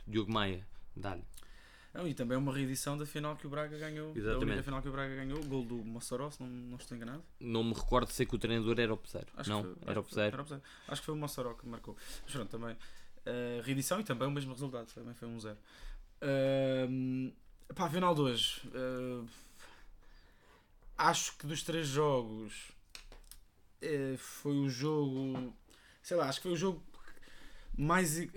Diogo 0.08 0.32
Maia, 0.32 0.66
dá-lhe. 0.96 1.24
Não, 1.98 2.08
e 2.08 2.14
também 2.14 2.38
uma 2.38 2.54
reedição 2.54 2.96
da 2.96 3.08
final 3.08 3.36
que 3.36 3.48
o 3.48 3.50
Braga 3.50 3.76
ganhou. 3.76 4.14
Da 4.14 4.20
Exatamente. 4.20 4.46
única 4.46 4.64
final 4.64 4.82
que 4.84 4.88
o 4.88 4.92
Braga 4.92 5.16
ganhou, 5.16 5.44
gol 5.46 5.66
do 5.66 5.78
Mossoró, 5.84 6.30
se 6.30 6.40
não, 6.42 6.48
não 6.48 6.78
estou 6.78 6.96
enganado. 6.96 7.24
Não 7.40 7.64
me 7.64 7.74
recordo 7.74 8.08
de 8.10 8.14
ser 8.14 8.28
que 8.28 8.36
o 8.36 8.38
treinador 8.38 8.80
era 8.80 8.94
o 8.94 8.98
Peseiro. 8.98 9.28
Acho 9.36 9.50
Não, 9.50 9.64
foi, 9.64 9.76
era 9.88 10.00
o 10.00 10.04
Peseiro. 10.04 10.34
era 10.36 10.42
o 10.42 10.46
Peseiro. 10.46 10.64
Acho 10.88 11.02
que 11.02 11.06
foi 11.08 11.16
o 11.16 11.18
Mossoró 11.18 11.54
que 11.56 11.68
marcou. 11.68 11.98
Mas 12.24 12.32
pronto, 12.34 12.50
também. 12.52 12.78
eh, 13.26 13.62
reedição 13.64 14.00
e 14.00 14.04
também 14.04 14.28
o 14.28 14.32
mesmo 14.32 14.54
resultado. 14.54 14.86
Também 14.94 15.16
foi 15.16 15.28
um 15.28 15.40
zero. 15.40 15.58
Uh, 16.22 17.34
pá, 17.74 17.90
final 17.90 18.14
de 18.14 18.22
hoje. 18.22 18.62
eh, 18.76 19.26
acho 20.98 21.36
que 21.38 21.48
dos 21.48 21.64
três 21.64 21.88
jogos 21.88 22.72
eh, 23.82 24.16
foi 24.18 24.54
o 24.58 24.70
jogo. 24.70 25.52
Sei 26.04 26.16
lá, 26.16 26.30
acho 26.30 26.40
que 26.40 26.44
foi 26.44 26.54
o 26.54 26.56
jogo 26.58 26.84
mais. 27.78 28.20
eh, 28.20 28.28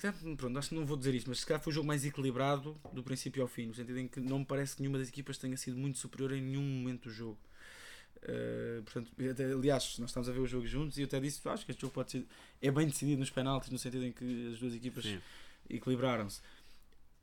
calhar, 0.00 0.14
pronto, 0.36 0.58
acho 0.58 0.68
que 0.68 0.74
não 0.74 0.84
vou 0.84 0.96
dizer 0.96 1.14
isto, 1.14 1.28
mas 1.28 1.40
se 1.40 1.46
calhar 1.46 1.62
foi 1.62 1.72
o 1.72 1.74
jogo 1.74 1.86
mais 1.86 2.04
equilibrado 2.04 2.78
do 2.92 3.02
princípio 3.02 3.42
ao 3.42 3.48
fim, 3.48 3.66
no 3.66 3.74
sentido 3.74 3.98
em 3.98 4.06
que 4.06 4.20
não 4.20 4.40
me 4.40 4.44
parece 4.44 4.76
que 4.76 4.82
nenhuma 4.82 4.98
das 4.98 5.08
equipas 5.08 5.38
tenha 5.38 5.56
sido 5.56 5.78
muito 5.78 5.98
superior 5.98 6.32
em 6.32 6.42
nenhum 6.42 6.62
momento 6.62 7.04
do 7.04 7.10
jogo. 7.10 7.38
Uh, 8.18 8.82
portanto, 8.84 9.10
até, 9.30 9.46
aliás, 9.46 9.98
nós 9.98 10.10
estamos 10.10 10.28
a 10.28 10.32
ver 10.32 10.38
o 10.38 10.46
jogo 10.46 10.66
juntos 10.66 10.96
e 10.96 11.00
eu 11.00 11.06
até 11.06 11.18
disse, 11.18 11.40
acho 11.48 11.64
que 11.64 11.72
este 11.72 11.80
jogo 11.80 11.92
pode 11.92 12.12
ser, 12.12 12.26
é 12.60 12.70
bem 12.70 12.86
decidido 12.86 13.18
nos 13.18 13.30
penaltis, 13.30 13.70
no 13.70 13.78
sentido 13.78 14.04
em 14.04 14.12
que 14.12 14.50
as 14.52 14.60
duas 14.60 14.74
equipas 14.74 15.04
equilibraram-se. 15.68 16.40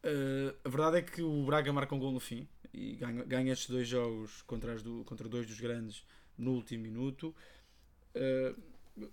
Uh, 0.04 0.56
a 0.64 0.70
verdade 0.70 0.98
é 0.98 1.02
que 1.02 1.22
o 1.22 1.46
Braga 1.46 1.72
marca 1.72 1.94
um 1.94 2.00
gol 2.00 2.12
no 2.12 2.20
fim 2.20 2.48
e 2.74 2.96
ganha, 2.96 3.24
ganha 3.24 3.54
estes 3.54 3.70
dois 3.70 3.88
jogos 3.88 4.42
contra, 4.44 4.74
as 4.74 4.82
do, 4.82 5.04
contra 5.06 5.28
dois 5.28 5.46
dos 5.46 5.60
grandes 5.60 6.04
no 6.38 6.52
último 6.52 6.84
minuto. 6.84 7.36
Uh, 8.16 9.10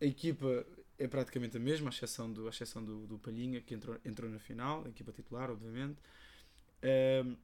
a 0.00 0.04
equipa 0.04 0.66
é 1.00 1.08
praticamente 1.08 1.56
a 1.56 1.60
mesma, 1.60 1.88
à 1.88 1.92
exceção 1.92 2.30
do, 2.30 2.46
à 2.46 2.50
exceção 2.50 2.84
do, 2.84 3.06
do 3.06 3.18
Palhinha, 3.18 3.60
que 3.62 3.74
entrou, 3.74 3.98
entrou 4.04 4.30
na 4.30 4.38
final, 4.38 4.84
a 4.84 4.90
equipa 4.90 5.10
titular, 5.10 5.50
obviamente. 5.50 5.98
Um, 7.24 7.36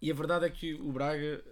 e 0.00 0.10
a 0.10 0.14
verdade 0.14 0.46
é 0.46 0.50
que 0.50 0.74
o 0.74 0.92
Braga, 0.92 1.42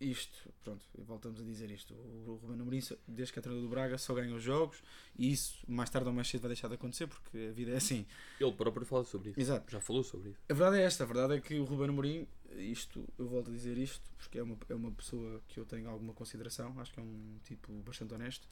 isto, 0.00 0.50
pronto, 0.64 0.82
voltamos 0.94 1.38
a 1.38 1.44
dizer 1.44 1.70
isto, 1.70 1.92
o 1.92 2.38
Ruben 2.40 2.62
Amorim, 2.62 2.80
desde 3.06 3.30
que 3.30 3.38
é 3.40 3.42
treinador 3.42 3.68
do 3.68 3.70
Braga, 3.70 3.98
só 3.98 4.14
ganha 4.14 4.34
os 4.34 4.42
jogos 4.42 4.82
e 5.18 5.30
isso 5.30 5.62
mais 5.68 5.90
tarde 5.90 6.08
ou 6.08 6.14
mais 6.14 6.28
cedo 6.28 6.42
vai 6.42 6.48
deixar 6.48 6.68
de 6.68 6.76
acontecer 6.76 7.06
porque 7.06 7.48
a 7.50 7.52
vida 7.52 7.72
é 7.72 7.76
assim. 7.76 8.06
Ele 8.40 8.52
próprio 8.52 8.86
fala 8.86 9.04
sobre 9.04 9.30
isso. 9.30 9.40
Exato. 9.40 9.70
Já 9.70 9.82
falou 9.82 10.02
sobre 10.02 10.30
isso. 10.30 10.40
A 10.48 10.54
verdade 10.54 10.80
é 10.80 10.84
esta, 10.86 11.04
a 11.04 11.06
verdade 11.06 11.34
é 11.34 11.40
que 11.40 11.58
o 11.58 11.64
Ruben 11.64 11.90
Amorim, 11.90 12.26
isto, 12.56 13.06
eu 13.18 13.28
volto 13.28 13.50
a 13.50 13.52
dizer 13.52 13.76
isto, 13.76 14.10
porque 14.16 14.38
é 14.38 14.42
uma, 14.42 14.56
é 14.70 14.74
uma 14.74 14.92
pessoa 14.92 15.42
que 15.46 15.60
eu 15.60 15.66
tenho 15.66 15.90
alguma 15.90 16.14
consideração, 16.14 16.80
acho 16.80 16.90
que 16.94 17.00
é 17.00 17.02
um 17.02 17.38
tipo 17.44 17.70
bastante 17.82 18.14
honesto 18.14 18.48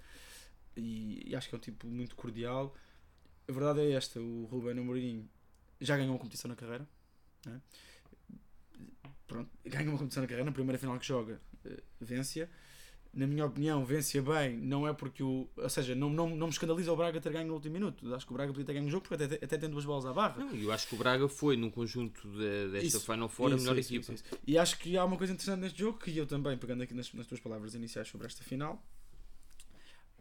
e, 0.78 1.22
e 1.30 1.36
acho 1.36 1.48
que 1.48 1.54
é 1.54 1.58
um 1.58 1.60
tipo 1.60 1.86
muito 1.86 2.14
cordial. 2.16 2.74
A 3.48 3.52
verdade 3.52 3.80
é 3.80 3.92
esta, 3.92 4.20
o 4.20 4.44
Ruben 4.46 4.78
Amorim 4.78 5.28
já 5.80 5.96
ganhou 5.96 6.12
uma 6.12 6.18
competição 6.18 6.48
na 6.48 6.56
carreira, 6.56 6.86
né? 7.46 7.60
pronto, 9.26 9.50
ganha 9.64 9.88
uma 9.88 9.98
competição 9.98 10.22
na 10.22 10.26
carreira, 10.26 10.44
na 10.46 10.52
primeira 10.52 10.78
final 10.78 10.98
que 10.98 11.06
joga, 11.06 11.40
eh, 11.64 11.82
vence-a. 12.00 12.48
Na 13.14 13.26
minha 13.26 13.46
opinião, 13.46 13.84
vence 13.86 14.20
bem, 14.20 14.56
não 14.58 14.86
é 14.86 14.92
porque 14.92 15.22
o. 15.22 15.48
Ou 15.56 15.68
seja, 15.70 15.94
não, 15.94 16.10
não, 16.10 16.28
não 16.36 16.46
me 16.46 16.52
escandaliza 16.52 16.92
o 16.92 16.96
Braga 16.96 17.18
ter 17.20 17.32
ganho 17.32 17.48
no 17.48 17.54
último 17.54 17.72
minuto. 17.72 18.14
Acho 18.14 18.26
que 18.26 18.32
o 18.32 18.34
Braga 18.34 18.52
podia 18.52 18.66
ter 18.66 18.74
ganho 18.74 18.86
o 18.86 18.90
jogo 18.90 19.08
porque 19.08 19.24
até, 19.24 19.42
até 19.42 19.56
tem 19.58 19.68
duas 19.70 19.84
bolas 19.86 20.04
à 20.04 20.12
barra. 20.12 20.44
Não, 20.44 20.54
eu 20.54 20.70
acho 20.70 20.86
que 20.86 20.94
o 20.94 20.98
Braga 20.98 21.26
foi, 21.26 21.56
no 21.56 21.70
conjunto 21.70 22.28
de- 22.28 22.68
desta 22.70 22.86
Isso, 22.86 23.00
Final 23.00 23.28
Four, 23.30 23.52
a 23.52 23.56
melhor 23.56 23.78
isso, 23.78 23.94
equipa. 23.94 24.12
isso. 24.12 24.24
E 24.46 24.58
acho 24.58 24.78
que 24.78 24.96
há 24.96 25.04
uma 25.06 25.16
coisa 25.16 25.32
interessante 25.32 25.60
neste 25.60 25.78
jogo 25.78 25.98
que 25.98 26.14
eu 26.16 26.26
também, 26.26 26.56
pegando 26.58 26.82
aqui 26.82 26.92
nas, 26.92 27.10
nas 27.14 27.26
tuas 27.26 27.40
palavras 27.40 27.74
iniciais 27.74 28.06
sobre 28.08 28.26
esta 28.26 28.44
final, 28.44 28.80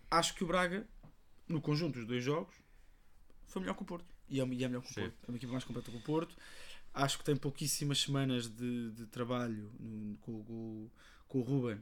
acho 0.10 0.34
que 0.36 0.43
o 0.43 0.48
Braga, 0.48 0.88
no 1.48 1.62
conjunto 1.62 1.96
dos 1.96 2.06
dois 2.08 2.24
jogos, 2.24 2.56
foi 3.46 3.62
melhor 3.62 3.76
que 3.76 3.84
o 3.84 3.86
Porto. 3.86 4.06
E 4.30 4.39
é, 4.41 4.46
e 4.46 4.63
é 4.63 4.67
melhor 4.67 4.82
que 4.82 4.91
o 4.91 4.93
Sim. 4.93 5.02
Porto. 5.02 5.15
É 5.28 5.32
uma 5.32 5.38
equipa 5.38 5.52
mais 5.52 5.63
completa 5.63 5.91
que 5.91 5.98
o 5.98 6.02
Porto. 6.02 6.36
Acho 6.93 7.17
que 7.17 7.24
tem 7.24 7.36
pouquíssimas 7.36 8.00
semanas 8.02 8.48
de, 8.50 8.91
de 8.91 9.06
trabalho 9.08 9.72
no- 9.80 10.17
com, 10.17 10.43
com, 10.43 10.89
com 11.28 11.39
o 11.39 11.41
Ruben. 11.41 11.82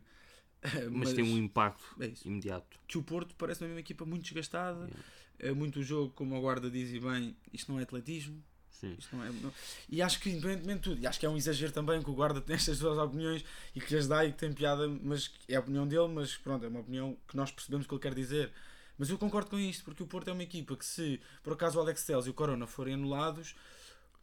Mas, 0.91 1.13
tem 1.13 1.23
um 1.23 1.37
impacto 1.37 1.83
é 2.01 2.11
imediato. 2.25 2.79
Que 2.87 2.97
o 2.97 3.03
Porto 3.03 3.35
parece 3.35 3.61
uma 3.61 3.67
mesma 3.67 3.79
equipa 3.81 4.03
muito 4.05 4.23
desgastada. 4.23 4.85
Yeah. 4.85 5.03
É 5.37 5.51
muito 5.51 5.83
jogo, 5.83 6.11
como 6.13 6.35
a 6.35 6.39
guarda 6.39 6.69
diz 6.71 6.91
e 6.91 6.99
bem, 6.99 7.35
isto 7.53 7.71
não 7.71 7.79
é 7.79 7.83
atletismo. 7.83 8.43
Sim. 8.79 8.95
Isto 8.99 9.15
não 9.15 9.23
é, 9.25 9.29
não- 9.29 9.53
E 9.89 10.01
acho 10.01 10.19
que, 10.19 10.29
independentemente 10.29 10.79
de 10.79 10.83
tudo, 10.95 11.01
e 11.01 11.07
acho 11.07 11.19
que 11.19 11.25
é 11.25 11.29
um 11.29 11.37
exagero 11.37 11.71
também 11.71 12.01
que 12.01 12.09
o 12.09 12.13
guarda 12.13 12.41
tem 12.41 12.55
estas 12.55 12.79
duas 12.79 12.97
opiniões 12.97 13.43
e 13.73 13.79
que 13.79 13.93
lhes 13.93 14.07
dá 14.07 14.25
e 14.25 14.31
que 14.31 14.37
tem 14.37 14.51
piada, 14.53 14.87
mas 14.87 15.31
é 15.47 15.55
a 15.55 15.59
opinião 15.59 15.87
dele, 15.87 16.07
mas 16.07 16.35
pronto, 16.35 16.65
é 16.65 16.67
uma 16.67 16.81
opinião 16.81 17.17
que 17.27 17.35
nós 17.37 17.51
percebemos 17.51 17.85
o 17.85 17.89
que 17.89 17.95
ele 17.95 18.01
quer 18.01 18.13
dizer. 18.13 18.51
Mas 18.97 19.09
eu 19.09 19.17
concordo 19.17 19.49
com 19.49 19.59
isto, 19.59 19.83
porque 19.83 20.03
o 20.03 20.07
Porto 20.07 20.29
é 20.29 20.33
uma 20.33 20.43
equipa 20.43 20.75
que, 20.75 20.85
se 20.85 21.19
por 21.43 21.53
acaso 21.53 21.77
o 21.77 21.81
Alex 21.81 22.05
Telles 22.05 22.25
e 22.25 22.29
o 22.29 22.33
Corona 22.33 22.65
forem 22.67 22.93
anulados, 22.93 23.55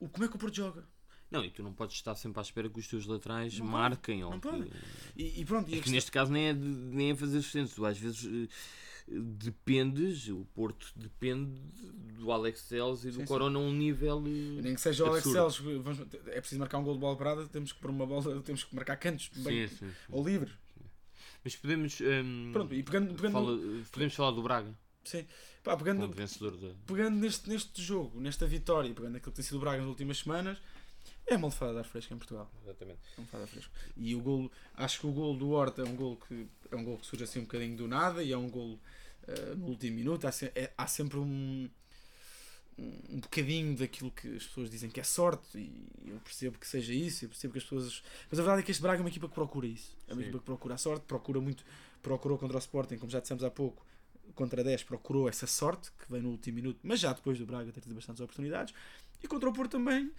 o, 0.00 0.08
como 0.08 0.24
é 0.24 0.28
que 0.28 0.36
o 0.36 0.38
Porto 0.38 0.54
joga? 0.56 0.84
Não, 1.32 1.44
e 1.44 1.50
tu 1.50 1.62
não 1.62 1.72
podes 1.72 1.96
estar 1.96 2.14
sempre 2.14 2.38
à 2.40 2.42
espera 2.42 2.68
que 2.68 2.78
os 2.78 2.86
teus 2.86 3.06
laterais 3.06 3.58
Não 3.58 3.66
marquem. 3.66 4.22
ou 4.22 4.30
não 4.32 4.40
que-. 4.40 4.70
E, 5.16 5.40
e 5.40 5.44
pronto, 5.44 5.70
e 5.70 5.78
É 5.78 5.80
que 5.80 5.90
neste 5.90 6.10
caso 6.12 6.30
nem 6.30 6.48
é, 6.48 6.52
de- 6.52 6.60
nem 6.60 7.10
é 7.10 7.14
fazer 7.16 7.40
sustentos. 7.42 7.74
Tu 7.74 7.84
às 7.86 7.96
vezes 7.98 8.24
eh, 8.26 8.48
dependes, 9.18 10.28
o 10.28 10.44
Porto 10.54 10.92
depende 10.94 11.60
do 12.18 12.30
Alex 12.30 12.68
Telles 12.68 13.04
e 13.04 13.08
do 13.10 13.20
Sim. 13.20 13.24
Corona 13.24 13.58
a 13.58 13.62
um 13.62 13.72
nível. 13.72 14.22
eh, 14.26 14.62
nem 14.62 14.74
que 14.74 14.80
seja 14.80 15.04
o 15.04 15.08
Alex 15.08 15.26
absurdo. 15.34 15.82
Vamos- 15.82 16.00
é 16.26 16.40
preciso 16.40 16.58
marcar 16.60 16.78
um 16.78 16.84
gol 16.84 16.94
de 16.94 17.00
bola 17.00 17.16
parada, 17.16 17.46
temos 17.48 17.72
que 17.72 17.80
pôr 17.80 17.90
uma 17.90 18.06
bola, 18.06 18.40
temos 18.42 18.64
que 18.64 18.74
marcar 18.74 18.96
cantos 18.96 19.28
bem, 19.36 19.68
Sim, 19.68 19.76
sim, 19.76 19.90
ou 20.10 20.24
livres. 20.26 20.52
Mas 21.44 21.56
podemos. 21.56 22.00
ehm, 22.00 22.52
Pronto, 22.52 22.72
e 22.74 22.82
pegando, 22.82 23.14
pegando, 23.14 23.32
fala- 23.32 23.58
podemos 23.90 24.14
falar 24.14 24.30
do 24.30 24.42
Braga, 24.42 24.72
sim, 25.02 25.26
pá, 25.64 25.76
pegando, 25.76 26.06
da. 26.06 26.68
pegando 26.86 27.16
neste, 27.16 27.48
neste 27.48 27.82
jogo, 27.82 28.20
nesta 28.20 28.46
vitória, 28.46 28.94
pegando 28.94 29.16
aquilo 29.16 29.32
que 29.32 29.36
tem 29.36 29.44
sido 29.44 29.56
o 29.56 29.60
Braga 29.60 29.78
nas 29.80 29.88
últimas 29.88 30.18
semanas, 30.18 30.58
É 31.26 31.36
uma 31.36 31.48
lefada 31.48 31.72
de 31.72 31.78
ar 31.78 31.84
fresco 31.84 32.12
em 32.12 32.18
Portugal. 32.18 32.50
Exatamente. 32.62 33.00
É 33.16 33.20
uma 33.20 33.24
lefada 33.24 33.44
de 33.44 33.50
ar 33.50 33.52
fresco. 33.52 33.72
E 33.96 34.14
o 34.14 34.20
golo, 34.20 34.50
acho 34.74 35.00
que 35.00 35.06
o 35.06 35.12
golo 35.12 35.38
do 35.38 35.50
Horta 35.50 35.82
é 35.82 35.84
um 35.84 35.96
golo 35.96 36.16
que, 36.16 36.46
é 36.70 36.76
um 36.76 36.84
golo 36.84 36.98
que 36.98 37.06
surge 37.06 37.24
assim 37.24 37.38
um 37.40 37.42
bocadinho 37.42 37.76
do 37.76 37.88
nada 37.88 38.22
e 38.22 38.32
é 38.32 38.36
um 38.36 38.50
golo 38.50 38.78
uh, 39.28 39.56
no 39.56 39.66
último 39.66 39.96
minuto. 39.96 40.26
Há, 40.26 40.32
se, 40.32 40.46
é, 40.54 40.72
há 40.76 40.86
sempre 40.86 41.18
um, 41.18 41.70
um 42.78 43.20
bocadinho 43.20 43.76
daquilo 43.76 44.10
que 44.10 44.36
as 44.36 44.46
pessoas 44.46 44.70
dizem 44.70 44.90
que 44.90 45.00
é 45.00 45.04
sorte 45.04 45.58
e 45.58 46.10
eu 46.10 46.18
percebo 46.20 46.58
que 46.58 46.66
seja 46.66 46.92
isso, 46.92 47.24
eu 47.24 47.28
percebo 47.28 47.52
que 47.52 47.58
as 47.58 47.64
pessoas. 47.64 48.02
Mas 48.30 48.38
a 48.38 48.42
verdade 48.42 48.62
é 48.62 48.64
que 48.64 48.70
este 48.70 48.82
Braga 48.82 48.98
é 48.98 49.02
uma 49.02 49.08
equipa 49.08 49.28
que 49.28 49.34
procura 49.34 49.66
isso. 49.66 49.96
É 50.08 50.12
uma 50.12 50.20
Sim. 50.20 50.28
equipa 50.28 50.38
que 50.38 50.44
procura 50.44 50.74
a 50.74 50.78
sorte, 50.78 51.04
procura 51.06 51.40
muito, 51.40 51.64
procurou 52.02 52.38
contra 52.38 52.56
o 52.56 52.60
Sporting, 52.60 52.96
como 52.96 53.10
já 53.10 53.20
dissemos 53.20 53.44
há 53.44 53.50
pouco, 53.50 53.84
contra 54.34 54.64
10, 54.64 54.84
procurou 54.84 55.28
essa 55.28 55.46
sorte 55.46 55.90
que 55.92 56.10
vem 56.10 56.22
no 56.22 56.30
último 56.30 56.56
minuto, 56.56 56.80
mas 56.82 57.00
já 57.00 57.12
depois 57.12 57.38
do 57.38 57.46
Braga 57.46 57.70
ter 57.70 57.80
tido 57.80 57.94
bastantes 57.94 58.20
oportunidades. 58.20 58.74
E 59.22 59.28
contra 59.28 59.48
o 59.48 59.52
Porto 59.52 59.72
também, 59.72 60.10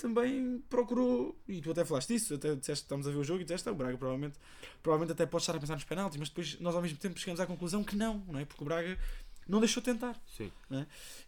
também 0.00 0.62
procurou, 0.68 1.38
e 1.48 1.60
tu 1.60 1.70
até 1.70 1.84
falaste 1.84 2.08
disso, 2.08 2.34
até 2.34 2.54
disseste 2.54 2.84
estamos 2.84 3.06
a 3.06 3.10
ver 3.10 3.18
o 3.18 3.24
jogo 3.24 3.40
e 3.40 3.44
disseste, 3.44 3.68
"Ah, 3.68 3.72
o 3.72 3.74
Braga 3.74 3.96
provavelmente, 3.96 4.38
provavelmente 4.82 5.12
até 5.12 5.26
pode 5.26 5.42
estar 5.42 5.54
a 5.56 5.60
pensar 5.60 5.74
nos 5.74 5.84
penaltis, 5.84 6.18
mas 6.18 6.28
depois 6.28 6.58
nós 6.60 6.74
ao 6.74 6.82
mesmo 6.82 6.98
tempo 6.98 7.18
chegamos 7.18 7.40
à 7.40 7.46
conclusão 7.46 7.84
que 7.84 7.96
não, 7.96 8.18
não 8.28 8.38
é? 8.38 8.44
Porque 8.44 8.62
o 8.62 8.64
Braga 8.64 8.98
não 9.46 9.60
deixou 9.60 9.82
tentar. 9.82 10.20
Sim. 10.26 10.50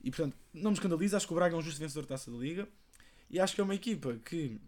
E 0.03 0.11
portanto, 0.11 0.37
não 0.53 0.71
me 0.71 0.77
escandaliza, 0.77 1.17
acho 1.17 1.27
que 1.27 1.33
o 1.33 1.37
Braga 1.37 1.55
é 1.55 1.59
um 1.59 1.63
justo 1.63 1.81
vencedor 1.81 2.03
da 2.03 2.09
taça 2.09 2.31
da 2.31 2.37
Liga 2.37 2.69
e 3.29 3.41
acho 3.41 3.55
que 3.55 3.61
é 3.61 3.65
uma 3.65 3.75
equipa 3.75 4.19
que 4.25 4.61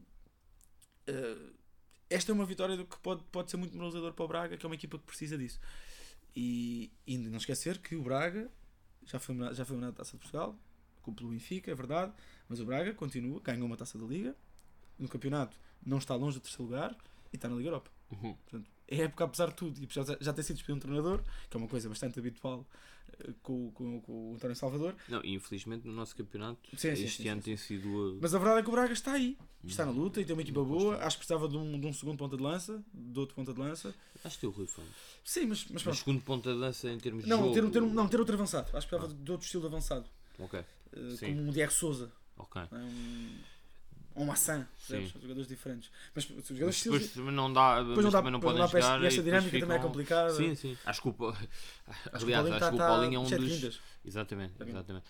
eh, 1.07 1.37
esta 2.11 2.33
é 2.33 2.35
uma 2.35 2.47
vitória 2.47 2.77
do 2.77 2.85
que 2.85 2.99
pode, 2.99 3.23
pode 3.25 3.51
ser 3.51 3.57
muito 3.57 3.75
moralizador 3.75 4.13
para 4.13 4.25
o 4.25 4.29
Braga, 4.29 4.57
que 4.57 4.65
é 4.65 4.69
uma 4.69 4.75
equipa 4.75 4.99
que 4.99 5.05
precisa 5.05 5.37
disso. 5.37 5.61
E, 6.35 6.91
e 7.07 7.17
não 7.17 7.37
esquecer 7.37 7.79
que 7.79 7.95
o 7.97 8.03
Braga 8.03 8.51
já 9.05 9.19
foi, 9.19 9.37
já 9.55 9.65
foi 9.65 9.81
da 9.81 9.93
taça 9.93 10.13
de 10.13 10.19
Portugal, 10.19 10.59
com 11.03 11.13
pelo 11.15 11.31
Benfica, 11.31 11.71
é 11.71 11.75
verdade, 11.75 12.13
mas 12.49 12.61
o 12.61 12.65
Braga 12.65 12.93
continua, 12.95 13.41
ganhou 13.41 13.67
uma 13.67 13.77
taça 13.77 13.99
da 13.99 14.05
Liga, 14.07 14.35
no 14.99 15.09
campeonato 15.09 15.57
não 15.85 15.99
está 15.99 16.15
longe 16.15 16.39
do 16.39 16.41
terceiro 16.43 16.65
lugar 16.65 16.97
e 17.33 17.37
está 17.37 17.49
na 17.49 17.57
Liga 17.57 17.69
Europa. 17.69 17.91
Uhum. 18.11 18.35
Portanto, 18.35 18.71
é 18.89 18.97
época 19.03 19.25
apesar 19.25 19.49
de 19.49 19.55
tudo, 19.55 19.83
e 19.83 19.87
de 19.87 19.95
já 19.95 20.33
ter 20.33 20.43
sido 20.43 20.57
despedido 20.57 20.77
um 20.77 20.81
treinador, 20.81 21.23
que 21.51 21.57
é 21.57 21.59
uma 21.59 21.69
coisa 21.69 21.89
bastante 21.89 22.19
habitual 22.19 22.67
eh, 23.19 23.33
com, 23.43 23.71
com, 23.73 24.01
com 24.03 24.33
o 24.33 24.35
António 24.35 24.55
Salvador, 24.57 24.95
Não, 25.09 25.23
e 25.25 25.35
infelizmente 25.35 25.87
no 25.87 25.93
nosso 25.93 26.15
campeonato 26.15 26.59
Sim, 26.77 26.89
este 26.91 27.23
sim, 27.23 27.29
ano 27.29 27.41
sim, 27.43 27.47
tem 27.47 27.57
sido. 27.57 27.89
uh, 27.89 28.19
Mas 28.21 28.35
a 28.35 28.39
verdade 28.39 28.61
é 28.61 28.63
que 28.63 28.69
o 28.69 28.73
Braga 28.73 28.93
está 28.93 29.13
aí. 29.13 29.37
Está 29.65 29.87
na 29.87 29.91
luta 29.93 30.21
e 30.21 30.25
tem 30.27 30.35
uma 30.37 30.43
equipa 30.43 30.61
Não 30.61 30.67
boa. 30.67 30.97
Acho 30.99 31.17
que 31.17 31.25
precisava 31.27 31.49
de 31.49 31.57
um, 31.57 31.81
de 31.81 31.87
um 31.87 31.93
segundo 31.93 32.19
ponta 32.19 32.37
de 32.37 32.43
lança, 32.43 32.85
de 32.93 33.19
outro 33.19 33.35
ponta 33.35 33.53
de 33.55 33.59
lança. 33.59 33.95
Acho 34.23 34.35
que 34.37 34.41
tem 34.43 34.51
o 34.51 34.53
Rui 34.53 34.67
Fão. 34.67 34.85
Sim, 35.25 35.47
mas, 35.47 35.65
mas 35.71 35.83
Mas 35.83 35.99
segundo 35.99 36.21
ponta 36.21 36.53
de 36.53 36.61
dança 36.61 36.91
em 36.91 36.99
termos 36.99 37.25
de 37.25 37.31
Não, 37.31 37.39
jogo. 37.39 37.55
ter, 37.55 37.71
ter, 37.71 37.83
um- 37.83 37.93
não, 37.93 38.07
ter 38.07 38.21
outro 38.21 38.35
avançado. 38.35 38.69
Acho 38.77 38.87
que 38.87 38.95
precisava 38.95 39.09
de 39.25 39.33
outro 39.33 39.45
estilo 39.47 39.63
de 39.63 39.69
avançado. 39.69 40.07
Ok, 40.39 40.63
Sim. 41.19 41.27
como 41.35 41.49
um 41.49 41.51
Diego 41.51 41.73
Souza. 41.73 42.13
Ok. 42.37 42.63
é? 42.63 42.69
Um, 42.75 43.39
um 44.17 44.25
Massan. 44.27 44.65
percebes? 44.77 45.11
Sim. 45.13 45.21
Jogadores 45.21 45.49
diferentes. 45.49 45.91
Mas 46.15 46.25
os 46.25 46.31
Mas 46.37 46.47
jogadores 46.49 46.83
depois 46.85 47.03
estilos- 47.03 47.33
não 47.35 47.53
dá, 47.53 47.79
depois 47.83 47.97
mas 47.97 48.05
não 48.05 48.11
dá, 48.13 48.19
também 48.19 48.33
não 48.33 48.41
podem 48.41 48.59
não 48.61 48.67
dá 48.67 48.71
para 48.71 48.81
jogar. 48.81 49.05
esta- 49.05 49.21
e 49.21 49.25
dinâmica 49.25 49.61
também 49.61 49.77
é 49.77 49.81
complicada. 49.81 50.31
Sim, 50.35 50.55
sim. 50.55 50.79
Acho 50.85 51.03
que 51.03 51.09
o, 51.09 51.17
aliás, 51.21 51.43
Paulinho 52.13 52.55
acho 52.55 52.59
que 52.59 52.65
o 52.65 52.75
está 52.75 52.87
Paulinho 52.87 53.15
é 53.17 53.19
um 53.19 53.25
dos. 53.25 53.53
quintas. 53.53 53.81
Exatamente, 54.05 54.55
bem. 54.59 54.69
exatamente. 54.69 55.07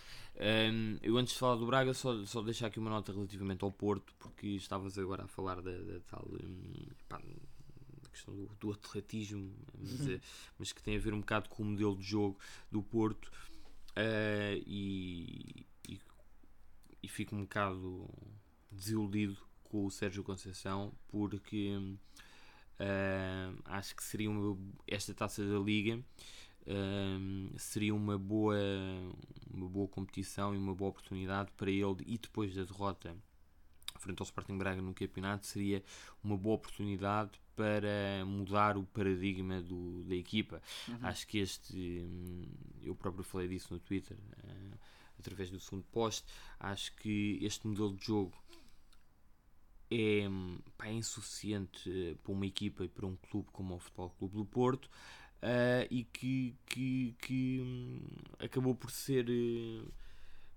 Hum, 0.72 0.99
eu 1.03 1.16
antes 1.18 1.35
de 1.35 1.39
falar 1.39 1.57
do 1.57 1.66
Braga, 1.66 1.93
só, 1.95 2.25
só 2.25 2.41
deixar 2.43 2.68
aqui 2.68 2.79
uma 2.79 2.91
nota 2.91 3.12
relativamente 3.12 3.62
ao 3.62 3.70
Porto, 3.70 4.14
porque 4.18 4.47
estavas 4.49 4.97
agora 4.99 5.25
a 5.25 5.29
falar 5.29 5.61
da, 5.61 5.70
da 5.72 6.01
tal 6.09 6.27
hum, 6.31 6.87
pá, 7.09 7.18
da 8.03 8.09
questão 8.11 8.35
do, 8.35 8.47
do 8.59 8.72
atletismo, 8.72 9.53
mas, 9.79 10.01
Uhum. 10.01 10.12
eh, 10.14 10.20
mas 10.59 10.72
que 10.72 10.83
tem 10.83 10.97
a 10.97 11.01
ver 11.01 11.12
um 11.12 11.20
bocado 11.20 11.49
com 11.51 11.62
o 11.62 11.66
modelo 11.66 11.97
de 11.97 12.05
jogo 12.05 12.39
do 12.70 12.83
Porto 12.83 13.31
eh, 13.97 14.62
e, 14.66 15.66
e, 17.05 17.09
fico 17.09 17.34
um 17.34 17.42
bocado 17.42 18.09
desiludido 18.70 19.36
com 19.64 19.86
o 19.86 19.90
Sérgio 19.90 20.24
Conceição 20.24 20.92
porque 21.09 21.72
eh, 22.78 23.52
acho 23.66 23.94
que 23.94 24.02
seria 24.02 24.30
uma, 24.30 24.59
esta 24.86 25.14
taça 25.14 25.44
da 25.44 25.59
Liga 25.59 26.02
hum, 26.66 27.50
seria 27.57 27.94
uma 27.94 28.18
boa, 28.18 28.57
uma 29.52 29.68
boa 29.68 29.88
competição 29.88 30.55
e 30.55 30.59
uma 30.59 30.74
boa 30.74 30.90
oportunidade 30.90 31.50
para 31.57 31.70
ele 31.70 31.96
e 32.07 32.18
depois 32.18 32.55
da 32.55 32.64
derrota 32.64 33.16
frente 34.05 34.20
ao 34.20 34.24
Sporting 34.24 34.59
Braga 34.59 34.82
no 34.82 34.92
campeonato 34.92 35.46
seria 35.46 35.82
uma 36.22 36.36
boa 36.36 36.57
oportunidade 36.57 37.32
para 37.57 38.24
mudar 38.26 38.76
o 38.76 38.84
paradigma 38.84 39.62
do, 39.62 40.02
da 40.05 40.14
equipa. 40.14 40.61
Uhum. 40.88 40.98
Acho 41.02 41.26
que 41.26 41.38
este, 41.38 42.07
eu 42.82 42.94
próprio 42.94 43.24
falei 43.24 43.48
disso 43.48 43.72
no 43.72 43.80
Twitter, 43.80 44.16
eh, 44.42 44.78
através 45.25 45.51
do 45.51 45.59
segundo 45.59 45.85
post, 45.85 46.27
acho 46.61 46.95
que 46.97 47.39
este 47.41 47.66
modelo 47.66 47.97
de 47.97 48.05
jogo 48.05 48.37
é, 49.91 50.27
pá, 50.77 50.89
é 50.89 50.93
insuficiente 50.93 51.91
eh, 51.91 52.16
para 52.22 52.33
uma 52.33 52.47
equipa 52.47 52.85
e 52.85 52.89
para 52.89 53.07
um 53.07 53.16
clube 53.16 53.49
como 53.53 53.75
o 53.75 53.79
Futebol 53.79 54.11
Clube 54.11 54.37
do 54.37 54.45
Porto 54.45 54.91
eh, 55.41 55.87
e 55.91 56.05
que, 56.05 56.57
que, 56.66 57.16
que, 57.20 57.61
hum, 57.61 58.01
acabou 58.39 58.75
por 58.75 58.91
ser 58.91 59.27
eh, 59.29 59.83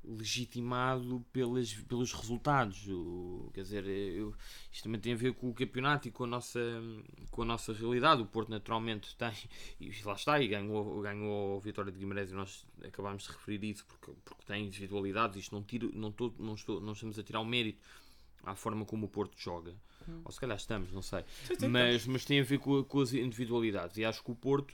legitimado 0.07 1.25
pelas, 1.33 1.73
pelos 1.73 2.13
resultados. 2.13 2.87
O- 2.87 3.51
quer 3.53 3.61
dizer, 3.61 3.85
eu, 3.87 4.33
isto 4.71 4.83
também 4.83 4.99
tem 5.01 5.13
a 5.13 5.15
ver 5.15 5.33
com 5.33 5.49
o 5.49 5.53
campeonato 5.53 6.07
e 6.07 6.11
com 6.11 6.23
a 6.23 6.27
nossa, 6.27 6.59
com 7.31 7.41
a 7.41 7.45
nossa 7.45 7.73
realidade. 7.73 8.21
O 8.21 8.25
Porto 8.25 8.49
naturalmente 8.49 9.15
tem, 9.15 9.31
e 9.79 9.91
lá 10.03 10.13
está, 10.13 10.39
e 10.41 10.47
ganhou, 10.47 11.01
ganhou 11.01 11.57
a 11.57 11.59
vitória 11.59 11.91
de 11.91 11.99
Guimarães 11.99 12.31
e 12.31 12.33
nós 12.33 12.65
acabámos 12.83 13.23
de 13.23 13.29
referir 13.29 13.63
isso 13.65 13.85
porque, 13.85 14.11
porque 14.23 14.43
tem 14.45 14.65
individualidades. 14.65 15.37
Isto 15.37 15.55
não, 15.55 15.63
tiro, 15.63 15.91
não, 15.93 16.11
tô, 16.11 16.33
não, 16.39 16.55
estou, 16.55 16.79
não 16.81 16.93
estamos 16.93 17.19
a 17.19 17.23
tirar 17.23 17.39
o 17.39 17.45
mérito 17.45 17.79
à 18.43 18.55
forma 18.55 18.85
como 18.85 19.05
o 19.05 19.09
Porto 19.09 19.37
joga. 19.37 19.75
Ou 20.23 20.31
se 20.31 20.39
calhar 20.39 20.55
estamos, 20.55 20.91
não 20.93 21.01
sei. 21.01 21.23
Sim, 21.43 21.55
sim, 21.59 21.67
Mas, 21.67 22.05
mas 22.07 22.23
tem 22.23 22.39
a 22.39 22.43
ver 22.43 22.59
com, 22.59 22.81
com 22.83 23.01
as 23.01 23.11
individualidades. 23.13 23.97
E 23.97 24.05
acho 24.05 24.23
que 24.23 24.31
o 24.31 24.35
Porto, 24.35 24.73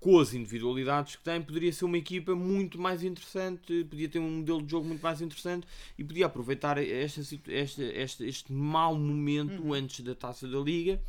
com 0.00 0.18
as 0.18 0.32
individualidades 0.32 1.16
que 1.16 1.22
tem, 1.22 1.42
poderia 1.42 1.72
ser 1.72 1.84
uma 1.84 1.98
equipa 1.98 2.34
muito 2.34 2.80
mais 2.80 3.04
interessante, 3.04 3.84
podia 3.84 4.08
ter 4.08 4.18
um 4.18 4.38
modelo 4.38 4.62
de 4.62 4.70
jogo 4.70 4.86
muito 4.86 5.02
mais 5.02 5.20
interessante 5.20 5.66
e 5.98 6.02
podia 6.02 6.26
aproveitar 6.26 6.78
esta, 6.78 7.22
situ- 7.22 7.50
esta, 7.50 7.84
este, 7.84 8.52
mau 8.52 8.94
momento 8.94 9.72
antes 9.74 10.00
da 10.00 10.14
taça 10.14 10.48
da 10.48 10.58
Liga 10.58 11.00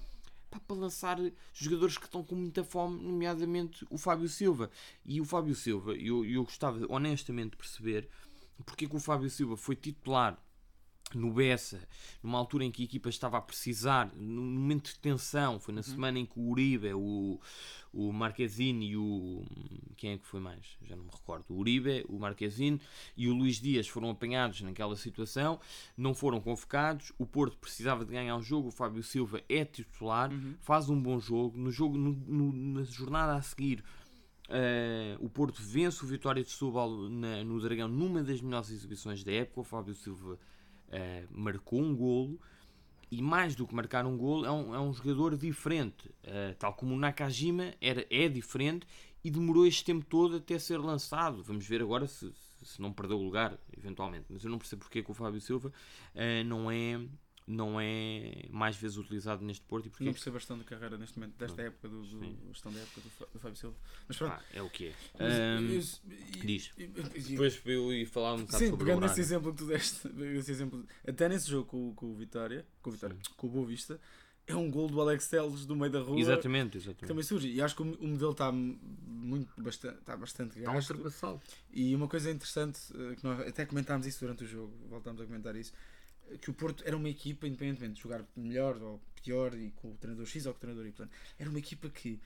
para 0.50 0.76
lançar 0.76 1.18
jogadores 1.54 1.98
que 1.98 2.06
estão 2.06 2.24
com 2.24 2.36
muita 2.36 2.64
fome, 2.64 3.02
nomeadamente 3.02 3.86
o 3.90 3.98
Fábio 3.98 4.28
Silva. 4.28 4.70
E 5.06 5.22
o 5.22 5.26
Fábio 5.26 5.56
Silva, 5.56 5.94
eu, 5.94 6.26
eu 6.26 6.44
gostava 6.44 6.86
honestamente 6.90 7.52
de 7.52 7.58
perceber 7.58 8.10
porque 8.66 8.86
é 8.86 8.90
que 8.90 8.96
o 8.96 9.00
Fábio 9.00 9.30
Silva 9.30 9.56
foi 9.56 9.76
titular 9.76 10.38
no 11.18 11.32
Bessa, 11.34 11.80
numa 12.22 12.38
altura 12.38 12.64
em 12.66 12.72
que 12.72 12.82
a 12.82 12.86
equipa 12.86 13.10
estava 13.10 13.38
a 13.38 13.42
precisar, 13.42 14.12
num 14.16 14.44
momento 14.44 14.90
de 14.94 15.00
tensão, 15.00 15.60
foi 15.60 15.74
na 15.74 15.84
semana 15.84 16.20
em 16.20 16.26
que 16.26 16.40
o 16.40 16.50
Uribe, 16.50 16.94
o, 16.94 17.40
o 17.94 18.12
Marquezine 18.14 18.88
e 18.92 18.98
o. 18.98 19.44
Quem 19.98 20.12
é 20.14 20.18
que 20.18 20.26
foi 20.26 20.40
mais? 20.40 20.78
Já 20.84 20.96
não 20.96 21.04
me 21.06 21.12
recordo. 21.12 21.46
O 21.50 21.58
Uribe, 21.58 22.06
o 22.10 22.18
Marquezine 22.20 22.80
e 23.16 23.28
o 23.28 23.34
Luís 23.34 23.58
Dias 23.62 23.88
foram 23.88 24.10
apanhados 24.10 24.62
naquela 24.62 24.96
situação, 24.96 25.60
não 25.98 26.14
foram 26.14 26.40
convocados. 26.42 27.12
O 27.18 27.26
Porto 27.26 27.58
precisava 27.58 28.04
de 28.06 28.12
ganhar 28.12 28.36
um 28.36 28.42
jogo. 28.42 28.70
O 28.70 28.72
Fábio 28.72 29.04
Silva 29.04 29.42
é 29.50 29.64
titular, 29.66 30.32
faz 30.60 30.90
um 30.90 31.02
bom 31.02 31.20
jogo. 31.20 31.58
No 31.58 31.72
jogo, 31.72 31.98
no- 31.98 32.12
no- 32.28 32.54
na 32.54 32.84
jornada 32.84 33.36
a 33.36 33.42
seguir, 33.42 33.84
Uh, 34.50 35.16
o 35.26 35.30
Porto 35.30 35.62
vence 35.64 36.04
o 36.04 36.08
Vitória 36.08 36.44
de 36.44 36.50
Setúbal 36.50 36.90
na- 37.10 37.42
no 37.42 37.58
Dragão 37.62 37.88
numa 37.88 38.22
das 38.22 38.42
melhores 38.42 38.70
exibições 38.70 39.24
da 39.24 39.32
época. 39.32 39.62
O 39.62 39.64
Fábio 39.64 39.96
Silva 39.96 40.38
uh, 40.92 41.28
marcou 41.32 41.82
um 41.82 41.96
golo 41.96 42.40
e 43.12 43.22
mais 43.22 43.56
do 43.56 43.68
que 43.68 43.76
marcar 43.76 44.06
um 44.06 44.18
golo 44.18 44.46
é 44.46 44.52
um, 44.52 44.76
é 44.76 44.80
um 44.80 44.94
jogador 44.94 45.36
diferente. 45.38 46.08
Uh, 46.24 46.56
tal 46.58 46.74
como 46.74 46.96
o 46.96 46.98
Nakajima 46.98 47.74
era, 47.82 48.06
é 48.10 48.30
diferente 48.30 48.88
e 49.24 49.30
demorou 49.30 49.68
este 49.68 49.84
tempo 49.84 50.06
todo 50.06 50.38
até 50.38 50.58
ser 50.58 50.78
lançado. 50.78 51.44
Vamos 51.44 51.68
ver 51.68 51.82
agora 51.82 52.08
se, 52.08 52.32
se 52.64 52.82
não 52.82 52.94
perdeu 52.94 53.18
o 53.20 53.24
lugar, 53.24 53.60
eventualmente. 53.78 54.28
Mas 54.30 54.44
eu 54.44 54.50
não 54.50 54.58
percebo 54.58 54.84
porque 54.84 55.00
é 55.00 55.04
que 55.04 55.12
o 55.12 55.14
Fábio 55.14 55.42
Silva 55.42 55.70
uh, 55.70 56.44
não 56.46 56.72
é 56.72 57.00
não 57.52 57.80
é 57.80 58.46
mais 58.50 58.76
vezes 58.78 58.98
utilizado 58.98 59.44
neste 59.44 59.64
Porto 59.66 59.88
e 59.88 59.90
porque 59.90 60.04
Não 60.04 60.14
percebo 60.14 60.38
a 60.38 60.40
gestão 60.40 60.58
carreira 60.60 60.98
neste 60.98 61.20
momento, 61.20 61.38
desta 61.38 61.62
época, 61.62 61.88
do, 61.90 62.02
do, 62.04 62.48
gestão 62.54 62.72
da 62.72 62.80
época 62.80 63.02
do, 63.02 63.28
do 63.34 63.40
Fábio 63.40 63.58
Silva. 63.58 63.76
Mas 64.08 64.18
pronto. 64.18 64.34
Ah, 64.34 64.42
é 64.54 64.62
o 64.62 64.70
que 64.70 64.88
é. 64.88 64.94
Mas, 65.20 66.02
Um, 66.04 66.46
diz. 66.46 66.72
Depois 67.30 67.62
eu 67.66 67.94
ir 67.94 68.06
falar 68.06 68.34
um 68.36 68.42
bocado 68.42 68.58
Sim, 68.58 68.70
sobre 68.70 68.76
o 68.76 68.78
pegando 68.86 69.00
Braga. 69.00 69.12
nesse 69.12 69.22
exemplo 69.22 69.52
que 69.52 69.58
tu 69.58 69.66
deste, 69.66 70.08
esse 70.38 70.52
exemplo, 70.52 70.86
até 71.08 71.28
nesse 71.30 71.50
jogo 71.50 71.66
com, 71.66 71.94
com 71.94 72.12
o 72.12 72.16
Vitória, 72.16 72.66
com 72.82 72.90
o 72.90 72.94
Vitória, 72.94 73.18
com 73.36 73.48
o 73.48 73.50
Boa 73.50 73.66
Vista, 73.68 74.00
é 74.48 74.56
um 74.56 74.70
gol 74.72 74.88
do 74.90 75.00
Alex 75.00 75.28
Teles 75.28 75.66
do 75.66 75.76
meio 75.76 75.92
da 75.92 76.00
rua 76.00 76.20
Exatamente, 76.20 76.72
que 76.72 76.78
exatamente. 76.78 77.08
também 77.08 77.24
surge. 77.24 77.48
E 77.50 77.62
acho 77.62 77.76
que 77.76 77.82
o 77.84 77.86
o 77.94 78.08
modelo 78.08 78.32
está 78.32 78.52
muito 78.52 79.50
bastante, 79.62 80.00
está 80.00 80.18
bastante 80.18 80.60
Está 80.60 80.74
gasto. 80.74 80.90
ultrapassado. 80.92 81.42
E 81.72 81.96
uma 81.96 82.08
coisa 82.08 82.32
interessante, 82.32 82.80
eh, 82.96 83.16
que 83.16 83.24
nós 83.24 83.40
até 83.48 83.66
comentámos 83.66 84.06
isso 84.08 84.20
durante 84.22 84.44
o 84.44 84.48
jogo, 84.48 84.74
voltámos 84.90 85.22
a 85.22 85.26
comentar 85.26 85.56
isso, 85.56 85.72
que 86.40 86.50
o 86.50 86.54
Porto 86.54 86.84
era 86.86 86.96
uma 86.96 87.10
equipa, 87.10 87.48
independentemente 87.48 87.96
de 87.96 88.02
jogar 88.02 88.26
melhor 88.36 88.82
ou 88.82 89.02
pior, 89.24 89.54
e 89.56 89.72
com 89.72 89.92
o 89.92 89.98
treinador 89.98 90.26
X 90.26 90.46
ou 90.46 90.54
com 90.54 90.58
o 90.58 90.62
treinador 90.62 90.88
Y, 90.88 91.10
era 91.38 91.50
uma 91.50 91.60
equipa 91.60 91.90
que 91.90 92.20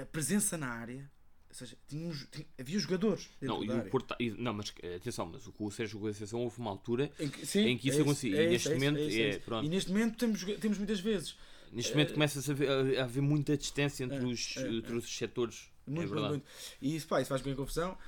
a 0.00 0.04
presença 0.06 0.56
na 0.56 0.68
área 0.68 1.10
Ou 1.50 1.54
seja, 1.54 1.76
tinha, 1.86 2.12
tinha, 2.30 2.46
havia 2.58 2.78
jogadores 2.78 3.28
não, 3.40 3.62
e 3.62 3.70
o 3.70 3.84
Porto, 3.90 4.14
e, 4.18 4.30
não, 4.30 4.54
mas 4.54 4.72
atenção, 4.96 5.26
mas 5.26 5.46
o, 5.46 5.54
o 5.58 5.70
Sérgio 5.70 6.00
Conceição 6.00 6.40
houve 6.40 6.58
uma 6.58 6.70
altura 6.70 7.10
em 7.18 7.28
que, 7.28 7.46
sim, 7.46 7.66
em 7.66 7.78
que 7.78 7.88
isso 7.88 7.98
é 7.98 8.02
acontecia. 8.02 8.36
É 8.36 8.44
e 8.44 8.48
neste 8.48 8.68
é 8.68 8.74
momento 8.74 8.98
é, 8.98 9.30
é, 9.30 9.64
E 9.64 9.68
neste 9.68 9.90
momento 9.90 10.16
temos, 10.16 10.44
temos 10.60 10.78
muitas 10.78 11.00
vezes. 11.00 11.36
Neste 11.72 11.92
momento 11.92 12.10
uh, 12.10 12.14
começa-se 12.14 12.50
a, 12.50 12.54
haver, 12.54 12.98
a 12.98 13.04
haver 13.04 13.20
muita 13.20 13.56
distância 13.56 14.04
entre, 14.04 14.18
uh, 14.18 14.28
os, 14.28 14.56
entre 14.56 14.94
os 14.94 15.16
setores. 15.16 15.68
Muito, 15.86 16.12
é 16.12 16.14
muito, 16.14 16.28
muito. 16.28 16.46
E 16.80 16.96
isso, 16.96 17.06
pá, 17.06 17.20
isso 17.20 17.28
faz 17.28 17.42
bem 17.42 17.54
confusão. 17.54 17.98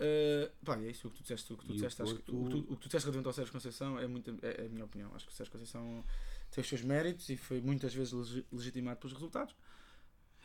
Uh, 0.00 0.48
pá, 0.64 0.78
é 0.78 0.90
isso 0.90 1.08
o 1.08 1.10
que 1.10 1.16
tu 1.16 1.22
disseste, 1.22 1.52
o 1.52 1.56
que 1.56 1.66
tu 1.66 1.72
disseste, 1.72 2.00
acho, 2.00 2.14
Porto... 2.14 2.40
o, 2.40 2.44
que 2.44 2.50
tu, 2.50 2.58
o 2.58 2.76
que 2.76 2.82
tu 2.82 2.86
disseste 2.86 3.06
relativamente 3.06 3.26
ao 3.26 3.32
Sérgio 3.32 3.52
Conceição 3.52 3.98
é, 3.98 4.06
muito, 4.06 4.30
é, 4.42 4.62
é, 4.62 4.66
a 4.66 4.68
minha 4.68 4.84
opinião. 4.84 5.10
Acho 5.12 5.26
que 5.26 5.32
o 5.32 5.34
Sérgio 5.34 5.50
Conceição 5.50 6.04
tem 6.52 6.62
os 6.62 6.68
seus 6.68 6.82
méritos 6.82 7.28
e 7.28 7.36
foi 7.36 7.60
muitas 7.60 7.92
vezes 7.92 8.12
legitimado 8.52 9.00
pelos 9.00 9.12
resultados. 9.12 9.54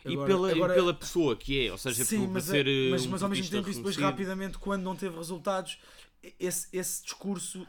Agora, 0.03 0.23
e, 0.23 0.33
pela, 0.33 0.51
agora, 0.51 0.73
e 0.73 0.75
pela 0.75 0.93
pessoa 0.93 1.35
que 1.35 1.67
é, 1.67 1.71
ou 1.71 1.77
seja, 1.77 2.03
sim, 2.03 2.21
por, 2.21 2.29
mas, 2.29 2.45
ser. 2.45 2.65
Mas, 2.89 3.05
mas 3.05 3.21
ao 3.21 3.29
mesmo 3.29 3.49
tempo, 3.49 3.69
isso 3.69 3.79
depois 3.79 3.95
rapidamente, 3.95 4.57
quando 4.57 4.81
não 4.81 4.95
teve 4.95 5.15
resultados, 5.15 5.79
esse, 6.39 6.67
esse 6.73 7.03
discurso 7.03 7.65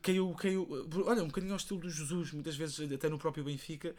caiu, 0.00 0.32
caiu. 0.34 0.88
Olha, 1.04 1.22
um 1.22 1.26
bocadinho 1.26 1.52
ao 1.52 1.58
estilo 1.58 1.80
do 1.80 1.90
Jesus, 1.90 2.32
muitas 2.32 2.56
vezes, 2.56 2.92
até 2.92 3.08
no 3.08 3.18
próprio 3.18 3.44
Benfica. 3.44 3.94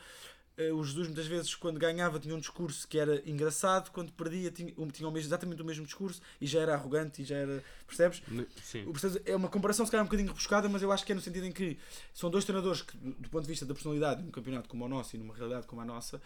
Uh, 0.55 0.75
o 0.75 0.83
Jesus, 0.83 1.07
muitas 1.07 1.25
vezes, 1.25 1.55
quando 1.55 1.79
ganhava, 1.79 2.19
tinha 2.19 2.35
um 2.35 2.39
discurso 2.39 2.87
que 2.87 2.99
era 2.99 3.27
engraçado, 3.27 3.89
quando 3.91 4.11
perdia, 4.11 4.51
tinha, 4.51 4.71
tinha 4.91 5.09
o 5.09 5.11
mesmo, 5.11 5.27
exatamente 5.27 5.61
o 5.63 5.65
mesmo 5.65 5.83
discurso 5.83 6.21
e 6.39 6.45
já 6.45 6.61
era 6.61 6.75
arrogante 6.75 7.23
e 7.23 7.25
já 7.25 7.37
era. 7.37 7.63
Percebes? 7.87 8.21
Sim. 8.63 8.85
É 9.25 9.35
uma 9.35 9.49
comparação, 9.49 9.83
se 9.83 9.91
calhar, 9.91 10.03
um 10.03 10.07
bocadinho 10.07 10.29
rebuscada, 10.29 10.69
mas 10.69 10.83
eu 10.83 10.91
acho 10.91 11.03
que 11.03 11.11
é 11.11 11.15
no 11.15 11.21
sentido 11.21 11.47
em 11.47 11.51
que 11.51 11.79
são 12.13 12.29
dois 12.29 12.45
treinadores 12.45 12.83
que, 12.83 12.95
do 12.95 13.29
ponto 13.29 13.41
de 13.41 13.49
vista 13.49 13.65
da 13.65 13.73
personalidade, 13.73 14.21
num 14.21 14.29
campeonato 14.29 14.69
como 14.69 14.85
o 14.85 14.87
nosso 14.87 15.15
e 15.15 15.19
numa 15.19 15.33
realidade 15.33 15.65
como 15.65 15.81
a 15.81 15.85
nossa, 15.85 16.21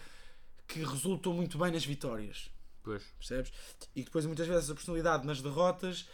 que 0.67 0.79
resultou 0.79 1.33
muito 1.33 1.57
bem 1.57 1.71
nas 1.71 1.85
vitórias. 1.85 2.49
Pois. 2.83 3.03
Percebes? 3.17 3.53
E 3.95 4.03
depois 4.03 4.25
muitas 4.25 4.47
vezes 4.47 4.69
a 4.69 4.75
personalidade 4.75 5.25
nas 5.25 5.41
derrotas. 5.41 6.07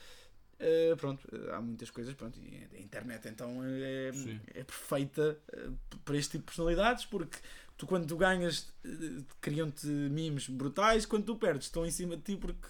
Uh, 0.59 0.95
pronto, 0.97 1.28
há 1.51 1.59
muitas 1.59 1.89
coisas. 1.89 2.14
Pronto, 2.14 2.39
e 2.39 2.68
a 2.78 2.80
internet 2.80 3.28
então 3.28 3.61
é, 3.64 4.11
é 4.53 4.64
perfeita 4.64 5.38
uh, 5.51 5.78
para 6.05 6.16
este 6.16 6.32
tipo 6.34 6.43
de 6.43 6.45
personalidades 6.45 7.05
porque 7.05 7.38
tu 7.84 7.88
quando 7.88 8.07
tu 8.07 8.17
ganhas 8.17 8.73
uh, 8.86 9.25
criam-te 9.41 9.88
memes 9.88 10.47
brutais, 10.47 11.05
quando 11.05 11.25
tu 11.25 11.36
perdes 11.36 11.67
estão 11.67 11.86
em 11.86 11.91
cima 11.91 12.15
de 12.15 12.23
ti 12.23 12.38
porque 12.38 12.67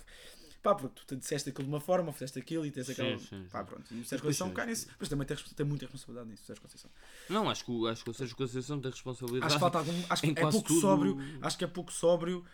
pá, 0.64 0.74
porque 0.74 1.01
tu 1.01 1.05
te 1.05 1.16
disseste 1.18 1.49
aquilo 1.49 1.66
de 1.66 1.74
uma 1.74 1.82
forma, 1.82 2.11
fizeste 2.14 2.39
aquilo 2.39 2.66
e 2.66 2.72
tens 2.72 2.89
aquela. 2.89 3.20
Sim, 3.20 3.26
sim, 3.26 3.45
pá, 3.51 3.64
pronto. 3.64 3.84
E 3.93 3.99
o 3.99 4.05
Sérgio 4.05 4.26
Conceição 4.26 4.49
cai 4.51 4.68
nisso, 4.68 4.88
mas 4.97 5.09
também 5.09 5.28
tem, 5.28 5.36
tem 5.38 5.66
muita 5.66 5.86
responsabilidade 5.86 6.30
nisso, 6.30 6.43
o 6.43 6.45
Sérgio 6.45 6.61
Conceição. 6.64 6.89
Não, 7.30 7.49
acho 7.49 7.66
que, 7.66 7.88
acho 7.89 8.03
que 8.03 8.09
o 8.09 8.14
Sérgio 8.14 8.36
Conceição 8.36 8.80
tem 8.80 8.89
responsabilidade. 8.89 9.45
Acho 9.45 9.55
que 9.55 9.59
falta 9.59 9.78
algum. 9.80 10.03
Acho 10.09 10.22
que 10.22 10.30
é 10.32 10.34
pouco 10.34 10.68
tudo... 10.68 10.80
sóbrio. 10.80 11.18
Acho 11.41 11.57
que 11.57 11.64
é 11.66 11.68
pouco 11.68 11.91
sóbrio 11.91 12.45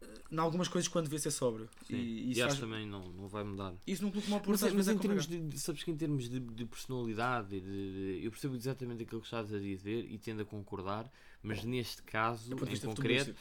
eh, 0.00 0.06
em 0.30 0.38
algumas 0.38 0.68
coisas 0.68 0.86
quando 0.86 1.06
devia 1.06 1.18
ser 1.18 1.32
sóbrio. 1.32 1.68
Sim. 1.84 1.96
E, 1.96 2.28
e 2.34 2.42
acho 2.42 2.56
faz... 2.56 2.60
também 2.60 2.86
não, 2.86 3.08
não 3.10 3.26
vai 3.26 3.42
mudar. 3.42 3.74
Isso 3.84 4.04
não 4.04 4.12
como 4.12 4.24
uma 4.24 4.40
Mas, 4.46 4.62
mas, 4.62 4.72
mas 4.72 4.88
é 4.88 4.92
em 4.92 4.98
termos 4.98 5.26
de, 5.26 5.40
de, 5.40 5.58
sabes 5.58 5.82
que 5.82 5.90
em 5.90 5.96
termos 5.96 6.28
de, 6.28 6.38
de 6.38 6.64
personalidade, 6.64 7.48
de, 7.48 7.60
de, 7.60 8.24
eu 8.24 8.30
percebo 8.30 8.54
exatamente 8.54 9.02
aquilo 9.02 9.20
que 9.20 9.26
estás 9.26 9.52
a 9.52 9.58
dizer 9.58 10.06
e 10.08 10.16
tendo 10.16 10.42
a 10.42 10.44
concordar, 10.44 11.10
mas 11.42 11.64
neste 11.64 12.02
caso, 12.02 12.52
em 12.52 12.78
concreto. 12.78 13.34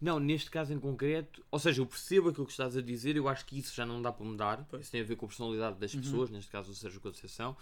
Não, 0.00 0.18
neste 0.18 0.50
caso 0.50 0.72
em 0.72 0.80
concreto, 0.80 1.44
ou 1.50 1.58
seja, 1.58 1.82
eu 1.82 1.86
percebo 1.86 2.30
aquilo 2.30 2.46
que 2.46 2.52
estás 2.52 2.74
a 2.74 2.80
dizer, 2.80 3.16
eu 3.16 3.28
acho 3.28 3.44
que 3.44 3.58
isso 3.58 3.74
já 3.74 3.84
não 3.84 4.00
dá 4.00 4.10
para 4.10 4.24
mudar, 4.24 4.66
pois. 4.70 4.82
isso 4.82 4.90
tem 4.90 5.02
a 5.02 5.04
ver 5.04 5.14
com 5.16 5.26
a 5.26 5.28
personalidade 5.28 5.78
das 5.78 5.92
uhum. 5.92 6.00
pessoas, 6.00 6.30
neste 6.30 6.50
caso 6.50 6.70
o 6.70 6.74
Sérgio 6.74 7.00
Conceição. 7.00 7.54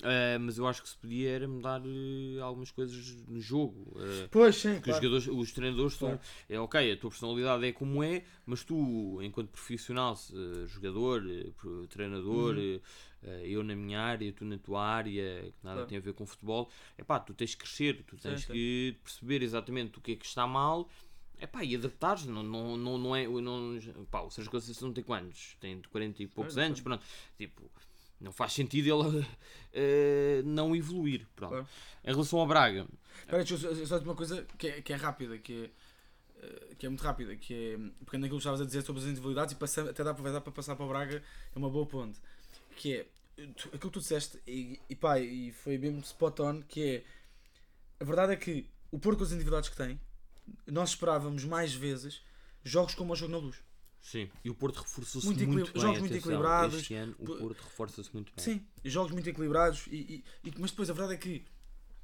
Uh, 0.00 0.40
mas 0.40 0.56
eu 0.56 0.66
acho 0.66 0.82
que 0.82 0.88
se 0.88 0.96
podia 0.96 1.30
era 1.30 1.46
mudar 1.46 1.80
uh, 1.82 2.42
algumas 2.42 2.70
coisas 2.70 3.16
no 3.28 3.40
jogo. 3.40 3.92
Uh, 3.96 4.28
pois, 4.30 4.56
sim. 4.56 4.74
Porque 4.74 4.90
claro. 4.90 5.16
os, 5.16 5.22
jogadores, 5.24 5.42
os 5.42 5.52
treinadores 5.52 5.94
claro. 5.94 6.20
são. 6.22 6.56
É 6.56 6.58
ok, 6.58 6.92
a 6.92 6.96
tua 6.96 7.10
personalidade 7.10 7.66
é 7.66 7.72
como 7.72 8.02
é, 8.02 8.24
mas 8.46 8.64
tu, 8.64 9.20
enquanto 9.22 9.48
profissional, 9.48 10.18
jogador, 10.66 11.22
treinador, 11.88 12.56
uhum. 12.56 12.80
eu 13.42 13.62
na 13.62 13.76
minha 13.76 14.00
área, 14.00 14.32
tu 14.32 14.44
na 14.44 14.58
tua 14.58 14.82
área, 14.82 15.42
que 15.42 15.64
nada 15.64 15.76
claro. 15.76 15.88
tem 15.88 15.98
a 15.98 16.00
ver 16.00 16.14
com 16.14 16.24
futebol, 16.24 16.70
é 16.96 17.04
pá, 17.04 17.20
tu 17.20 17.34
tens 17.34 17.54
que 17.54 17.62
crescer, 17.62 18.02
tu 18.06 18.16
tens 18.16 18.40
sim, 18.40 18.52
que 18.52 18.92
sim. 18.94 19.02
perceber 19.02 19.42
exatamente 19.42 19.98
o 19.98 20.00
que 20.00 20.12
é 20.12 20.16
que 20.16 20.26
está 20.26 20.46
mal 20.46 20.88
é 21.40 21.46
pá, 21.46 21.64
e 21.64 21.74
adaptares, 21.74 22.26
não, 22.26 22.42
não, 22.42 22.76
não, 22.76 22.98
não 22.98 23.16
é. 23.16 23.26
Não, 23.26 23.78
pá, 24.10 24.20
o 24.20 24.30
Sérgio 24.30 24.50
Conceição 24.50 24.88
não 24.88 24.94
tem 24.94 25.02
quantos? 25.02 25.56
Tem 25.58 25.80
40 25.80 26.22
e 26.22 26.26
poucos 26.26 26.56
é, 26.58 26.64
anos, 26.64 26.80
pronto. 26.82 27.02
Tipo, 27.38 27.70
não 28.20 28.32
faz 28.32 28.52
sentido 28.52 28.86
ele 28.86 29.18
uh, 29.20 30.42
não 30.44 30.76
evoluir. 30.76 31.26
Pronto. 31.34 31.50
Claro. 31.50 31.68
Em 32.04 32.10
relação 32.10 32.38
ao 32.38 32.46
Braga. 32.46 32.86
Espera, 33.20 33.44
deixa 33.44 33.54
eu 33.54 33.86
só 33.86 33.98
dizer 33.98 34.08
uma 34.08 34.14
coisa 34.14 34.46
que 34.58 34.68
é, 34.68 34.82
que 34.82 34.92
é 34.92 34.96
rápida, 34.96 35.38
que 35.38 35.64
é. 35.64 35.70
Uh, 36.44 36.76
que 36.76 36.86
é 36.86 36.88
muito 36.88 37.02
rápida, 37.02 37.34
que 37.36 37.54
é. 37.54 37.78
Porque 38.04 38.18
naquilo 38.18 38.38
que 38.38 38.42
estavas 38.42 38.60
a 38.60 38.64
dizer 38.64 38.82
sobre 38.82 39.02
as 39.02 39.08
individualidades, 39.08 39.54
e 39.54 39.56
passa, 39.56 39.90
até 39.90 40.04
dá 40.04 40.14
para, 40.14 40.40
para 40.40 40.52
passar 40.52 40.76
para 40.76 40.84
o 40.84 40.88
Braga, 40.88 41.22
é 41.54 41.58
uma 41.58 41.70
boa 41.70 41.86
ponte. 41.86 42.18
Que 42.76 42.96
é. 42.96 43.06
Tu, 43.56 43.68
aquilo 43.68 43.90
que 43.90 43.90
tu 43.90 44.00
disseste, 44.00 44.38
e, 44.46 44.78
e 44.88 44.94
pá, 44.94 45.18
e 45.18 45.50
foi 45.52 45.78
mesmo 45.78 46.00
spot 46.00 46.40
on, 46.40 46.62
que 46.62 46.82
é. 46.82 47.04
A 47.98 48.04
verdade 48.04 48.32
é 48.32 48.36
que 48.36 48.66
o 48.90 48.98
Porto 48.98 49.18
com 49.18 49.24
as 49.24 49.32
individualidades 49.32 49.70
que 49.70 49.76
tem, 49.76 50.00
nós 50.66 50.90
esperávamos 50.90 51.44
mais 51.44 51.72
vezes 51.72 52.22
jogos 52.64 52.94
como 52.94 53.12
o 53.12 53.16
jogo 53.16 53.32
na 53.32 53.38
luz. 53.38 53.56
Sim, 54.00 54.30
e 54.44 54.50
o 54.50 54.54
Porto 54.54 54.78
reforçou-se 54.78 55.26
muito, 55.26 55.46
muito 55.46 55.72
bem. 55.72 55.82
Jogos 55.82 55.98
muito 56.00 56.16
equilibrados. 56.16 56.76
Este 56.76 56.94
ano 56.94 57.14
o 57.18 57.26
Porto 57.26 57.60
reforça-se 57.60 58.10
muito 58.12 58.32
bem. 58.34 58.44
Sim, 58.44 58.66
jogos 58.84 59.12
muito 59.12 59.28
equilibrados. 59.28 59.86
E, 59.88 60.24
e, 60.42 60.52
mas 60.58 60.70
depois 60.70 60.88
a 60.88 60.92
verdade 60.92 61.14
é 61.14 61.16
que 61.18 61.44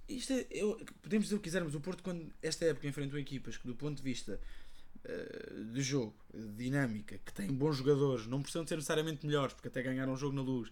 isto 0.09 0.32
é, 0.32 0.47
eu, 0.51 0.80
podemos 1.03 1.26
dizer 1.26 1.36
o 1.36 1.38
que 1.38 1.44
quisermos. 1.44 1.74
O 1.74 1.80
Porto, 1.80 2.03
quando 2.03 2.32
esta 2.42 2.64
época 2.64 2.86
enfrentou 2.86 3.18
equipas 3.18 3.57
que, 3.57 3.66
do 3.66 3.74
ponto 3.74 3.97
de 3.97 4.03
vista 4.03 4.40
uh, 5.05 5.64
de 5.64 5.82
jogo, 5.82 6.14
de 6.32 6.64
dinâmica, 6.64 7.18
que 7.18 7.32
têm 7.32 7.49
bons 7.49 7.76
jogadores, 7.76 8.26
não 8.26 8.40
precisam 8.40 8.62
de 8.62 8.68
ser 8.68 8.76
necessariamente 8.76 9.26
melhores, 9.26 9.55
porque 9.55 9.68
até 9.68 9.82
ganharam 9.82 10.12
um 10.12 10.16
jogo 10.16 10.36
na 10.36 10.42
luz. 10.42 10.70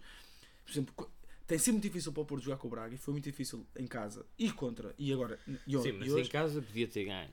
Por 0.63 0.71
exemplo, 0.71 1.11
tem 1.47 1.57
sido 1.59 1.73
muito 1.73 1.83
difícil 1.83 2.11
para 2.11 2.23
o 2.23 2.25
Porto 2.25 2.43
jogar 2.43 2.57
com 2.57 2.67
o 2.67 2.71
Braga 2.71 2.95
e 2.95 2.97
foi 2.97 3.11
muito 3.11 3.25
difícil 3.25 3.65
em 3.77 3.85
casa 3.85 4.25
e 4.37 4.51
contra. 4.51 4.95
E 4.97 5.13
agora. 5.13 5.39
E, 5.47 5.77
Sim, 5.79 5.91
mas 5.93 6.07
e 6.07 6.11
hoje, 6.11 6.27
em 6.27 6.31
casa 6.31 6.61
podia 6.61 6.87
ter 6.87 7.05
ganho. 7.05 7.29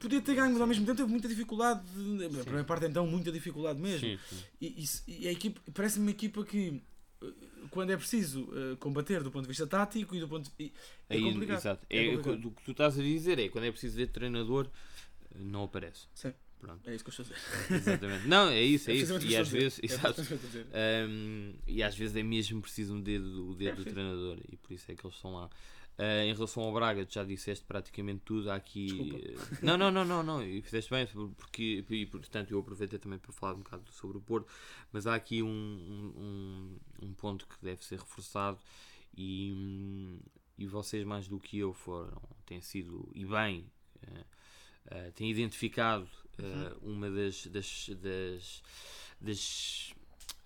Podia 0.00 0.22
ter 0.22 0.34
ganho, 0.34 0.52
mas 0.52 0.60
ao 0.60 0.66
mesmo 0.66 0.86
tempo 0.86 0.96
teve 0.96 1.10
muita 1.10 1.28
dificuldade. 1.28 1.82
De, 1.92 2.26
a 2.26 2.42
primeira 2.42 2.64
parte 2.64 2.86
então, 2.86 3.06
muita 3.06 3.30
dificuldade 3.30 3.78
mesmo. 3.78 4.08
Sim, 4.08 4.18
sim. 4.28 4.44
E, 4.60 4.66
e, 4.66 5.24
e, 5.24 5.28
a 5.28 5.32
equipa 5.32 5.60
parece-me 5.74 6.06
uma 6.06 6.10
equipa 6.10 6.44
que 6.44 6.82
eh, 7.22 7.26
quando 7.70 7.90
é 7.90 7.96
preciso 7.96 8.44
uh, 8.44 8.76
combater 8.78 9.22
do 9.22 9.30
ponto 9.30 9.42
de 9.42 9.48
vista 9.48 9.66
tático 9.66 10.16
e 10.16 10.20
do 10.20 10.28
ponto 10.28 10.50
de, 10.56 10.72
é 11.10 11.14
Aí, 11.14 11.22
complicado. 11.22 11.58
Exato. 11.58 11.86
É, 11.90 12.06
é 12.06 12.16
complicado. 12.16 12.48
O 12.48 12.50
que 12.52 12.64
tu 12.64 12.70
estás 12.70 12.98
a 12.98 13.02
dizer 13.02 13.38
é 13.38 13.48
quando 13.48 13.64
é 13.64 13.70
preciso 13.70 13.98
de 13.98 14.06
treinador 14.06 14.68
não 15.34 15.64
aparece. 15.64 16.06
Sim. 16.14 16.32
Pronto. 16.62 16.88
É 16.88 16.94
isso 16.94 17.04
que 17.04 17.10
eu 17.10 17.24
estou 17.24 17.26
a 17.26 17.28
dizer. 17.28 17.74
Exatamente. 17.74 18.28
Não, 18.28 18.48
é 18.48 18.62
isso, 18.62 18.88
é, 18.88 18.94
é 18.94 18.96
isso. 18.96 19.26
E 19.26 19.36
às 19.36 19.48
vezes, 19.48 19.80
é 19.80 19.84
exato. 19.84 20.22
Um, 20.22 21.54
e 21.66 21.82
às 21.82 21.96
vezes 21.96 22.14
é 22.14 22.22
mesmo 22.22 22.62
preciso 22.62 22.94
um 22.94 23.00
dedo, 23.00 23.50
o 23.50 23.54
dedo 23.56 23.72
é, 23.72 23.74
do 23.74 23.84
treinador 23.84 24.38
e 24.48 24.56
por 24.56 24.72
isso 24.72 24.90
é 24.90 24.94
que 24.94 25.04
eles 25.04 25.16
estão 25.16 25.34
lá. 25.34 25.50
Uh, 25.98 26.22
em 26.24 26.32
relação 26.32 26.62
ao 26.62 26.72
Braga, 26.72 27.04
tu 27.04 27.14
já 27.14 27.24
disseste 27.24 27.64
praticamente 27.64 28.22
tudo. 28.24 28.48
Há 28.48 28.54
aqui. 28.54 28.86
Desculpa. 28.86 29.58
Não, 29.60 29.76
não, 29.76 29.90
não, 29.90 30.04
não, 30.04 30.22
não. 30.22 30.42
E 30.42 30.62
fizeste 30.62 30.88
bem, 30.88 31.04
porque, 31.36 31.84
e 31.90 32.06
portanto 32.06 32.52
eu 32.52 32.60
aproveitei 32.60 32.98
também 32.98 33.18
para 33.18 33.32
falar 33.32 33.54
um 33.54 33.58
bocado 33.58 33.90
sobre 33.90 34.16
o 34.16 34.20
Porto. 34.20 34.46
Mas 34.92 35.04
há 35.04 35.16
aqui 35.16 35.42
um, 35.42 35.48
um, 35.48 36.78
um 37.02 37.12
ponto 37.12 37.44
que 37.48 37.56
deve 37.60 37.84
ser 37.84 37.98
reforçado 37.98 38.58
e, 39.16 40.20
e 40.56 40.64
vocês, 40.64 41.04
mais 41.04 41.26
do 41.26 41.40
que 41.40 41.58
eu, 41.58 41.72
foram, 41.72 42.22
têm 42.46 42.60
sido, 42.60 43.10
e 43.12 43.26
bem, 43.26 43.66
uh, 44.06 44.20
uh, 44.86 45.12
têm 45.12 45.28
identificado 45.28 46.08
uhum. 46.38 46.94
uma 46.94 47.10
das, 47.10 47.46
das, 47.46 47.90
das, 48.00 48.62
das, 49.20 49.94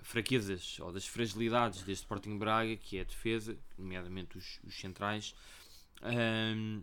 fraquezas 0.00 0.78
ou 0.78 0.92
das 0.92 1.06
fragilidades 1.06 1.82
deste 1.82 2.02
Sporting 2.02 2.38
Braga, 2.38 2.76
que 2.76 2.98
é 2.98 3.00
a 3.00 3.04
defesa, 3.04 3.58
nomeadamente 3.76 4.38
os, 4.38 4.60
os 4.64 4.78
centrais. 4.78 5.34
Um, 6.02 6.82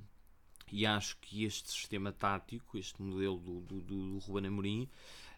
e 0.72 0.86
acho 0.86 1.18
que 1.22 1.44
este 1.44 1.72
sistema 1.72 2.12
tático, 2.12 2.78
este 2.78 3.02
modelo 3.02 3.38
do, 3.38 3.62
do, 3.62 3.82
do, 3.82 4.12
do 4.14 4.18
Ruben 4.20 4.48
Amorim, 4.48 4.90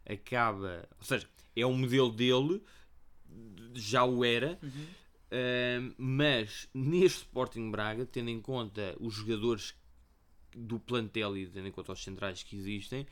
acaba, 0.08 0.88
ou 0.98 1.06
seja, 1.06 1.28
é 1.56 1.66
um 1.66 1.78
modelo 1.78 2.12
dele, 2.12 2.62
já 3.74 4.04
o 4.06 4.24
era, 4.24 4.58
uhum. 4.62 5.94
mas 5.98 6.70
neste 6.74 7.20
Sporting 7.20 7.70
Braga, 7.70 8.06
tendo 8.06 8.30
em 8.30 8.42
conta 8.42 8.96
os 9.00 9.14
jogadores 9.14 9.76
do 10.56 10.80
plantel 10.80 11.38
e 11.38 11.48
tendo 11.48 11.68
em 11.68 11.72
conta 11.72 11.92
os 11.92 12.04
centrais 12.04 12.42
que 12.42 12.56
existem, 12.56 13.06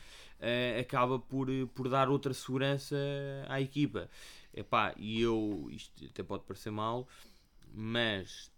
uh, 0.43 0.79
acaba 0.79 1.17
por, 1.17 1.47
por 1.73 1.89
dar 1.89 2.09
outra 2.09 2.33
segurança 2.33 2.95
à 3.47 3.61
equipa. 3.61 4.09
Epá, 4.53 4.93
e 4.97 5.21
eu, 5.21 5.67
isto 5.71 6.05
até 6.05 6.21
pode 6.21 6.43
parecer 6.43 6.69
mal, 6.69 7.07
mas 7.73 8.51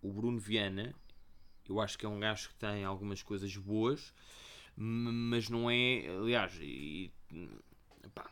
o 0.00 0.12
Bruno 0.12 0.38
Viana, 0.38 0.94
eu 1.68 1.80
acho 1.80 1.98
que 1.98 2.06
é 2.06 2.08
um 2.08 2.20
gajo 2.20 2.48
que 2.48 2.54
tem 2.54 2.84
algumas 2.84 3.22
coisas 3.22 3.54
boas, 3.56 4.14
mas 4.76 5.48
não 5.50 5.70
é, 5.70 6.08
aliás, 6.08 6.54
e, 6.60 7.12
epá, 8.02 8.30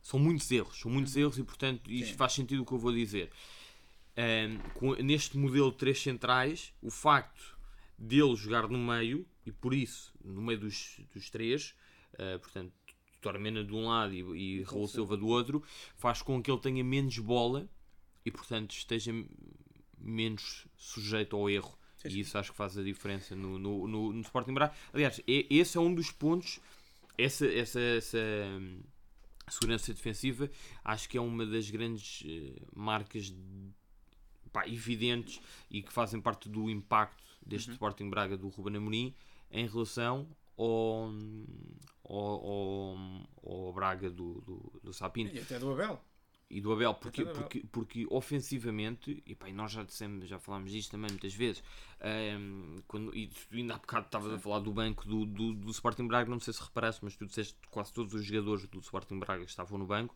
são 0.00 0.18
muitos 0.18 0.50
erros, 0.50 0.80
são 0.80 0.90
muitos 0.90 1.16
erros 1.16 1.38
e 1.38 1.42
portanto 1.42 1.90
isto 1.90 2.12
Sim. 2.12 2.16
faz 2.16 2.32
sentido 2.32 2.62
o 2.62 2.66
que 2.66 2.72
eu 2.72 2.78
vou 2.78 2.92
dizer. 2.92 3.30
Um, 4.16 4.58
com, 4.74 4.94
neste 4.94 5.36
modelo 5.38 5.70
de 5.70 5.76
três 5.76 6.00
centrais, 6.00 6.72
o 6.82 6.90
facto 6.90 7.56
dele 7.96 8.34
jogar 8.34 8.68
no 8.68 8.78
meio, 8.78 9.26
e 9.44 9.52
por 9.52 9.74
isso, 9.74 10.12
no 10.24 10.40
meio 10.42 10.58
dos, 10.58 10.98
dos 11.14 11.30
três, 11.30 11.74
uh, 12.18 12.38
portanto, 12.38 12.72
Tormena 13.20 13.64
de 13.64 13.74
um 13.74 13.88
lado 13.88 14.14
e, 14.14 14.60
e 14.60 14.62
Raul 14.62 14.86
Silva 14.86 15.16
do 15.16 15.26
outro, 15.26 15.62
faz 15.96 16.22
com 16.22 16.40
que 16.42 16.50
ele 16.50 16.60
tenha 16.60 16.84
menos 16.84 17.18
bola 17.18 17.68
e, 18.24 18.30
portanto, 18.30 18.72
esteja 18.72 19.12
menos 19.98 20.66
sujeito 20.76 21.34
ao 21.36 21.50
erro. 21.50 21.76
Sim, 21.96 22.08
E 22.10 22.20
isso 22.20 22.38
acho 22.38 22.52
que 22.52 22.56
faz 22.56 22.78
a 22.78 22.82
diferença 22.82 23.34
no, 23.34 23.58
no, 23.58 23.88
no, 23.88 24.12
no 24.12 24.20
Sporting 24.20 24.54
Braga. 24.54 24.72
Aliás, 24.92 25.18
é- 25.26 25.46
esse 25.50 25.76
é 25.76 25.80
um 25.80 25.92
dos 25.92 26.12
pontos, 26.12 26.60
essa, 27.16 27.44
essa, 27.46 27.80
essa 27.80 28.18
hum, 28.18 28.80
segurança 29.48 29.92
defensiva, 29.92 30.48
acho 30.84 31.08
que 31.08 31.18
é 31.18 31.20
uma 31.20 31.44
das 31.44 31.68
grandes 31.70 32.22
eh, 32.24 32.62
marcas 32.74 33.34
pá, 34.52 34.66
evidentes 34.68 35.40
e 35.68 35.82
que 35.82 35.92
fazem 35.92 36.20
parte 36.20 36.48
do 36.48 36.70
impacto 36.70 37.24
deste 37.44 37.72
Sporting 37.72 38.08
Braga 38.10 38.36
do 38.36 38.48
Ruben 38.48 38.76
Amorim 38.76 39.14
em 39.50 39.66
relação 39.66 40.28
ao, 40.58 41.10
ao, 42.04 42.18
ao, 42.46 42.96
ao 43.66 43.72
Braga 43.72 44.10
do, 44.10 44.40
do, 44.42 44.80
do 44.82 44.92
Sapinto 44.92 45.34
E 45.34 45.40
até 45.40 45.58
do 45.58 45.72
Abel. 45.72 46.00
e 46.50 46.60
do 46.60 46.72
Abel, 46.72 46.94
porque, 46.94 47.22
Até 47.22 47.30
do 47.30 47.30
Abel. 47.30 47.42
porque, 47.42 47.64
porque 47.70 48.06
ofensivamente, 48.10 49.22
e, 49.26 49.34
pá, 49.34 49.50
nós 49.52 49.70
já 49.72 49.82
dissemos, 49.82 50.26
já 50.28 50.38
falámos 50.38 50.72
disto 50.72 50.90
também 50.92 51.10
muitas 51.10 51.34
vezes, 51.34 51.62
ehm, 52.00 52.76
quando, 52.86 53.14
e 53.14 53.26
tu 53.28 53.36
ainda 53.54 53.74
há 53.74 53.78
bocado 53.78 54.06
estavas 54.06 54.32
a 54.32 54.38
falar 54.38 54.60
do 54.60 54.72
banco 54.72 55.06
do, 55.06 55.26
do, 55.26 55.52
do 55.54 55.70
Sporting 55.70 56.06
Braga, 56.06 56.30
não 56.30 56.40
sei 56.40 56.54
se 56.54 56.62
reparaste, 56.62 57.04
mas 57.04 57.14
tu 57.16 57.26
disseste 57.26 57.54
que 57.60 57.68
quase 57.68 57.92
todos 57.92 58.14
os 58.14 58.24
jogadores 58.24 58.66
do 58.66 58.78
Sporting 58.80 59.18
Braga 59.18 59.44
estavam 59.44 59.78
no 59.78 59.86
banco 59.86 60.14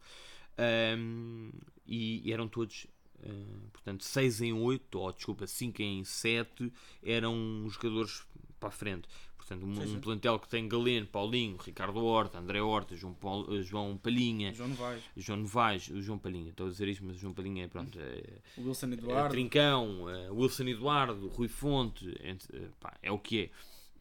ehm, 0.56 1.50
e, 1.86 2.26
e 2.28 2.32
eram 2.32 2.48
todos. 2.48 2.86
eh, 3.22 3.68
portanto, 3.72 4.02
6 4.04 4.40
em 4.40 4.52
8, 4.52 4.98
ou 4.98 5.12
desculpa, 5.12 5.46
5 5.46 5.82
em 5.82 6.02
7 6.04 6.72
eram 7.02 7.66
jogadores 7.68 8.24
para 8.62 8.68
a 8.68 8.72
frente. 8.72 9.08
Portanto, 9.36 9.66
um, 9.66 9.74
Sim, 9.74 9.86
sim. 9.88 9.96
um 9.96 10.00
plantel 10.00 10.38
que 10.38 10.48
tem 10.48 10.68
Galeno, 10.68 11.04
Paulinho, 11.08 11.56
Ricardo 11.56 12.02
Horta, 12.04 12.38
André 12.38 12.62
Horta, 12.62 12.94
João, 12.94 13.12
Paulo- 13.12 13.58
eh, 13.58 13.62
João 13.62 13.96
Palhinha, 13.98 14.54
João 14.54 14.68
Novaes. 14.68 15.02
João 15.16 15.38
Novaes, 15.40 15.82
João 15.82 16.18
Palhinha, 16.18 16.50
estou 16.50 16.68
a 16.68 16.70
dizer 16.70 16.86
isto, 16.86 17.04
mas 17.04 17.16
o 17.16 17.18
João 17.18 17.34
Palhinha 17.34 17.64
é 17.64 17.68
pronto. 17.68 17.98
É, 17.98 18.22
O 18.56 18.68
Wilson 18.68 18.86
é 18.86 18.92
Eduardo. 18.92 19.30
Trincão, 19.30 20.08
é, 20.08 20.30
Wilson 20.30 20.62
Eduardo, 20.68 21.26
Rui 21.28 21.48
Fonte, 21.48 22.06
entre- 22.22 22.56
é, 22.56 22.68
pá, 22.78 22.96
é 23.02 23.10
o 23.10 23.18
que 23.18 23.40
é. 23.40 23.50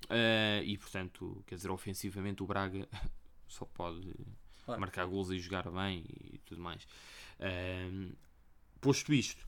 Eh, 0.09 0.63
e 0.65 0.77
portanto, 0.77 1.43
quer 1.47 1.55
dizer, 1.55 1.71
ofensivamente 1.71 2.43
o 2.43 2.45
Braga 2.45 2.87
só 3.47 3.65
pode 3.65 4.13
Claro. 4.65 4.79
marcar 4.79 5.05
gols 5.07 5.31
e 5.31 5.39
jogar 5.39 5.67
bem 5.71 6.03
e 6.07 6.37
tudo 6.45 6.61
mais. 6.61 6.85
Ehm, 7.39 8.11
posto 8.79 9.11
isto, 9.11 9.43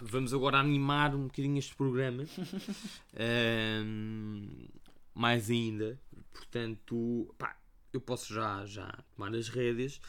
vamos 0.00 0.32
agora 0.34 0.58
animar 0.58 1.14
um 1.14 1.24
bocadinho 1.24 1.58
este 1.58 1.74
programa. 1.74 2.24
Ehm, 3.14 4.68
mais 5.14 5.50
ainda, 5.50 5.98
portanto, 6.32 7.34
pá, 7.38 7.56
eu 7.92 8.00
posso 8.00 8.32
já, 8.32 8.64
já 8.66 8.90
tomar 9.14 9.34
as 9.34 9.48
rédeas. 9.48 10.00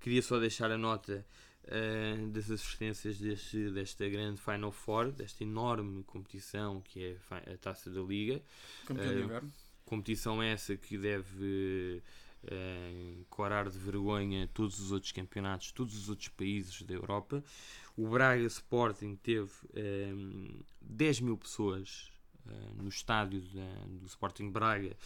Queria 0.00 0.22
só 0.22 0.38
deixar 0.38 0.70
a 0.70 0.78
nota 0.78 1.26
eh, 1.64 2.16
das 2.28 2.50
assistências 2.50 3.18
deste, 3.18 3.70
desta 3.70 4.08
grande 4.08 4.40
Final 4.40 4.72
Four, 4.72 5.12
desta 5.12 5.42
enorme 5.44 6.02
competição 6.04 6.80
que 6.80 7.04
é 7.04 7.52
a 7.52 7.56
Taça 7.58 7.90
da 7.90 8.00
Liga. 8.00 8.40
Campeão 8.86 9.08
de 9.08 9.20
Eh, 9.20 9.24
inverno. 9.24 9.52
Competição 9.84 10.42
essa 10.42 10.76
que 10.76 10.96
deve 10.98 12.02
eh, 12.44 13.14
corar 13.28 13.68
de 13.68 13.78
vergonha 13.78 14.48
todos 14.52 14.80
os 14.80 14.90
outros 14.92 15.12
campeonatos, 15.12 15.70
todos 15.72 15.96
os 15.96 16.08
outros 16.08 16.28
países 16.28 16.82
da 16.82 16.94
Europa. 16.94 17.44
O 17.96 18.08
Braga 18.08 18.44
Sporting 18.46 19.16
teve 19.16 19.50
eh, 19.74 20.12
10 20.82 21.20
mil 21.20 21.36
pessoas 21.38 22.10
eh, 22.46 22.52
no 22.76 22.88
estádio 22.88 23.40
da- 23.40 23.86
do 23.88 24.06
Sporting 24.06 24.50
Braga. 24.50 24.96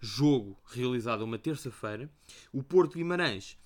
Jogo 0.00 0.58
realizado 0.66 1.22
uma 1.22 1.38
terça-feira. 1.38 2.10
O 2.52 2.62
Porto 2.62 2.94
Guimarães 2.98 3.56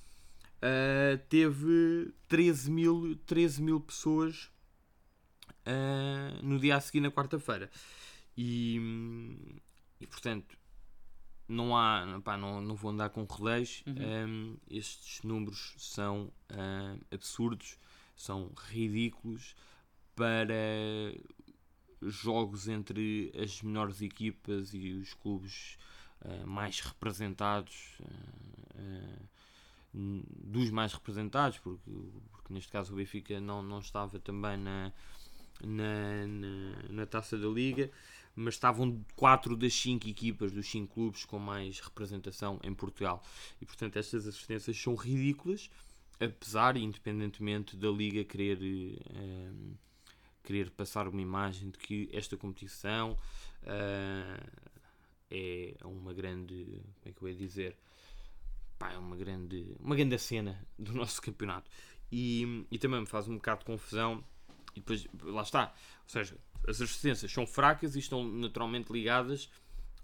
eh, 0.62 1.18
teve 1.28 2.12
13 2.28 2.70
mil, 2.70 3.16
13 3.26 3.60
mil 3.62 3.80
pessoas 3.80 4.48
eh, 5.66 6.38
no 6.42 6.58
dia 6.60 6.76
a 6.76 6.80
seguir, 6.80 7.00
na 7.00 7.10
quarta-feira. 7.10 7.68
E, 8.36 8.78
e 10.00 10.06
portanto, 10.06 10.56
não 11.48 11.76
há, 11.76 12.20
pá, 12.22 12.36
não, 12.36 12.60
não 12.60 12.76
vou 12.76 12.92
andar 12.92 13.10
com 13.10 13.24
rodeios. 13.24 13.82
Uhum. 13.86 13.94
Um, 14.28 14.56
estes 14.70 15.22
números 15.22 15.74
são 15.78 16.30
um, 16.52 17.00
absurdos, 17.12 17.76
são 18.18 18.52
ridículos 18.68 19.56
para 20.14 20.54
jogos 22.02 22.68
entre 22.68 23.32
as 23.40 23.62
melhores 23.62 24.02
equipas 24.02 24.74
e 24.74 24.92
os 24.92 25.14
clubes 25.14 25.78
uh, 26.22 26.46
mais 26.46 26.80
representados. 26.80 27.96
uh, 28.00 28.74
uh, 28.74 29.38
dos 29.92 30.70
mais 30.70 30.92
representados, 30.92 31.58
porque, 31.58 31.90
porque 32.30 32.52
neste 32.52 32.70
caso 32.70 32.92
o 32.92 32.96
Benfica 32.96 33.40
não, 33.40 33.62
não 33.62 33.78
estava 33.78 34.18
também 34.18 34.56
na, 34.56 34.92
na, 35.64 36.26
na, 36.26 36.82
na 36.90 37.06
taça 37.06 37.38
da 37.38 37.48
Liga, 37.48 37.90
mas 38.34 38.54
estavam 38.54 39.04
quatro 39.16 39.56
das 39.56 39.74
cinco 39.74 40.06
equipas 40.06 40.52
dos 40.52 40.70
cinco 40.70 40.94
clubes 40.94 41.24
com 41.24 41.38
mais 41.38 41.80
representação 41.80 42.60
em 42.62 42.72
Portugal. 42.72 43.22
E 43.60 43.66
portanto, 43.66 43.96
estas 43.96 44.26
assistências 44.26 44.80
são 44.80 44.94
ridículas, 44.94 45.70
apesar 46.20 46.76
e 46.76 46.82
independentemente 46.82 47.76
da 47.76 47.88
Liga 47.88 48.24
querer, 48.24 48.58
eh, 48.62 49.52
querer 50.42 50.70
passar 50.70 51.08
uma 51.08 51.20
imagem 51.20 51.70
de 51.70 51.78
que 51.78 52.08
esta 52.12 52.36
competição 52.36 53.16
eh, 53.62 54.40
é 55.30 55.76
uma 55.84 56.12
grande. 56.12 56.64
Como 57.00 57.06
é 57.06 57.12
que 57.12 57.22
eu 57.22 57.28
ia 57.28 57.34
dizer? 57.34 57.76
Pá, 58.78 58.92
é 58.92 58.98
uma 58.98 59.16
grande, 59.16 59.76
uma 59.80 59.94
grande 59.96 60.18
cena 60.18 60.66
do 60.78 60.92
nosso 60.94 61.20
campeonato. 61.20 61.70
E, 62.10 62.66
e 62.70 62.78
também 62.78 63.00
me 63.00 63.06
faz 63.06 63.28
um 63.28 63.34
bocado 63.34 63.60
de 63.60 63.66
confusão. 63.66 64.24
E 64.74 64.80
depois, 64.80 65.06
lá 65.22 65.42
está. 65.42 65.74
Ou 66.04 66.08
seja, 66.08 66.36
as 66.66 66.80
assistências 66.80 67.30
são 67.30 67.46
fracas 67.46 67.96
e 67.96 67.98
estão 67.98 68.24
naturalmente 68.24 68.92
ligadas 68.92 69.50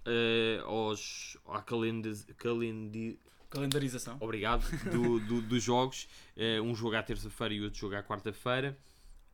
eh, 0.05 0.61
aos, 0.65 1.37
à 1.47 1.63
calendi, 1.63 3.19
Calendarização. 3.55 4.17
obrigado, 4.21 4.65
do, 4.91 5.21
do- 5.21 5.43
dos 5.43 5.63
jogos. 5.63 6.09
Eh, 6.37 6.61
um 6.61 6.75
jogo 6.75 6.97
à 6.97 7.03
terça-feira 7.03 7.55
e 7.55 7.63
outro 7.63 7.79
jogo 7.79 7.95
à 7.97 8.03
quarta-feira. 8.03 8.77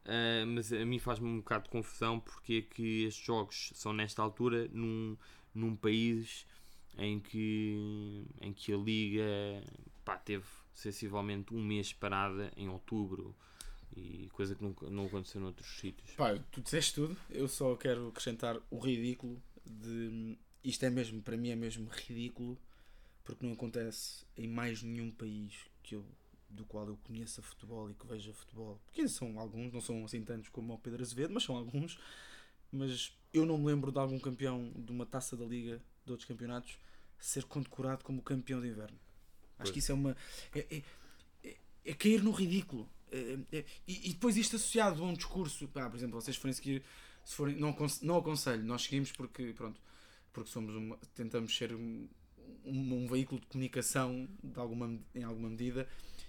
Eh, 0.04 0.44
mas 0.46 0.72
a 0.72 0.84
mim 0.84 0.98
faz-me 0.98 1.26
um 1.28 1.38
bocado 1.38 1.64
de 1.64 1.70
confusão 1.70 2.20
porque 2.20 2.54
é 2.54 2.74
que 2.74 3.04
estes 3.04 3.24
jogos 3.24 3.72
são 3.74 3.92
nesta 3.92 4.22
altura 4.22 4.68
num, 4.72 5.16
num 5.54 5.74
país 5.76 6.46
em 6.98 7.18
que, 7.20 8.24
em 8.40 8.52
que 8.52 8.72
a 8.72 8.76
Liga 8.76 9.22
pá, 10.04 10.16
teve 10.16 10.44
sensivelmente 10.74 11.54
um 11.54 11.62
mês 11.62 11.92
parada 11.92 12.50
em 12.56 12.68
outubro 12.68 13.34
e 13.96 14.28
coisa 14.32 14.54
que 14.54 14.62
nunca, 14.62 14.88
não 14.88 15.06
aconteceu 15.06 15.40
noutros 15.40 15.68
sítios. 15.78 16.10
Pá, 16.12 16.38
tu 16.50 16.60
disseste 16.60 16.94
tudo, 16.94 17.16
eu 17.30 17.46
só 17.48 17.74
quero 17.76 18.08
acrescentar 18.08 18.56
o 18.70 18.78
ridículo 18.78 19.40
de. 19.66 20.36
Isto 20.64 20.84
é 20.84 20.90
mesmo, 20.90 21.22
para 21.22 21.36
mim 21.36 21.50
é 21.50 21.56
mesmo 21.56 21.88
ridículo, 21.90 22.58
porque 23.24 23.44
não 23.46 23.52
acontece 23.52 24.24
em 24.36 24.48
mais 24.48 24.82
nenhum 24.82 25.10
país 25.10 25.54
que 25.82 25.94
eu, 25.94 26.04
do 26.48 26.64
qual 26.64 26.86
eu 26.88 26.96
conheça 27.04 27.40
futebol 27.42 27.90
e 27.90 27.94
que 27.94 28.06
veja 28.06 28.32
futebol. 28.32 28.80
Porque 28.86 29.06
são 29.08 29.38
alguns, 29.38 29.72
não 29.72 29.80
são 29.80 30.04
assim 30.04 30.22
tantos 30.24 30.48
como 30.48 30.74
o 30.74 30.78
Pedro 30.78 31.02
Azevedo, 31.02 31.32
mas 31.34 31.42
são 31.44 31.56
alguns. 31.56 31.98
Mas 32.72 33.12
eu 33.32 33.44
não 33.46 33.58
me 33.58 33.66
lembro 33.66 33.90
de 33.92 33.98
algum 33.98 34.18
campeão 34.18 34.72
de 34.76 34.90
uma 34.92 35.06
taça 35.06 35.36
da 35.36 35.44
Liga, 35.44 35.80
de 36.04 36.12
outros 36.12 36.26
campeonatos, 36.28 36.78
ser 37.18 37.44
condecorado 37.44 38.04
como 38.04 38.22
campeão 38.22 38.60
de 38.60 38.68
inverno. 38.68 38.98
Acho 39.58 39.64
Pois. 39.64 39.70
que 39.72 39.78
isso 39.80 39.92
é 39.92 39.94
uma. 39.94 40.16
É, 40.54 40.58
é, 40.76 40.82
é- 41.44 41.56
é 41.84 41.94
cair 41.94 42.22
no 42.22 42.30
ridículo. 42.30 42.88
É- 43.12 43.38
é- 43.52 43.64
e, 43.86 44.10
e 44.10 44.12
depois 44.14 44.36
isto 44.36 44.56
associado 44.56 45.02
a 45.02 45.06
um 45.06 45.14
discurso, 45.14 45.66
pá, 45.68 45.90
por 45.90 45.96
exemplo, 45.96 46.20
vocês 46.20 46.36
forem 46.36 46.52
seguir, 46.54 46.82
se 47.24 47.34
forem, 47.34 47.56
não, 47.56 47.76
não 48.02 48.16
aconselho, 48.18 48.62
nós 48.64 48.82
seguimos 48.82 49.10
porque, 49.12 49.52
pronto, 49.52 49.80
porque 50.32 50.48
somos 50.50 50.74
uma, 50.74 50.96
tentamos 51.14 51.54
ser 51.56 51.74
um, 52.64 53.04
um, 53.04 53.06
veículo 53.06 53.40
de 53.40 53.46
comunicação 53.46 54.28
de 54.42 54.58
alguma, 54.58 54.98
em 55.14 55.22
alguma 55.24 55.48
medida 55.48 55.88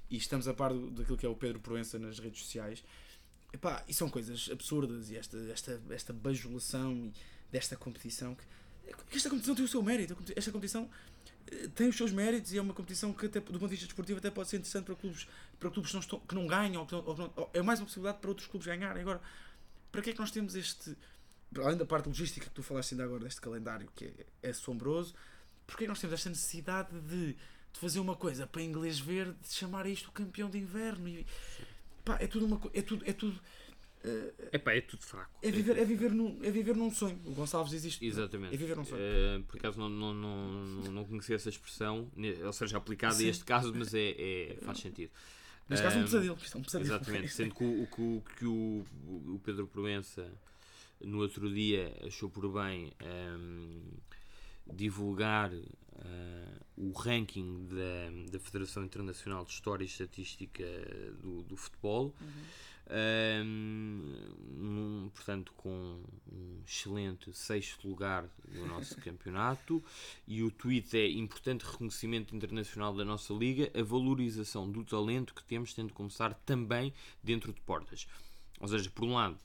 e 0.09 0.17
estamos 0.17 0.47
a 0.47 0.53
par 0.53 0.73
do- 0.73 0.91
daquilo 0.91 1.17
que 1.17 1.25
é 1.25 1.29
o 1.29 1.35
Pedro 1.35 1.59
Proença 1.59 1.97
nas 1.99 2.19
redes 2.19 2.41
sociais. 2.41 2.83
Epá, 3.53 3.83
e 3.87 3.93
são 3.93 4.09
coisas 4.09 4.49
absurdas 4.51 5.09
e 5.09 5.17
esta, 5.17 5.37
esta, 5.51 5.81
esta 5.89 6.13
bajulação 6.13 7.11
desta 7.51 7.75
competição 7.75 8.33
que, 8.35 8.43
esta 9.15 9.29
competição 9.29 9.55
tem 9.55 9.65
o 9.65 9.67
seu 9.67 9.81
mérito. 9.83 10.15
Esta 10.35 10.51
competição 10.51 10.89
eh, 11.47 11.67
tem 11.75 11.87
os 11.87 11.95
seus 11.95 12.11
méritos 12.11 12.51
e 12.53 12.57
é 12.57 12.61
uma 12.61 12.73
competição 12.73 13.13
que, 13.13 13.25
até, 13.25 13.39
do 13.39 13.45
ponto 13.45 13.59
de 13.59 13.67
vista 13.67 13.85
desportivo, 13.85 14.19
até 14.19 14.29
pode 14.31 14.49
ser 14.49 14.57
interessante 14.57 14.85
para 14.85 14.95
clubes, 14.95 15.27
para 15.59 15.69
clubes 15.69 15.91
que, 15.91 15.95
não 15.95 16.01
estão, 16.01 16.19
que 16.19 16.35
não 16.35 16.47
ganham. 16.47 16.81
Ou 16.81 16.87
que 16.87 16.93
não- 17.21 17.33
ou 17.35 17.49
é 17.53 17.61
mais 17.61 17.79
uma 17.79 17.85
possibilidade 17.85 18.19
para 18.19 18.29
outros 18.29 18.47
clubes 18.47 18.67
ganharem. 18.67 19.01
Agora, 19.01 19.21
para 19.91 20.01
que 20.01 20.09
é 20.09 20.13
que 20.13 20.19
nós 20.19 20.31
temos 20.31 20.55
este. 20.55 20.95
Além 21.57 21.77
da 21.77 21.85
parte 21.85 22.07
logística 22.07 22.45
que 22.45 22.53
tu 22.53 22.63
falaste 22.63 22.93
ainda 22.93 23.03
agora, 23.03 23.25
deste 23.25 23.41
calendário 23.41 23.89
que 23.93 24.05
é, 24.05 24.13
é 24.43 24.49
assombroso, 24.51 25.13
porque 25.71 25.83
é 25.83 25.85
que 25.85 25.89
nós 25.89 25.99
temos 25.99 26.13
esta 26.13 26.29
necessidade 26.29 26.99
de, 27.01 27.33
de 27.33 27.79
fazer 27.79 27.99
uma 27.99 28.15
coisa 28.15 28.45
para 28.45 28.61
inglês 28.61 28.99
ver, 28.99 29.33
de 29.33 29.53
chamar 29.53 29.85
isto 29.87 30.09
o 30.09 30.11
campeão 30.11 30.49
de 30.49 30.57
inverno? 30.57 31.07
E, 31.07 31.25
pá, 32.03 32.17
é 32.19 32.27
tudo 32.27 32.45
uma 32.45 32.61
é 32.73 32.81
tudo, 32.81 33.03
é 33.05 33.13
tudo 33.13 33.39
Uh, 34.03 34.33
Epá, 34.51 34.73
é 34.73 34.81
tudo 34.81 35.03
fraco. 35.03 35.29
É 35.43 35.51
viver, 35.51 35.77
é, 35.77 35.85
viver 35.85 36.11
num, 36.11 36.39
é 36.43 36.49
viver 36.49 36.75
num 36.75 36.89
sonho. 36.89 37.19
O 37.23 37.33
Gonçalves 37.33 37.71
existe. 37.71 38.03
Exatamente. 38.03 38.51
É 38.51 38.57
viver 38.57 38.75
num 38.75 38.83
sonho. 38.83 38.99
Uh, 38.99 39.43
por 39.43 39.57
acaso 39.57 39.79
não, 39.79 39.89
não, 39.89 40.11
não, 40.11 40.91
não 40.91 41.05
conhecia 41.05 41.35
essa 41.35 41.49
expressão, 41.49 42.11
ou 42.43 42.53
seja, 42.53 42.77
aplicada 42.77 43.17
a 43.17 43.23
este 43.23 43.45
caso, 43.45 43.71
mas 43.75 43.93
é, 43.93 44.15
é 44.17 44.57
faz 44.63 44.79
sentido. 44.79 45.11
Neste 45.69 45.83
caso, 45.83 45.99
um 45.99 46.03
pesadelo. 46.03 46.37
Isto 46.41 46.57
é 46.57 46.59
um 46.59 46.63
pesadelo. 46.63 46.95
Exatamente. 46.95 47.27
Sendo 47.29 47.53
que 47.53 47.63
o, 47.63 47.87
que, 47.87 48.35
que 48.37 48.45
o, 48.45 48.85
o 49.35 49.41
Pedro 49.43 49.67
Proença 49.67 50.33
no 50.99 51.19
outro 51.19 51.53
dia 51.53 51.95
achou 52.05 52.27
por 52.27 52.51
bem 52.51 52.91
um, 53.03 53.83
divulgar 54.73 55.51
uh, 55.53 56.65
o 56.77 56.91
ranking 56.91 57.67
da, 57.67 58.31
da 58.31 58.39
Federação 58.39 58.83
Internacional 58.83 59.45
de 59.45 59.51
História 59.51 59.83
e 59.83 59.87
Estatística 59.87 60.63
do, 61.21 61.43
do 61.43 61.55
Futebol. 61.55 62.13
Uhum. 62.19 62.71
Um, 62.93 65.09
portanto, 65.13 65.53
com 65.55 66.03
um 66.29 66.61
excelente 66.67 67.33
sexto 67.33 67.87
lugar 67.87 68.25
no 68.49 68.67
nosso 68.67 68.95
campeonato, 68.99 69.81
e 70.27 70.43
o 70.43 70.51
tweet 70.51 70.97
é 70.97 71.09
importante 71.09 71.63
reconhecimento 71.63 72.35
internacional 72.35 72.93
da 72.93 73.05
nossa 73.05 73.33
liga, 73.33 73.71
a 73.79 73.81
valorização 73.81 74.69
do 74.69 74.83
talento 74.83 75.33
que 75.33 75.43
temos 75.43 75.73
tem 75.73 75.85
de 75.85 75.93
começar 75.93 76.33
também 76.45 76.93
dentro 77.23 77.53
de 77.53 77.61
portas. 77.61 78.07
Ou 78.59 78.67
seja, 78.67 78.89
por 78.89 79.05
um 79.05 79.13
lado, 79.13 79.37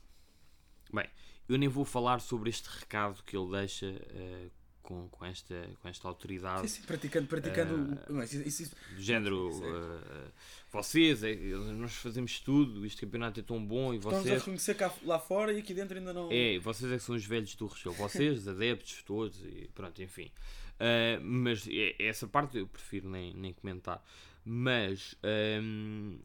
bem, 0.93 1.07
eu 1.47 1.57
nem 1.57 1.69
vou 1.69 1.85
falar 1.85 2.19
sobre 2.19 2.49
este 2.49 2.67
recado 2.67 3.23
que 3.23 3.37
ele 3.37 3.51
deixa 3.51 3.87
uh, 3.87 4.51
com, 4.87 5.09
com, 5.09 5.25
esta, 5.25 5.69
com 5.81 5.89
esta 5.89 6.07
autoridade. 6.07 6.61
Sim, 6.61 6.79
sim, 6.79 6.87
praticando, 6.87 7.27
praticando 7.27 7.99
uh, 8.09 8.23
isso, 8.23 8.63
isso, 8.63 8.75
do 8.95 9.01
género. 9.01 9.49
Uh, 9.49 10.31
vocês, 10.71 11.23
é, 11.23 11.35
nós 11.35 11.93
fazemos 11.95 12.39
tudo, 12.39 12.85
este 12.85 13.01
campeonato 13.01 13.41
é 13.41 13.43
tão 13.43 13.63
bom 13.63 13.93
e 13.93 13.97
vocês. 13.97 14.21
Estamos 14.21 14.31
a 14.31 14.39
reconhecer 14.39 14.75
cá, 14.75 14.93
lá 15.03 15.19
fora 15.19 15.51
e 15.51 15.59
aqui 15.59 15.73
dentro 15.73 15.97
ainda 15.97 16.13
não. 16.13 16.29
É, 16.31 16.57
vocês 16.59 16.89
é 16.89 16.95
que 16.95 17.03
são 17.03 17.15
os 17.15 17.25
velhos 17.25 17.53
do 17.55 17.67
Restelo. 17.67 17.95
Vocês, 17.95 18.47
adeptos, 18.47 19.03
todos, 19.03 19.43
e 19.43 19.69
pronto, 19.75 20.01
enfim. 20.01 20.31
Uh, 20.75 21.21
mas 21.21 21.67
é, 21.69 21.93
essa 21.99 22.25
parte 22.25 22.57
eu 22.57 22.65
prefiro 22.65 23.09
nem, 23.09 23.33
nem 23.33 23.51
comentar. 23.51 24.01
Mas 24.45 25.15
um, 25.61 26.17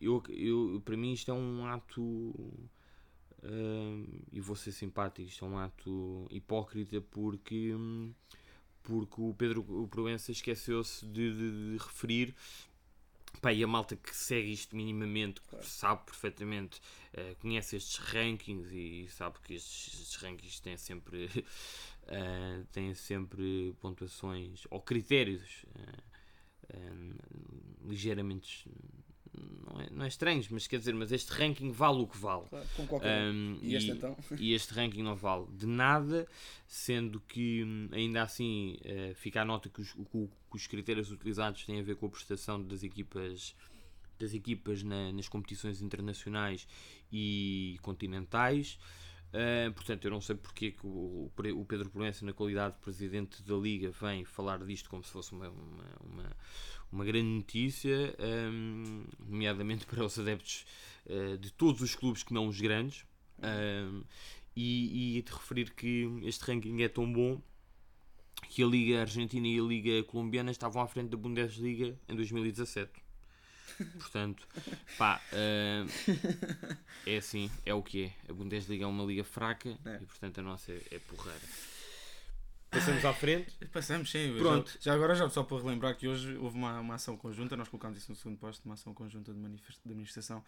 eu, 0.00 0.20
eu, 0.28 0.82
para 0.84 0.96
mim 0.96 1.12
isto 1.12 1.30
é 1.30 1.34
um 1.34 1.64
ato. 1.66 2.34
Uh, 3.40 4.04
e 4.32 4.40
vou 4.40 4.56
ser 4.56 4.72
simpático, 4.72 5.28
isto 5.28 5.44
é 5.44 5.48
um 5.48 5.58
ato 5.58 6.26
hipócrita 6.28 7.00
porque, 7.00 7.72
porque 8.82 9.20
o 9.20 9.32
Pedro 9.32 9.64
o 9.68 9.86
Proença 9.86 10.32
esqueceu-se 10.32 11.06
de, 11.06 11.32
de, 11.32 11.72
de, 11.72 11.78
referir 11.78 12.34
Pá, 13.40 13.52
e 13.52 13.62
a 13.62 13.66
malta 13.66 13.94
que 13.94 14.16
segue 14.16 14.50
isto 14.52 14.74
minimamente 14.74 15.40
claro. 15.42 15.64
sabe 15.64 16.04
perfeitamente, 16.06 16.80
uh, 17.14 17.36
conhece 17.36 17.76
estes 17.76 17.98
rankings 17.98 18.72
e, 18.72 19.04
e 19.04 19.08
sabe 19.08 19.38
que 19.44 19.54
estes, 19.54 20.00
estes, 20.00 20.16
rankings 20.16 20.60
têm 20.60 20.76
sempre, 20.76 21.26
uh, 21.26 22.64
têm 22.72 22.92
sempre 22.94 23.72
pontuações 23.80 24.66
ou 24.68 24.80
critérios 24.80 25.64
uh, 25.76 26.18
ligeiramente 27.88 28.68
não 29.38 29.80
é, 29.80 29.90
não 29.90 30.04
é 30.04 30.08
estranhos, 30.08 30.48
mas 30.48 30.66
quer 30.66 30.78
dizer, 30.78 30.94
mas 30.94 31.12
este 31.12 31.30
ranking 31.32 31.70
vale 31.70 32.02
o 32.02 32.06
que 32.06 32.16
vale. 32.16 32.46
Claro, 32.48 32.66
com 32.76 32.86
qualquer 32.86 33.30
um, 33.30 33.58
e, 33.62 33.74
este, 33.74 33.90
então? 33.90 34.16
e 34.38 34.52
este 34.52 34.74
ranking 34.74 35.02
não 35.02 35.16
vale 35.16 35.46
de 35.52 35.66
nada, 35.66 36.26
sendo 36.66 37.20
que 37.20 37.64
hum, 37.64 37.88
ainda 37.92 38.22
assim 38.22 38.76
uh, 38.84 39.14
fica 39.14 39.42
a 39.42 39.44
nota 39.44 39.68
que 39.68 39.80
os, 39.80 39.92
que 39.92 40.28
os 40.52 40.66
critérios 40.66 41.10
utilizados 41.10 41.64
têm 41.64 41.80
a 41.80 41.82
ver 41.82 41.96
com 41.96 42.06
a 42.06 42.10
prestação 42.10 42.62
das 42.62 42.82
equipas 42.82 43.54
das 44.18 44.34
equipas 44.34 44.82
na, 44.82 45.12
nas 45.12 45.28
competições 45.28 45.80
internacionais 45.80 46.66
e 47.12 47.78
continentais. 47.82 48.78
Uh, 49.28 49.72
portanto, 49.74 50.04
eu 50.06 50.10
não 50.10 50.20
sei 50.20 50.36
porque 50.36 50.66
é 50.66 50.70
que 50.70 50.86
o, 50.86 51.30
o 51.54 51.64
Pedro 51.66 51.90
Proença, 51.90 52.24
na 52.24 52.32
qualidade 52.32 52.76
de 52.76 52.80
presidente 52.80 53.42
da 53.42 53.54
Liga, 53.54 53.90
vem 53.90 54.24
falar 54.24 54.64
disto 54.64 54.88
como 54.88 55.04
se 55.04 55.10
fosse 55.10 55.32
uma, 55.32 55.48
uma, 55.50 55.84
uma 56.00 56.36
uma 56.90 57.04
grande 57.04 57.28
notícia, 57.28 58.16
um, 58.18 59.04
nomeadamente 59.18 59.86
para 59.86 60.04
os 60.04 60.18
adeptos 60.18 60.64
uh, 61.06 61.36
de 61.38 61.52
todos 61.52 61.80
os 61.82 61.94
clubes 61.94 62.22
que 62.22 62.32
não 62.32 62.48
os 62.48 62.60
grandes, 62.60 63.04
um, 63.38 64.02
e, 64.56 65.18
e 65.18 65.22
de 65.22 65.32
referir 65.32 65.72
que 65.74 66.08
este 66.24 66.44
ranking 66.44 66.82
é 66.82 66.88
tão 66.88 67.10
bom 67.12 67.40
que 68.48 68.62
a 68.62 68.66
Liga 68.66 69.00
Argentina 69.02 69.46
e 69.46 69.58
a 69.58 69.62
Liga 69.62 70.02
Colombiana 70.04 70.50
estavam 70.50 70.82
à 70.82 70.86
frente 70.86 71.10
da 71.10 71.16
Bundesliga 71.16 71.98
em 72.08 72.16
2017. 72.16 72.90
Portanto, 73.98 74.46
pá, 74.96 75.20
uh, 75.32 75.88
é 77.06 77.16
assim, 77.16 77.50
é 77.64 77.74
o 77.74 77.82
que 77.82 78.04
é. 78.04 78.30
A 78.30 78.32
Bundesliga 78.32 78.84
é 78.84 78.86
uma 78.86 79.04
liga 79.04 79.24
fraca 79.24 79.68
é. 79.84 79.98
e, 80.02 80.06
portanto, 80.06 80.38
a 80.38 80.42
nossa 80.42 80.72
é, 80.72 80.82
é 80.90 80.98
porreira. 80.98 81.40
Passamos 82.70 83.04
à 83.04 83.14
frente. 83.14 83.54
Passamos, 83.72 84.10
sim. 84.10 84.34
Pronto. 84.38 84.70
Já, 84.72 84.78
já, 84.80 84.94
agora, 84.94 85.14
já 85.14 85.28
só 85.30 85.42
para 85.42 85.58
relembrar 85.58 85.96
que 85.96 86.06
hoje 86.06 86.36
houve 86.36 86.56
uma, 86.56 86.80
uma 86.80 86.94
ação 86.94 87.16
conjunta, 87.16 87.56
nós 87.56 87.68
colocámos 87.68 87.98
isso 87.98 88.10
no 88.10 88.16
segundo 88.16 88.38
posto, 88.38 88.64
uma 88.64 88.74
ação 88.74 88.92
conjunta 88.92 89.32
de, 89.32 89.38
de 89.40 89.94
manifestação 89.94 90.44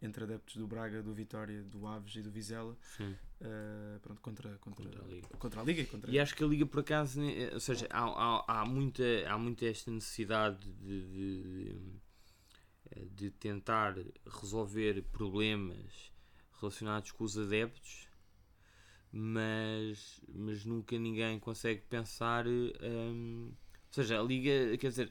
entre 0.00 0.24
adeptos 0.24 0.56
do 0.56 0.66
Braga, 0.66 1.02
do 1.02 1.12
Vitória, 1.12 1.62
do 1.62 1.86
Aves 1.86 2.16
e 2.16 2.22
do 2.22 2.30
Vizela 2.30 2.76
uh, 3.00 3.98
pronto, 4.00 4.20
contra, 4.20 4.56
contra, 4.58 4.84
contra, 4.84 5.04
a 5.04 5.06
Liga. 5.06 5.28
Contra 5.38 5.60
a 5.60 5.64
Liga 5.64 5.82
e, 5.82 5.86
contra... 5.86 6.10
e 6.10 6.18
acho 6.18 6.34
que 6.34 6.44
a 6.44 6.46
Liga, 6.46 6.66
por 6.66 6.80
acaso, 6.80 7.20
ou 7.52 7.60
seja, 7.60 7.86
há, 7.90 8.04
há, 8.04 8.60
há, 8.60 8.64
muita, 8.64 9.02
há 9.26 9.36
muita 9.36 9.66
esta 9.66 9.90
necessidade 9.90 10.58
de, 10.80 11.06
de, 11.06 11.76
de 13.14 13.30
tentar 13.30 13.94
resolver 14.40 15.02
problemas 15.12 16.12
relacionados 16.60 17.12
com 17.12 17.24
os 17.24 17.38
adeptos 17.38 18.08
mas, 19.12 20.20
mas 20.28 20.64
nunca 20.64 20.98
ninguém 20.98 21.38
consegue 21.38 21.82
pensar. 21.88 22.46
Hum, 22.46 23.50
ou 23.50 23.92
seja, 23.92 24.20
a 24.20 24.22
Liga, 24.22 24.76
quer 24.76 24.88
dizer, 24.88 25.10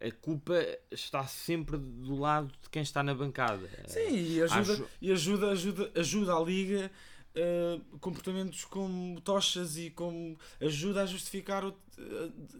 a 0.00 0.10
culpa 0.10 0.54
está 0.90 1.26
sempre 1.26 1.78
do 1.78 2.16
lado 2.16 2.52
de 2.62 2.68
quem 2.70 2.82
está 2.82 3.02
na 3.02 3.14
bancada. 3.14 3.68
Sim, 3.86 4.14
e 4.14 4.42
ajuda, 4.42 4.72
Acho... 4.72 4.88
e 5.00 5.12
ajuda, 5.12 5.50
ajuda, 5.50 5.92
ajuda 5.94 6.34
a 6.34 6.40
Liga. 6.40 6.90
Uh, 7.36 7.98
comportamentos 7.98 8.64
como 8.64 9.20
tochas 9.20 9.76
e 9.76 9.90
como 9.90 10.38
ajuda 10.60 11.02
a 11.02 11.06
justificar 11.06 11.64
uh, 11.64 11.74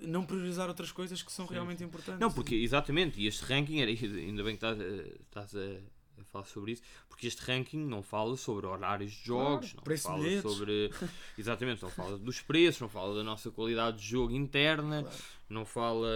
não 0.03 0.27
priorizar 0.27 0.66
outras 0.66 0.91
coisas 0.91 1.22
que 1.22 1.31
são 1.31 1.47
Sim. 1.47 1.55
realmente 1.55 1.85
importantes. 1.85 2.18
Não, 2.18 2.33
porque 2.33 2.57
exatamente, 2.57 3.20
e 3.20 3.29
este 3.29 3.45
ranking 3.45 3.81
era, 3.81 3.91
ainda 4.18 4.43
bem 4.43 4.57
que 4.57 4.66
estás, 4.66 4.79
estás 4.81 5.55
a 5.55 6.25
falar 6.25 6.45
sobre 6.45 6.72
isso, 6.72 6.83
porque 7.09 7.29
este 7.29 7.41
ranking 7.43 7.79
não 7.79 8.03
fala 8.03 8.37
sobre 8.37 8.66
horários 8.66 9.12
de 9.12 9.27
jogos, 9.27 9.72
claro, 9.72 9.91
não 9.91 9.99
fala 9.99 10.18
bilhetes. 10.18 10.43
sobre. 10.43 10.91
Exatamente, 11.39 11.83
não 11.83 11.91
fala 11.91 12.18
dos 12.18 12.41
preços, 12.41 12.81
não 12.81 12.89
fala 12.89 13.14
da 13.14 13.22
nossa 13.22 13.53
qualidade 13.53 13.99
de 13.99 14.07
jogo 14.09 14.33
interna, 14.33 15.03
claro. 15.03 15.18
não 15.49 15.64
fala. 15.64 16.09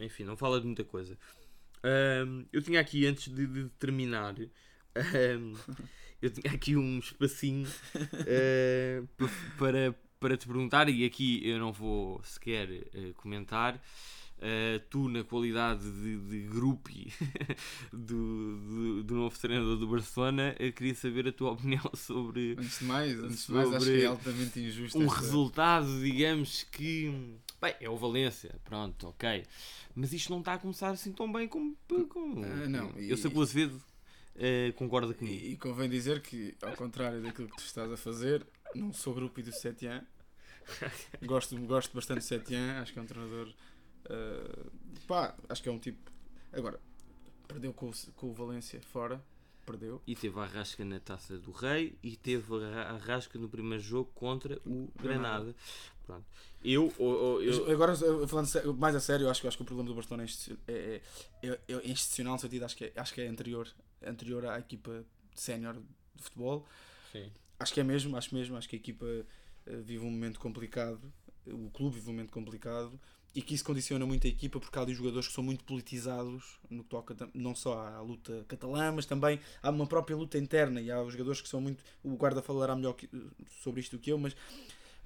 Enfim, 0.00 0.22
não 0.22 0.36
fala 0.36 0.60
de 0.60 0.66
muita 0.66 0.84
coisa. 0.84 1.18
Um, 1.84 2.46
eu 2.52 2.62
tinha 2.62 2.80
aqui, 2.80 3.06
antes 3.06 3.32
de, 3.32 3.46
de 3.46 3.68
terminar, 3.78 4.34
um, 4.38 5.54
eu 6.20 6.30
tinha 6.30 6.52
aqui 6.52 6.76
um 6.76 6.98
espacinho 6.98 7.68
uh, 7.96 9.28
para, 9.58 9.94
para 10.18 10.36
te 10.36 10.46
perguntar, 10.46 10.88
e 10.88 11.04
aqui 11.04 11.46
eu 11.46 11.58
não 11.58 11.72
vou 11.72 12.20
sequer 12.24 12.68
uh, 12.68 13.14
comentar. 13.14 13.80
Uh, 14.36 14.78
tu, 14.90 15.08
na 15.08 15.24
qualidade 15.24 15.90
de, 15.90 16.18
de 16.18 16.40
groupie 16.42 17.10
do, 17.90 18.58
do, 18.58 19.02
do, 19.02 19.14
novo 19.14 19.38
treinador 19.38 19.78
do 19.78 19.86
Barcelona, 19.86 20.54
eu 20.58 20.70
queria 20.74 20.94
saber 20.94 21.28
a 21.28 21.32
tua 21.32 21.52
opinião 21.56 21.90
sobre. 21.94 22.54
Antes 22.58 22.80
de 22.80 22.84
mais, 22.84 23.18
antes 23.18 23.46
de 23.46 23.52
mais 23.52 23.72
acho 23.72 23.86
que 23.86 24.02
é 24.02 24.04
altamente 24.04 24.60
injusto. 24.60 24.98
Um 24.98 25.06
esta... 25.06 25.20
resultado, 25.20 26.00
digamos 26.00 26.64
que. 26.64 27.38
Bem, 27.58 27.74
é 27.80 27.88
o 27.88 27.96
Valência, 27.96 28.54
pronto, 28.62 29.08
ok. 29.08 29.42
Mas 29.94 30.12
isto 30.12 30.30
não 30.30 30.40
está 30.40 30.52
a 30.52 30.58
começar 30.58 30.90
assim 30.90 31.12
tão 31.12 31.32
bem 31.32 31.48
como. 31.48 31.74
como... 32.10 32.42
Uh, 32.42 32.68
não, 32.68 32.90
eu 32.98 33.16
sei 33.16 33.30
que 33.30 33.38
o 33.38 33.40
Azevedo 33.40 33.82
uh, 34.36 34.72
concorda 34.74 35.12
comigo. 35.12 35.44
E, 35.44 35.52
e, 35.52 35.56
convém 35.56 35.88
dizer 35.88 36.20
que, 36.20 36.56
ao 36.62 36.72
contrário 36.74 37.22
daquilo 37.22 37.48
que 37.48 37.56
tu 37.56 37.64
estás 37.64 37.90
a 37.90 37.96
fazer, 37.96 38.46
não 38.74 38.92
sou 38.92 39.14
groupie 39.14 39.42
do 39.42 39.52
Setien. 39.52 40.02
gosto, 41.24 41.56
gosto 41.58 41.94
bastante 41.94 42.18
do 42.18 42.24
Setien, 42.24 42.70
acho 42.72 42.92
que 42.92 42.98
é 42.98 43.02
um 43.02 43.06
treinador 43.06 43.52
Uh, 44.06 44.70
pá, 45.06 45.34
acho 45.48 45.62
que 45.62 45.68
é 45.68 45.72
um 45.72 45.78
tipo. 45.78 46.10
Agora, 46.52 46.80
perdeu 47.48 47.72
com 47.72 47.88
o, 47.88 47.92
com 48.14 48.30
o 48.30 48.32
Valência 48.32 48.80
fora. 48.80 49.22
Perdeu. 49.64 50.00
E 50.06 50.14
teve 50.14 50.38
a 50.38 50.44
rasca 50.44 50.84
na 50.84 51.00
taça 51.00 51.36
do 51.38 51.50
Rei 51.50 51.98
e 52.00 52.16
teve 52.16 52.54
a 52.64 52.98
rasca 52.98 53.36
no 53.36 53.48
primeiro 53.48 53.82
jogo 53.82 54.08
contra 54.14 54.60
o 54.64 54.92
Granada. 54.94 55.56
Pronto. 56.06 56.24
Eu, 56.62 56.94
eu, 57.00 57.42
eu... 57.42 57.72
Agora, 57.72 57.96
falando 58.28 58.74
mais 58.78 58.94
a 58.94 59.00
sério, 59.00 59.28
acho, 59.28 59.46
acho 59.46 59.56
que 59.56 59.62
o 59.64 59.66
problema 59.66 59.88
do 59.88 59.94
Barcelona 59.96 60.24
é, 60.68 60.72
é, 60.72 61.00
é, 61.42 61.58
é 61.68 61.90
institucional, 61.90 62.34
no 62.34 62.38
sentido, 62.38 62.64
acho 62.64 62.76
que 62.76 62.84
é, 62.84 62.92
acho 62.94 63.12
que 63.12 63.20
é 63.20 63.26
anterior, 63.26 63.68
anterior 64.06 64.44
à 64.46 64.58
equipa 64.58 65.04
sénior 65.34 65.74
de 66.14 66.22
futebol. 66.22 66.66
Sim. 67.12 67.30
Acho 67.58 67.72
que 67.74 67.80
é 67.80 67.84
mesmo, 67.84 68.16
acho 68.16 68.34
mesmo, 68.34 68.56
acho 68.56 68.68
que 68.68 68.76
a 68.76 68.78
equipa 68.78 69.04
uh, 69.06 69.82
vive 69.82 70.04
um 70.04 70.10
momento 70.10 70.38
complicado 70.40 71.12
o 71.46 71.70
clube 71.70 71.96
vive 71.96 72.08
um 72.10 72.12
momento 72.12 72.30
complicado 72.32 72.98
e 73.34 73.42
que 73.42 73.54
isso 73.54 73.64
condiciona 73.64 74.04
muito 74.06 74.26
a 74.26 74.30
equipa 74.30 74.58
porque 74.58 74.78
há 74.78 74.82
ali 74.82 74.94
jogadores 74.94 75.28
que 75.28 75.34
são 75.34 75.44
muito 75.44 75.62
politizados 75.64 76.58
no 76.70 76.82
que 76.82 76.88
toca 76.88 77.14
não 77.34 77.54
só 77.54 77.78
à 77.86 78.00
luta 78.00 78.44
catalã, 78.48 78.92
mas 78.92 79.04
também 79.04 79.38
há 79.62 79.70
uma 79.70 79.86
própria 79.86 80.16
luta 80.16 80.38
interna 80.38 80.80
e 80.80 80.90
há 80.90 80.96
jogadores 81.04 81.40
que 81.42 81.48
são 81.48 81.60
muito. 81.60 81.84
O 82.02 82.16
guarda 82.16 82.42
falará 82.42 82.74
melhor 82.74 82.94
que- 82.94 83.08
sobre 83.62 83.80
isto 83.80 83.96
do 83.96 84.00
que 84.00 84.10
eu, 84.10 84.18
mas 84.18 84.34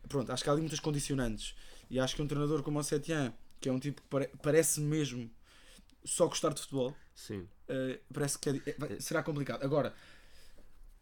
pronto, 0.08 0.30
acho 0.32 0.44
que 0.44 0.48
há 0.48 0.52
ali 0.52 0.60
muitas 0.62 0.80
condicionantes. 0.80 1.54
E 1.90 1.98
acho 1.98 2.14
que 2.14 2.22
um 2.22 2.26
treinador 2.26 2.62
como 2.62 2.78
o 2.78 2.82
Setien, 2.84 3.32
que 3.60 3.68
é 3.68 3.72
um 3.72 3.80
tipo 3.80 4.00
que 4.00 4.08
pare- 4.08 4.30
parece 4.42 4.80
mesmo 4.80 5.28
só 6.04 6.26
gostar 6.26 6.52
de 6.54 6.60
futebol, 6.60 6.94
Sim. 7.14 7.46
Uh, 7.68 7.98
parece 8.12 8.38
que 8.38 8.48
é- 8.50 8.62
é- 8.66 9.00
será 9.00 9.22
complicado. 9.22 9.62
Agora, 9.62 9.94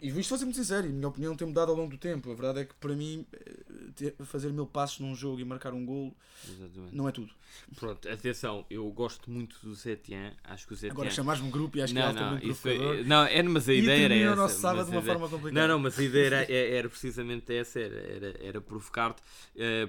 e 0.00 0.08
isto 0.10 0.28
vou 0.30 0.38
ser 0.38 0.44
muito 0.44 0.56
sincero, 0.56 0.86
e 0.86 0.90
a 0.90 0.92
minha 0.92 1.08
opinião 1.08 1.34
tem 1.34 1.46
mudado 1.48 1.70
ao 1.70 1.76
longo 1.76 1.90
do 1.90 1.98
tempo. 1.98 2.30
A 2.30 2.34
verdade 2.34 2.60
é 2.60 2.64
que 2.64 2.74
para 2.74 2.94
mim, 2.94 3.26
eh, 3.32 3.64
ter- 3.96 4.14
fazer 4.26 4.52
mil 4.52 4.66
passos 4.66 5.00
num 5.00 5.14
jogo 5.14 5.40
e 5.40 5.44
marcar 5.44 5.72
um 5.72 5.84
golo 5.84 6.14
Exatamente. 6.48 6.94
não 6.94 7.08
é 7.08 7.12
tudo. 7.12 7.32
Pronto, 7.76 8.08
atenção, 8.08 8.64
eu 8.70 8.88
gosto 8.92 9.28
muito 9.30 9.58
do 9.60 9.74
Setien, 9.74 10.32
acho 10.44 10.66
que 10.68 10.74
o 10.74 10.76
Setien... 10.76 10.92
Agora 10.92 11.10
chamares-me 11.10 11.50
grupo 11.50 11.78
e 11.78 11.82
acho 11.82 11.92
que 11.92 11.98
é 11.98 12.02
não, 12.02 12.12
não, 12.12 12.20
altamente 12.22 12.48
isso 12.50 12.62
provocador. 12.62 12.96
é, 12.98 13.02
não, 13.04 13.24
é, 13.24 13.42
mas 13.42 13.68
a 13.68 13.72
e 13.74 13.78
ideia 13.78 14.04
era 14.04 14.14
essa. 14.14 14.32
o 14.32 14.36
nosso 14.36 14.60
sábado 14.60 14.84
de 14.84 14.90
uma 14.92 15.00
ideia- 15.00 15.14
forma 15.18 15.28
complicada. 15.28 15.66
Não, 15.66 15.74
não, 15.74 15.82
mas 15.82 15.98
a 15.98 16.02
ideia 16.02 16.26
era, 16.26 16.52
é- 16.52 16.74
era 16.76 16.88
precisamente 16.88 17.52
essa, 17.54 17.80
era, 17.80 17.96
era, 17.96 18.44
era 18.44 18.60
provocar-te, 18.60 19.22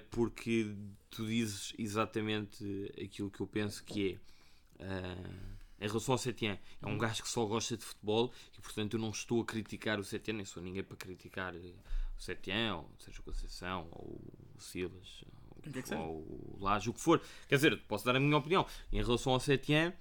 porque 0.10 0.72
tu 1.12 1.26
dizes 1.26 1.74
exatamente 1.78 2.64
aquilo 3.04 3.30
que 3.30 3.42
eu 3.42 3.48
penso 3.48 3.84
que 3.84 4.14
é. 4.14 4.30
Eh, 4.80 5.16
em 5.82 5.88
relação 5.88 6.14
ao 6.14 6.18
Setien, 6.18 6.60
é 6.82 6.86
um 6.88 6.98
gajo 6.98 7.22
que 7.24 7.30
só 7.30 7.46
gosta 7.46 7.78
de 7.78 7.84
futebol 7.86 8.34
e 8.58 8.62
portanto 8.62 8.96
eu 8.96 9.00
não 9.00 9.10
estou 9.12 9.42
a 9.42 9.46
criticar 9.46 10.00
o 10.00 10.04
Setien, 10.04 10.36
nem 10.38 10.46
sou 10.46 10.62
ninguém 10.62 10.84
para 10.84 10.98
criticar 10.98 11.56
eh, 11.56 11.74
o 12.18 12.22
Setien, 12.22 12.72
ou 12.72 12.90
seja 13.00 13.20
o 13.22 13.24
Conceição, 13.24 13.88
ou 13.92 14.20
o 14.58 14.60
Silas, 14.62 15.24
Quem 15.64 15.72
quer 15.72 15.82
que 15.84 15.88
seja. 15.90 16.02
ou 16.02 16.18
o 16.20 16.58
Laje, 16.60 16.90
o 16.90 16.94
que 16.94 17.00
for. 17.00 17.22
Quer 17.48 17.56
dizer, 17.56 17.78
posso 17.88 18.04
dar 18.06 18.16
a 18.16 18.20
minha 18.20 18.36
opinião. 18.38 18.66
Em 18.92 19.02
relação 19.02 19.32
ao 19.34 19.40
Setien, 19.40 19.94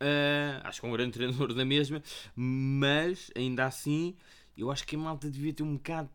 eh, 0.00 0.60
acho 0.64 0.80
que 0.80 0.86
é 0.86 0.88
um 0.88 0.92
grande 0.92 1.12
treinador 1.18 1.52
da 1.52 1.64
mesma, 1.64 2.02
mas 2.34 3.30
ainda 3.36 3.66
assim 3.66 4.16
eu 4.56 4.70
acho 4.70 4.86
que 4.86 4.96
a 4.96 4.98
malta 4.98 5.30
devia 5.30 5.52
ter 5.52 5.62
um 5.62 5.74
bocado 5.76 6.08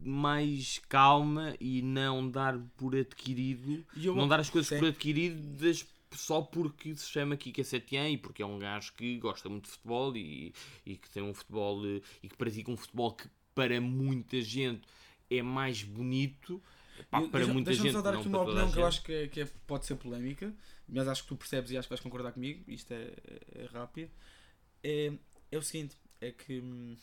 mais 0.00 0.78
calma 0.88 1.54
e 1.58 1.82
não 1.82 2.30
dar 2.30 2.56
por 2.76 2.94
adquirido, 2.94 3.84
não 3.96 4.28
dar 4.28 4.38
as 4.38 4.48
coisas 4.48 4.78
por 4.78 4.86
adquirido 4.86 5.40
das- 5.56 5.84
só 6.16 6.40
porque 6.42 6.94
se 6.96 7.08
chama 7.10 7.36
Kika 7.36 7.62
Setien 7.64 8.14
e 8.14 8.18
porque 8.18 8.42
é 8.42 8.46
um 8.46 8.58
gajo 8.58 8.92
que 8.94 9.18
gosta 9.18 9.48
muito 9.48 9.64
de 9.64 9.70
futebol 9.72 10.16
e, 10.16 10.52
e 10.86 10.96
que 10.96 11.10
tem 11.10 11.22
um 11.22 11.34
futebol 11.34 11.84
eh, 11.86 12.00
e 12.22 12.28
que 12.28 12.36
pratica 12.36 12.70
um 12.70 12.76
futebol 12.76 13.12
que 13.12 13.28
para 13.54 13.80
muita 13.80 14.40
gente 14.40 14.86
é 15.30 15.42
mais 15.42 15.82
bonito. 15.82 16.62
Pá, 17.10 17.20
para 17.20 17.38
deixa- 17.40 17.52
muita 17.52 17.70
Deixa-me 17.70 17.88
gente, 17.90 17.96
só 17.96 18.02
dar 18.02 18.14
não 18.14 18.20
aqui 18.20 18.28
para 18.28 18.38
uma 18.38 18.44
opinião 18.44 18.70
que 18.72 18.78
eu 18.78 18.86
acho 18.86 19.02
que, 19.02 19.12
é- 19.12 19.28
que 19.28 19.40
é- 19.42 19.48
pode 19.66 19.86
ser 19.86 19.96
polémica, 19.96 20.52
mas 20.88 21.06
acho 21.08 21.22
que 21.22 21.28
tu 21.28 21.36
percebes 21.36 21.70
e 21.70 21.76
acho 21.76 21.86
que 21.88 21.90
vais 21.90 22.00
concordar 22.00 22.32
comigo. 22.32 22.64
Isto 22.68 22.92
é, 22.92 23.02
é- 23.04 23.62
é 23.62 23.66
rápido. 23.66 24.10
É, 24.82 25.12
é 25.52 25.58
o 25.58 25.62
seguinte: 25.62 25.96
é 26.20 26.30
que 26.32 26.60
hum, 26.60 26.96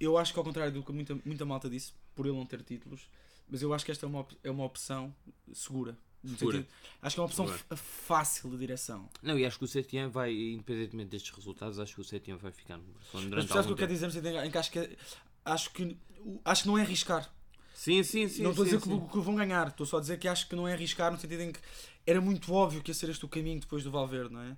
eu 0.00 0.18
acho 0.18 0.32
que, 0.32 0.38
ao 0.38 0.44
contrário 0.44 0.72
do 0.72 0.82
que 0.82 0.92
muita, 0.92 1.14
muita 1.24 1.44
malta 1.44 1.68
disse, 1.68 1.92
por 2.14 2.26
ele 2.26 2.36
não 2.36 2.46
ter 2.46 2.62
títulos, 2.62 3.08
mas 3.48 3.62
eu 3.62 3.72
acho 3.72 3.84
que 3.84 3.90
esta 3.92 4.06
é 4.06 4.08
uma, 4.08 4.26
é 4.42 4.50
uma 4.50 4.64
opção 4.64 5.14
segura. 5.52 5.96
No 6.24 6.38
Segura. 6.38 6.56
sentido- 6.56 6.72
acho 7.02 7.14
que 7.14 7.20
é 7.20 7.22
uma 7.22 7.26
opção 7.28 7.76
fácil 7.76 8.50
de 8.50 8.56
direção. 8.56 9.08
Não, 9.22 9.38
e 9.38 9.44
acho 9.44 9.58
que 9.58 9.64
o 9.64 9.68
Setien 9.68 10.08
vai, 10.08 10.32
independentemente 10.32 11.10
destes 11.10 11.34
resultados, 11.34 11.78
acho 11.78 11.94
que 11.94 12.00
o 12.00 12.04
Setien 12.04 12.36
vai 12.38 12.50
ficar 12.50 12.78
no 12.78 12.84
Barcelona 12.84 13.04
Mas 13.12 13.30
durante 13.30 13.46
percebes 13.48 13.64
o 13.64 13.68
que 13.68 13.72
eu 13.72 13.88
quero 13.88 14.10
dizer 14.10 14.44
em 14.46 14.50
que 14.50 14.58
acho 14.58 14.70
que, 14.70 14.96
acho 15.44 15.70
que, 15.72 15.96
acho 16.44 16.62
que 16.62 16.68
não 16.68 16.78
é 16.78 16.80
arriscar. 16.80 17.30
Sim, 17.74 18.02
sim, 18.02 18.28
sim. 18.28 18.42
não 18.42 18.50
estou 18.50 18.62
a 18.62 18.66
dizer 18.66 18.80
sim. 18.80 19.00
que, 19.00 19.08
que 19.12 19.18
vão 19.20 19.34
ganhar, 19.34 19.68
estou 19.68 19.84
só 19.84 19.98
a 19.98 20.00
dizer 20.00 20.18
que 20.18 20.26
acho 20.26 20.48
que 20.48 20.56
não 20.56 20.66
é 20.66 20.72
arriscar 20.72 21.12
no 21.12 21.18
sentido 21.20 21.42
em 21.42 21.52
que 21.52 21.60
era 22.06 22.20
muito 22.20 22.52
óbvio 22.52 22.82
que 22.82 22.90
ia 22.90 22.94
ser 22.94 23.10
este 23.10 23.24
o 23.24 23.28
caminho 23.28 23.60
depois 23.60 23.84
do 23.84 23.90
Valverde, 23.90 24.32
não 24.32 24.40
é? 24.40 24.56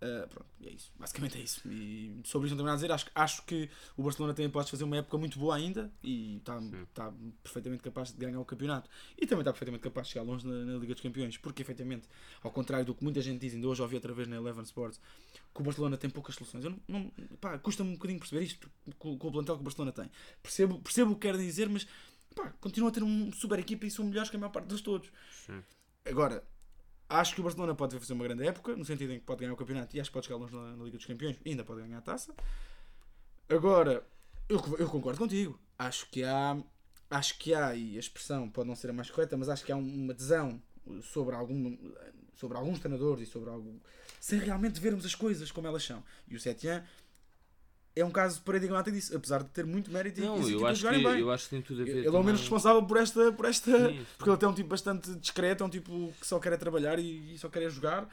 Ah, 0.00 0.26
pronto, 0.28 0.46
é 0.64 0.70
isso. 0.70 0.92
Basicamente 0.96 1.38
é 1.38 1.40
isso. 1.40 1.68
E 1.68 2.20
sobre 2.24 2.46
isso 2.46 2.54
não 2.54 2.58
tenho 2.58 2.66
nada 2.66 2.72
a 2.72 2.76
dizer. 2.76 2.92
Acho, 2.92 3.06
acho 3.14 3.42
que 3.44 3.68
o 3.96 4.02
Barcelona 4.02 4.32
tem 4.32 4.48
pode 4.48 4.70
fazer 4.70 4.84
uma 4.84 4.96
época 4.96 5.18
muito 5.18 5.38
boa 5.38 5.56
ainda 5.56 5.92
e 6.02 6.36
está, 6.36 6.58
está 6.88 7.12
perfeitamente 7.42 7.82
capaz 7.82 8.12
de 8.12 8.16
ganhar 8.18 8.38
o 8.38 8.44
campeonato. 8.44 8.88
E 9.16 9.26
também 9.26 9.40
está 9.40 9.52
perfeitamente 9.52 9.82
capaz 9.82 10.06
de 10.06 10.12
chegar 10.12 10.24
longe 10.24 10.46
na, 10.46 10.64
na 10.64 10.78
Liga 10.78 10.94
dos 10.94 11.02
Campeões, 11.02 11.36
porque 11.36 11.62
efetivamente, 11.62 12.06
ao 12.42 12.52
contrário 12.52 12.86
do 12.86 12.94
que 12.94 13.02
muita 13.02 13.20
gente 13.20 13.40
diz, 13.40 13.54
ainda 13.54 13.66
hoje 13.66 13.82
ouvi 13.82 13.96
outra 13.96 14.12
vez 14.14 14.28
na 14.28 14.36
Eleven 14.36 14.62
Sports, 14.62 15.00
que 15.52 15.60
o 15.60 15.64
Barcelona 15.64 15.96
tem 15.96 16.08
poucas 16.08 16.36
soluções. 16.36 16.64
Eu 16.64 16.70
não, 16.70 16.78
não- 16.86 17.58
custa-me 17.58 17.90
um 17.90 17.94
bocadinho 17.94 18.20
perceber 18.20 18.44
isto 18.44 18.70
com, 18.98 19.18
com 19.18 19.28
o 19.28 19.32
plantel 19.32 19.56
que 19.56 19.62
o 19.62 19.64
Barcelona 19.64 19.90
tem. 19.90 20.08
Percebo, 20.40 20.78
percebo 20.80 21.12
o 21.12 21.14
que 21.16 21.22
quer 21.22 21.36
dizer, 21.36 21.68
mas 21.68 21.86
pá, 22.36 22.52
continua 22.60 22.90
a 22.90 22.92
ter 22.92 23.02
um 23.02 23.32
super 23.32 23.58
equipa 23.58 23.84
e 23.84 23.90
são 23.90 24.04
melhores 24.04 24.30
que 24.30 24.36
a 24.36 24.38
maior 24.38 24.52
parte 24.52 24.66
dos 24.68 24.80
todos. 24.80 25.10
Sim. 25.44 25.60
Agora, 26.04 26.44
acho 27.08 27.34
que 27.34 27.40
o 27.40 27.44
Barcelona 27.44 27.74
pode 27.74 27.98
fazer 27.98 28.12
uma 28.12 28.24
grande 28.24 28.46
época, 28.46 28.76
no 28.76 28.84
sentido 28.84 29.12
em 29.12 29.18
que 29.18 29.24
pode 29.24 29.40
ganhar 29.40 29.52
o 29.52 29.56
campeonato 29.56 29.96
e 29.96 30.00
acho 30.00 30.10
que 30.10 30.14
pode 30.14 30.26
chegar 30.26 30.38
longe 30.38 30.54
na, 30.54 30.76
na 30.76 30.84
Liga 30.84 30.96
dos 30.96 31.06
Campeões 31.06 31.36
e 31.44 31.50
ainda 31.50 31.64
pode 31.64 31.80
ganhar 31.80 31.98
a 31.98 32.02
taça. 32.02 32.34
Agora, 33.48 34.06
eu, 34.48 34.60
eu 34.78 34.88
concordo 34.88 35.18
contigo. 35.18 35.58
Acho 35.78 36.08
que 36.10 36.22
há, 36.22 36.56
acho 37.10 37.38
que 37.38 37.54
há, 37.54 37.74
e 37.74 37.96
a 37.96 38.00
expressão 38.00 38.48
pode 38.50 38.68
não 38.68 38.76
ser 38.76 38.90
a 38.90 38.92
mais 38.92 39.10
correta, 39.10 39.36
mas 39.36 39.48
acho 39.48 39.64
que 39.64 39.72
há 39.72 39.76
uma 39.76 40.12
adesão 40.12 40.62
sobre, 41.02 41.34
algum, 41.34 41.76
sobre 42.34 42.56
alguns 42.58 42.78
treinadores 42.78 43.28
e 43.28 43.30
sobre 43.30 43.50
algo. 43.50 43.80
sem 44.20 44.38
realmente 44.38 44.80
vermos 44.80 45.04
as 45.04 45.14
coisas 45.14 45.50
como 45.50 45.66
elas 45.66 45.84
são. 45.84 46.04
E 46.26 46.36
o 46.36 46.40
Setien 46.40 46.82
é 48.00 48.04
um 48.04 48.10
caso 48.10 48.40
paradigmático 48.42 48.94
disso, 48.96 49.16
apesar 49.16 49.42
de 49.42 49.48
ter 49.50 49.64
muito 49.66 49.90
mérito 49.90 50.20
e- 50.20 50.22
e 50.22 50.26
Não, 50.26 50.34
as 50.40 50.48
eu 50.48 50.66
acho, 50.66 50.80
jogarem 50.80 51.02
que, 51.02 51.08
bem. 51.10 51.20
eu 51.20 51.30
acho 51.30 51.44
que 51.44 51.50
tem 51.50 51.62
tudo 51.62 51.82
a 51.82 51.84
ver. 51.84 51.96
Ele 51.96 52.06
é 52.06 52.10
o 52.10 52.12
menos 52.12 52.24
também- 52.24 52.36
responsável 52.40 52.82
por 52.84 52.96
esta. 52.96 53.32
Por 53.32 53.46
esta 53.46 53.70
Sim, 53.88 54.06
porque 54.16 54.30
ele 54.30 54.34
até 54.34 54.46
é 54.46 54.48
um 54.48 54.54
tipo 54.54 54.68
bastante 54.68 55.14
discreto, 55.16 55.62
é 55.62 55.66
um 55.66 55.70
tipo 55.70 56.12
que 56.20 56.26
só 56.26 56.38
quer 56.38 56.52
é 56.52 56.56
trabalhar 56.56 56.98
e, 56.98 57.34
e 57.34 57.38
só 57.38 57.48
quer 57.48 57.62
é 57.62 57.70
jogar. 57.70 58.08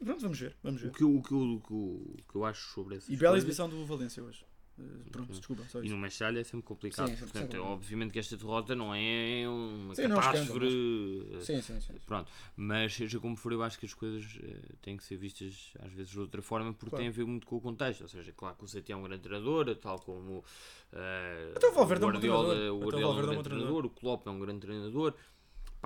E 0.00 0.04
pronto, 0.04 0.20
vamos 0.22 0.38
ver. 0.38 0.56
Vamos 0.62 0.80
ver. 0.80 0.88
O 0.88 0.92
que, 0.92 1.02
eu, 1.02 1.14
o, 1.16 1.22
que 1.22 1.32
eu, 1.32 1.38
o 1.38 1.60
que 1.60 1.70
eu- 1.72 1.76
o 1.76 2.16
que 2.30 2.36
eu 2.36 2.44
acho 2.44 2.72
sobre 2.72 2.96
essas 2.96 3.08
E 3.10 3.16
bela 3.16 3.36
exibição 3.36 3.68
do 3.68 3.84
Valência 3.84 4.22
hoje. 4.22 4.44
Eh, 4.78 4.82
pronto, 5.10 5.32
desculpa, 5.32 5.62
só 5.68 5.80
E 5.80 5.86
isso. 5.86 5.94
no 5.94 6.00
Machado 6.00 6.38
é 6.38 6.44
sempre 6.44 6.62
complicado. 6.66 7.08
Sim, 7.08 7.12
é 7.14 7.16
Portanto, 7.16 7.56
é 7.56 7.60
obviamente 7.60 8.12
que 8.12 8.18
esta 8.18 8.36
derrota 8.36 8.74
não 8.74 8.94
é 8.94 9.44
uma 9.48 9.94
Sim, 9.94 10.02
não 10.08 10.16
é 10.16 10.18
um 10.18 10.22
catástrofe. 10.22 11.44
Sim, 11.44 11.60
sim, 11.62 11.80
sim. 11.80 11.94
Pronto, 12.06 12.30
mas 12.56 12.94
seja 12.94 13.18
como 13.20 13.36
for, 13.36 13.52
eu 13.52 13.62
acho 13.62 13.78
que 13.78 13.86
as 13.86 13.94
coisas 13.94 14.38
eh, 14.42 14.60
têm 14.80 14.96
que 14.96 15.04
ser 15.04 15.16
vistas 15.16 15.72
às 15.80 15.92
vezes 15.92 16.10
de 16.10 16.18
outra 16.20 16.40
forma 16.40 16.72
porque 16.72 16.90
Claro. 16.90 17.02
tem 17.02 17.08
a 17.08 17.12
ver 17.12 17.26
muito 17.26 17.46
com 17.46 17.56
o 17.56 17.60
contexto. 17.60 18.02
Ou 18.02 18.08
seja, 18.08 18.32
claro 18.32 18.56
que 18.56 18.64
o 18.64 18.68
Setien 18.68 18.96
é 18.96 19.00
um 19.00 19.02
grande 19.04 19.22
treinador, 19.22 19.74
tal 19.76 19.98
como 20.00 20.44
eh, 20.92 21.52
Até 21.56 21.68
o 21.68 21.72
Valverde 21.72 22.04
é 22.04 22.06
um 22.06 22.10
bom 22.10 22.14
Guardiola, 22.14 22.48
treinador. 22.54 22.72
o 22.74 22.76
o 22.76 22.80
Guardiola 22.84 23.14
é 23.14 23.16
um 23.16 23.18
é 23.22 23.26
grande 23.26 23.42
treinador, 23.44 23.84
o 23.86 23.90
Klopp 23.90 24.26
é 24.26 24.30
um 24.30 24.38
grande 24.40 24.60
treinador. 24.60 25.14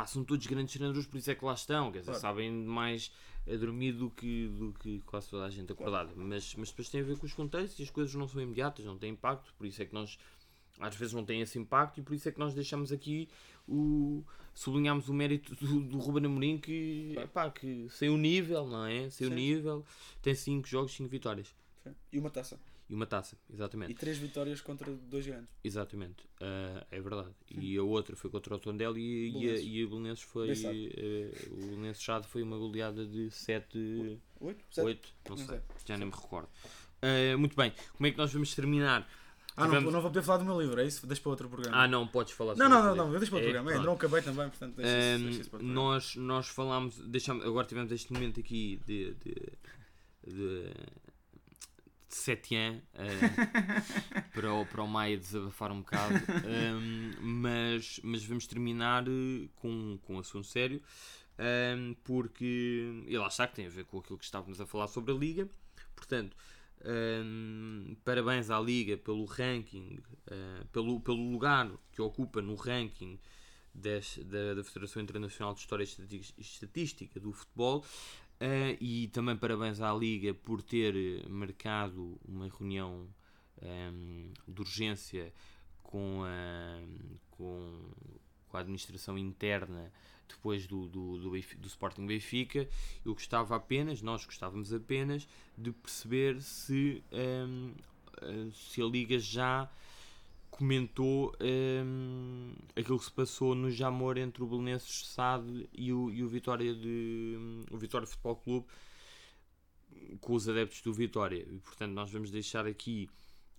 São 0.08 0.24
todos 0.24 0.44
grandes 0.48 0.74
treinadores, 0.74 1.06
por 1.06 1.16
isso 1.18 1.30
é 1.30 1.36
que 1.36 1.44
lá 1.44 1.54
estão. 1.54 1.92
Quer 1.92 2.00
dizer, 2.00 2.10
Claro. 2.10 2.20
sabem 2.20 2.50
mais 2.50 3.12
a 3.46 3.56
dormir 3.56 3.92
do 3.92 4.10
que, 4.10 4.48
do 4.48 4.72
que 4.72 5.00
quase 5.02 5.28
toda 5.28 5.44
a 5.44 5.50
gente 5.50 5.72
acordada. 5.72 6.12
Mas, 6.16 6.54
mas 6.54 6.70
depois 6.70 6.88
tem 6.88 7.00
a 7.00 7.04
ver 7.04 7.18
com 7.18 7.26
os 7.26 7.34
contextos 7.34 7.78
e 7.78 7.82
as 7.82 7.90
coisas 7.90 8.14
não 8.14 8.26
são 8.26 8.40
imediatas, 8.40 8.84
não 8.84 8.98
têm 8.98 9.12
impacto, 9.12 9.54
por 9.56 9.66
isso 9.66 9.82
é 9.82 9.86
que 9.86 9.94
nós 9.94 10.18
às 10.80 10.96
vezes 10.96 11.14
não 11.14 11.24
têm 11.24 11.40
esse 11.40 11.58
impacto 11.58 12.00
e 12.00 12.02
por 12.02 12.14
isso 12.14 12.28
é 12.28 12.32
que 12.32 12.38
nós 12.38 12.52
deixamos 12.52 12.90
aqui 12.90 13.28
o 13.68 14.24
sublinhamos 14.52 15.08
o 15.08 15.14
mérito 15.14 15.54
do, 15.54 15.80
do 15.80 15.98
Ruben 15.98 16.26
Amorim 16.26 16.58
que, 16.58 17.14
epá, 17.16 17.50
que 17.50 17.86
sem 17.90 18.08
o 18.08 18.16
nível, 18.16 18.66
não 18.66 18.84
é? 18.84 19.08
Sem 19.08 19.26
o 19.26 19.30
nível, 19.30 19.84
tem 20.20 20.34
5 20.34 20.66
jogos, 20.66 20.92
5 20.94 21.08
vitórias 21.08 21.54
Sim. 21.82 21.94
E 22.12 22.18
uma 22.18 22.30
taça. 22.30 22.58
E 22.88 22.94
uma 22.94 23.06
taça, 23.06 23.36
exatamente. 23.52 23.92
E 23.92 23.94
três 23.94 24.18
vitórias 24.18 24.60
contra 24.60 24.92
dois 24.92 25.26
grandes. 25.26 25.48
Exatamente, 25.64 26.24
ah, 26.40 26.86
é 26.90 27.00
verdade. 27.00 27.30
E 27.50 27.76
a 27.76 27.82
outra 27.82 28.14
foi 28.14 28.28
contra 28.30 28.54
o 28.54 28.58
Tondela 28.58 28.98
e, 28.98 29.30
e, 29.30 29.50
a, 29.50 29.60
e 29.60 29.82
a 29.82 29.86
Belenenses 29.86 30.22
foi. 30.24 30.50
Eh, 30.50 31.30
o 31.50 31.56
Belenenses 31.68 32.02
Chade 32.02 32.26
foi 32.28 32.42
uma 32.42 32.58
goleada 32.58 33.06
de 33.06 33.30
7, 33.30 34.20
Oito? 34.40 34.64
Sete? 34.70 34.84
8, 34.86 35.14
não, 35.30 35.36
Não 35.36 35.46
sei, 35.46 35.58
sei. 35.58 35.60
já 35.86 35.96
nem 35.96 36.06
me 36.06 36.12
recordo. 36.14 36.48
Ah, 37.02 37.36
muito 37.38 37.56
bem, 37.56 37.72
como 37.96 38.06
é 38.06 38.10
que 38.10 38.18
nós 38.18 38.32
vamos 38.32 38.54
terminar? 38.54 39.08
Ah, 39.56 39.62
não, 39.62 39.68
Tivemos- 39.70 39.92
não 39.92 40.02
vou 40.02 40.10
poder 40.10 40.22
falar 40.24 40.38
do 40.38 40.44
meu 40.44 40.60
livro, 40.60 40.80
é 40.80 40.84
isso? 40.86 41.06
Deixa 41.06 41.22
para 41.22 41.30
outro 41.30 41.48
programa. 41.48 41.76
Ah, 41.76 41.86
não, 41.86 42.06
podes 42.08 42.32
falar 42.32 42.56
não, 42.56 42.66
sobre 42.66 42.74
não, 42.76 42.84
não, 42.88 42.96
não, 43.06 43.12
eu 43.14 43.20
deixo 43.20 43.30
para 43.30 43.36
outro 43.36 43.50
É, 43.50 43.52
programa. 43.52 43.70
É, 43.70 43.74
pronto. 43.74 43.86
não 43.86 43.92
acabei 43.94 44.20
também, 44.22 44.48
portanto 44.48 44.74
deixa 44.74 44.90
isso, 45.14 45.24
deixa 45.24 45.40
isso 45.42 45.50
para 45.50 45.56
outro 45.58 45.66
programa. 45.68 45.74
nós, 45.92 46.16
nós 46.16 46.48
falámos, 46.48 46.98
deixamos, 47.06 47.46
agora 47.46 47.64
tivemos 47.66 47.92
este 47.92 48.12
momento 48.12 48.40
aqui 48.40 48.80
de, 48.84 49.14
de, 49.14 49.34
de, 50.26 50.70
de 52.14 52.20
Setien 52.20 52.80
eh, 52.94 54.22
para, 54.32 54.52
o, 54.54 54.64
para 54.66 54.82
o 54.82 54.86
Maia 54.88 55.16
desabafar 55.18 55.72
um 55.72 55.80
bocado, 55.80 56.14
Ahm, 56.14 57.12
mas, 57.20 57.98
mas 58.04 58.24
vamos 58.24 58.46
terminar 58.46 59.04
eh, 59.08 59.48
com, 59.56 59.98
com 60.02 60.14
um 60.16 60.18
assunto 60.20 60.46
sério, 60.46 60.80
ahm, 61.38 61.94
porque, 62.04 63.02
e 63.06 63.18
lá 63.18 63.26
está 63.26 63.46
que 63.48 63.56
tem 63.56 63.66
a 63.66 63.70
ver 63.70 63.84
com 63.84 63.98
aquilo 63.98 64.16
que 64.18 64.24
estávamos 64.24 64.60
a 64.60 64.66
falar 64.66 64.86
sobre 64.86 65.12
a 65.12 65.16
Liga, 65.16 65.48
portanto, 65.96 66.36
ahm, 66.84 67.94
parabéns 68.04 68.48
à 68.50 68.60
Liga 68.60 68.96
pelo 68.96 69.24
ranking, 69.24 69.98
ah, 70.30 70.64
pelo, 70.72 71.00
pelo 71.00 71.30
lugar 71.32 71.70
que 71.92 72.00
ocupa 72.00 72.40
no 72.40 72.54
ranking 72.54 73.18
des- 73.74 74.20
da, 74.24 74.54
da 74.54 74.62
Federação 74.64 75.02
Internacional 75.02 75.52
de 75.52 75.60
História 75.60 75.84
e 75.84 76.20
Estatística 76.40 77.18
do 77.18 77.32
Futebol 77.32 77.84
eh, 78.40 78.76
e 78.80 79.08
também 79.08 79.36
parabéns 79.36 79.80
à 79.80 79.92
Liga 79.92 80.34
por 80.34 80.62
ter 80.62 80.94
eh, 80.96 81.28
marcado 81.28 82.18
uma 82.26 82.48
reunião 82.48 83.08
ehm, 83.62 84.32
de 84.46 84.60
urgência 84.60 85.32
com 85.82 86.22
a, 86.24 86.80
com, 87.30 87.90
com 88.48 88.56
a 88.56 88.60
administração 88.60 89.16
interna 89.16 89.92
depois 90.28 90.66
do, 90.66 90.88
do, 90.88 91.18
do, 91.18 91.30
do, 91.30 91.66
Sporting 91.66 92.06
Benfica, 92.06 92.68
eu 93.04 93.14
gostava 93.14 93.56
apenas, 93.56 94.02
nós 94.02 94.24
gostávamos 94.24 94.72
apenas, 94.72 95.28
de 95.56 95.70
perceber 95.72 96.40
se, 96.40 97.02
um, 97.12 97.74
eh, 98.22 98.50
se 98.52 98.82
a 98.82 98.86
Liga 98.86 99.18
já 99.18 99.70
comentou 100.56 101.34
um, 101.40 102.54
aquilo 102.76 102.96
que 102.96 103.04
se 103.04 103.10
passou 103.10 103.56
no 103.56 103.72
Jamor 103.72 104.16
entre 104.16 104.42
o 104.42 104.46
Belenenses 104.46 105.08
SAD 105.08 105.68
e 105.72 105.92
o, 105.92 106.12
e 106.12 106.22
o 106.22 106.28
Vitória 106.28 106.72
de 106.72 107.36
o 107.72 107.76
Vitória 107.76 108.06
Futebol 108.06 108.36
Clube 108.36 108.66
com 110.20 110.34
os 110.34 110.48
adeptos 110.48 110.80
do 110.82 110.92
Vitória. 110.92 111.44
E, 111.50 111.58
portanto, 111.58 111.92
nós 111.92 112.10
vamos 112.10 112.30
deixar 112.30 112.66
aqui 112.66 113.08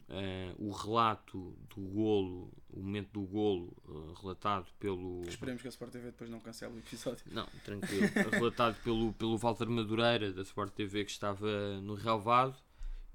Uh, 0.08 0.54
o 0.64 0.70
relato 0.70 1.58
do 1.76 1.82
golo, 1.82 2.54
o 2.70 2.80
momento 2.80 3.10
do 3.10 3.22
golo, 3.22 3.76
uh, 3.88 4.14
relatado 4.14 4.68
pelo. 4.80 5.24
Esperemos 5.28 5.64
que 5.64 5.68
a 5.68 5.70
Sport 5.70 5.94
TV 5.94 6.06
depois 6.12 6.30
não 6.30 6.40
cancele 6.40 6.76
o 6.76 6.78
episódio. 6.78 7.26
Não, 7.32 7.48
tranquilo. 7.64 8.08
relatado 8.32 8.80
pelo, 8.84 9.14
pelo 9.14 9.36
Walter 9.36 9.68
Madureira, 9.68 10.32
da 10.32 10.44
Sport 10.44 10.74
TV, 10.74 11.06
que 11.06 11.10
estava 11.10 11.82
no 11.82 11.96
relvado, 11.96 12.56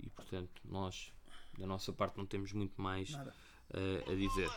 e 0.01 0.11
portanto, 0.11 0.61
nós, 0.65 1.13
da 1.57 1.65
nossa 1.65 1.93
parte, 1.93 2.19
não 2.19 2.27
temos 2.27 2.53
muito 2.53 2.83
mais 2.83 3.15
uh, 3.15 3.33
a 3.75 4.15
dizer. 4.15 4.51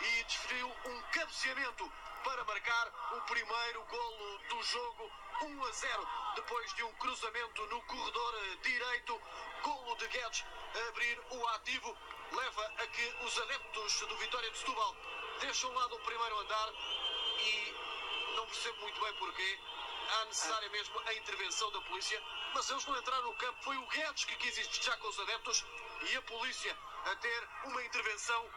E 0.00 0.24
desferiu 0.24 0.68
um 0.68 1.02
cabeceamento 1.12 1.90
para 2.24 2.44
marcar 2.44 2.92
o 3.16 3.20
primeiro 3.22 3.84
golo 3.84 4.38
do 4.48 4.62
jogo 4.62 5.10
1 5.42 5.64
a 5.64 5.70
0 5.70 6.08
depois 6.36 6.74
de 6.74 6.82
um 6.82 6.92
cruzamento 6.94 7.66
no 7.66 7.82
corredor 7.82 8.58
direito. 8.62 9.20
Golo 9.62 9.96
de 9.96 10.08
Guedes 10.08 10.44
a 10.74 10.88
abrir 10.88 11.20
o 11.30 11.48
ativo 11.48 11.96
leva 12.32 12.72
a 12.78 12.86
que 12.86 13.14
os 13.24 13.38
adeptos 13.40 14.00
do 14.00 14.16
Vitória 14.16 14.50
de 14.50 14.58
Setúbal 14.58 14.96
deixam 15.40 15.72
lá 15.72 15.86
do 15.86 15.98
primeiro 16.00 16.38
andar 16.38 16.72
e 17.38 17.74
não 18.36 18.46
percebo 18.46 18.80
muito 18.80 19.00
bem 19.00 19.14
porquê. 19.14 19.58
Há 20.10 20.24
necessária 20.26 20.68
mesmo 20.70 21.00
a 21.06 21.14
intervenção 21.14 21.70
da 21.72 21.80
polícia, 21.82 22.22
mas 22.54 22.68
eles 22.70 22.84
não 22.86 22.98
entraram 22.98 23.24
no 23.24 23.34
campo. 23.36 23.62
Foi 23.62 23.76
o 23.76 23.86
Guedes 23.86 24.24
que 24.24 24.36
quis 24.36 24.68
já 24.82 24.96
com 24.96 25.08
os 25.08 25.20
adeptos 25.20 25.64
e 26.10 26.16
a 26.16 26.22
polícia 26.22 26.76
a 27.04 27.16
ter 27.16 27.48
uma 27.64 27.84
intervenção 27.84 28.50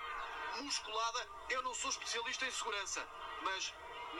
musculada. 0.61 1.27
Eu 1.49 1.61
não 1.63 1.73
sou 1.73 1.89
especialista 1.89 2.45
em 2.45 2.51
segurança, 2.51 3.07
mas 3.43 3.73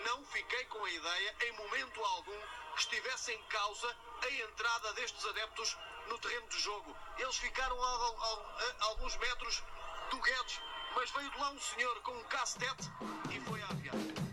não 0.06 0.24
fiquei 0.26 0.66
com 0.66 0.84
a 0.84 0.90
ideia, 0.90 1.36
em 1.46 1.52
momento 1.54 2.04
algum, 2.04 2.40
que 2.76 2.82
estivesse 2.82 3.34
em 3.34 3.44
causa 3.44 3.96
a 4.22 4.30
entrada 4.30 4.94
destes 4.94 5.26
adeptos 5.26 5.78
no 6.08 6.18
terreno 6.20 6.48
de 6.50 6.60
jogo. 6.60 6.96
Eles 7.18 7.38
ficaram 7.38 7.82
a, 7.82 7.88
a, 7.88 8.84
a, 8.84 8.86
alguns 8.86 9.16
metros 9.18 9.64
do 10.10 10.22
Guedes, 10.22 10.62
mas 10.96 11.12
veio 11.12 11.32
de 11.32 11.38
lá 11.38 11.50
um 11.50 11.60
senhor 11.60 12.02
com 12.02 12.12
um 12.12 12.24
cacetete 12.26 12.90
e 13.32 13.40
foi 13.42 13.62
a 13.62 13.68
aviar. 13.68 14.27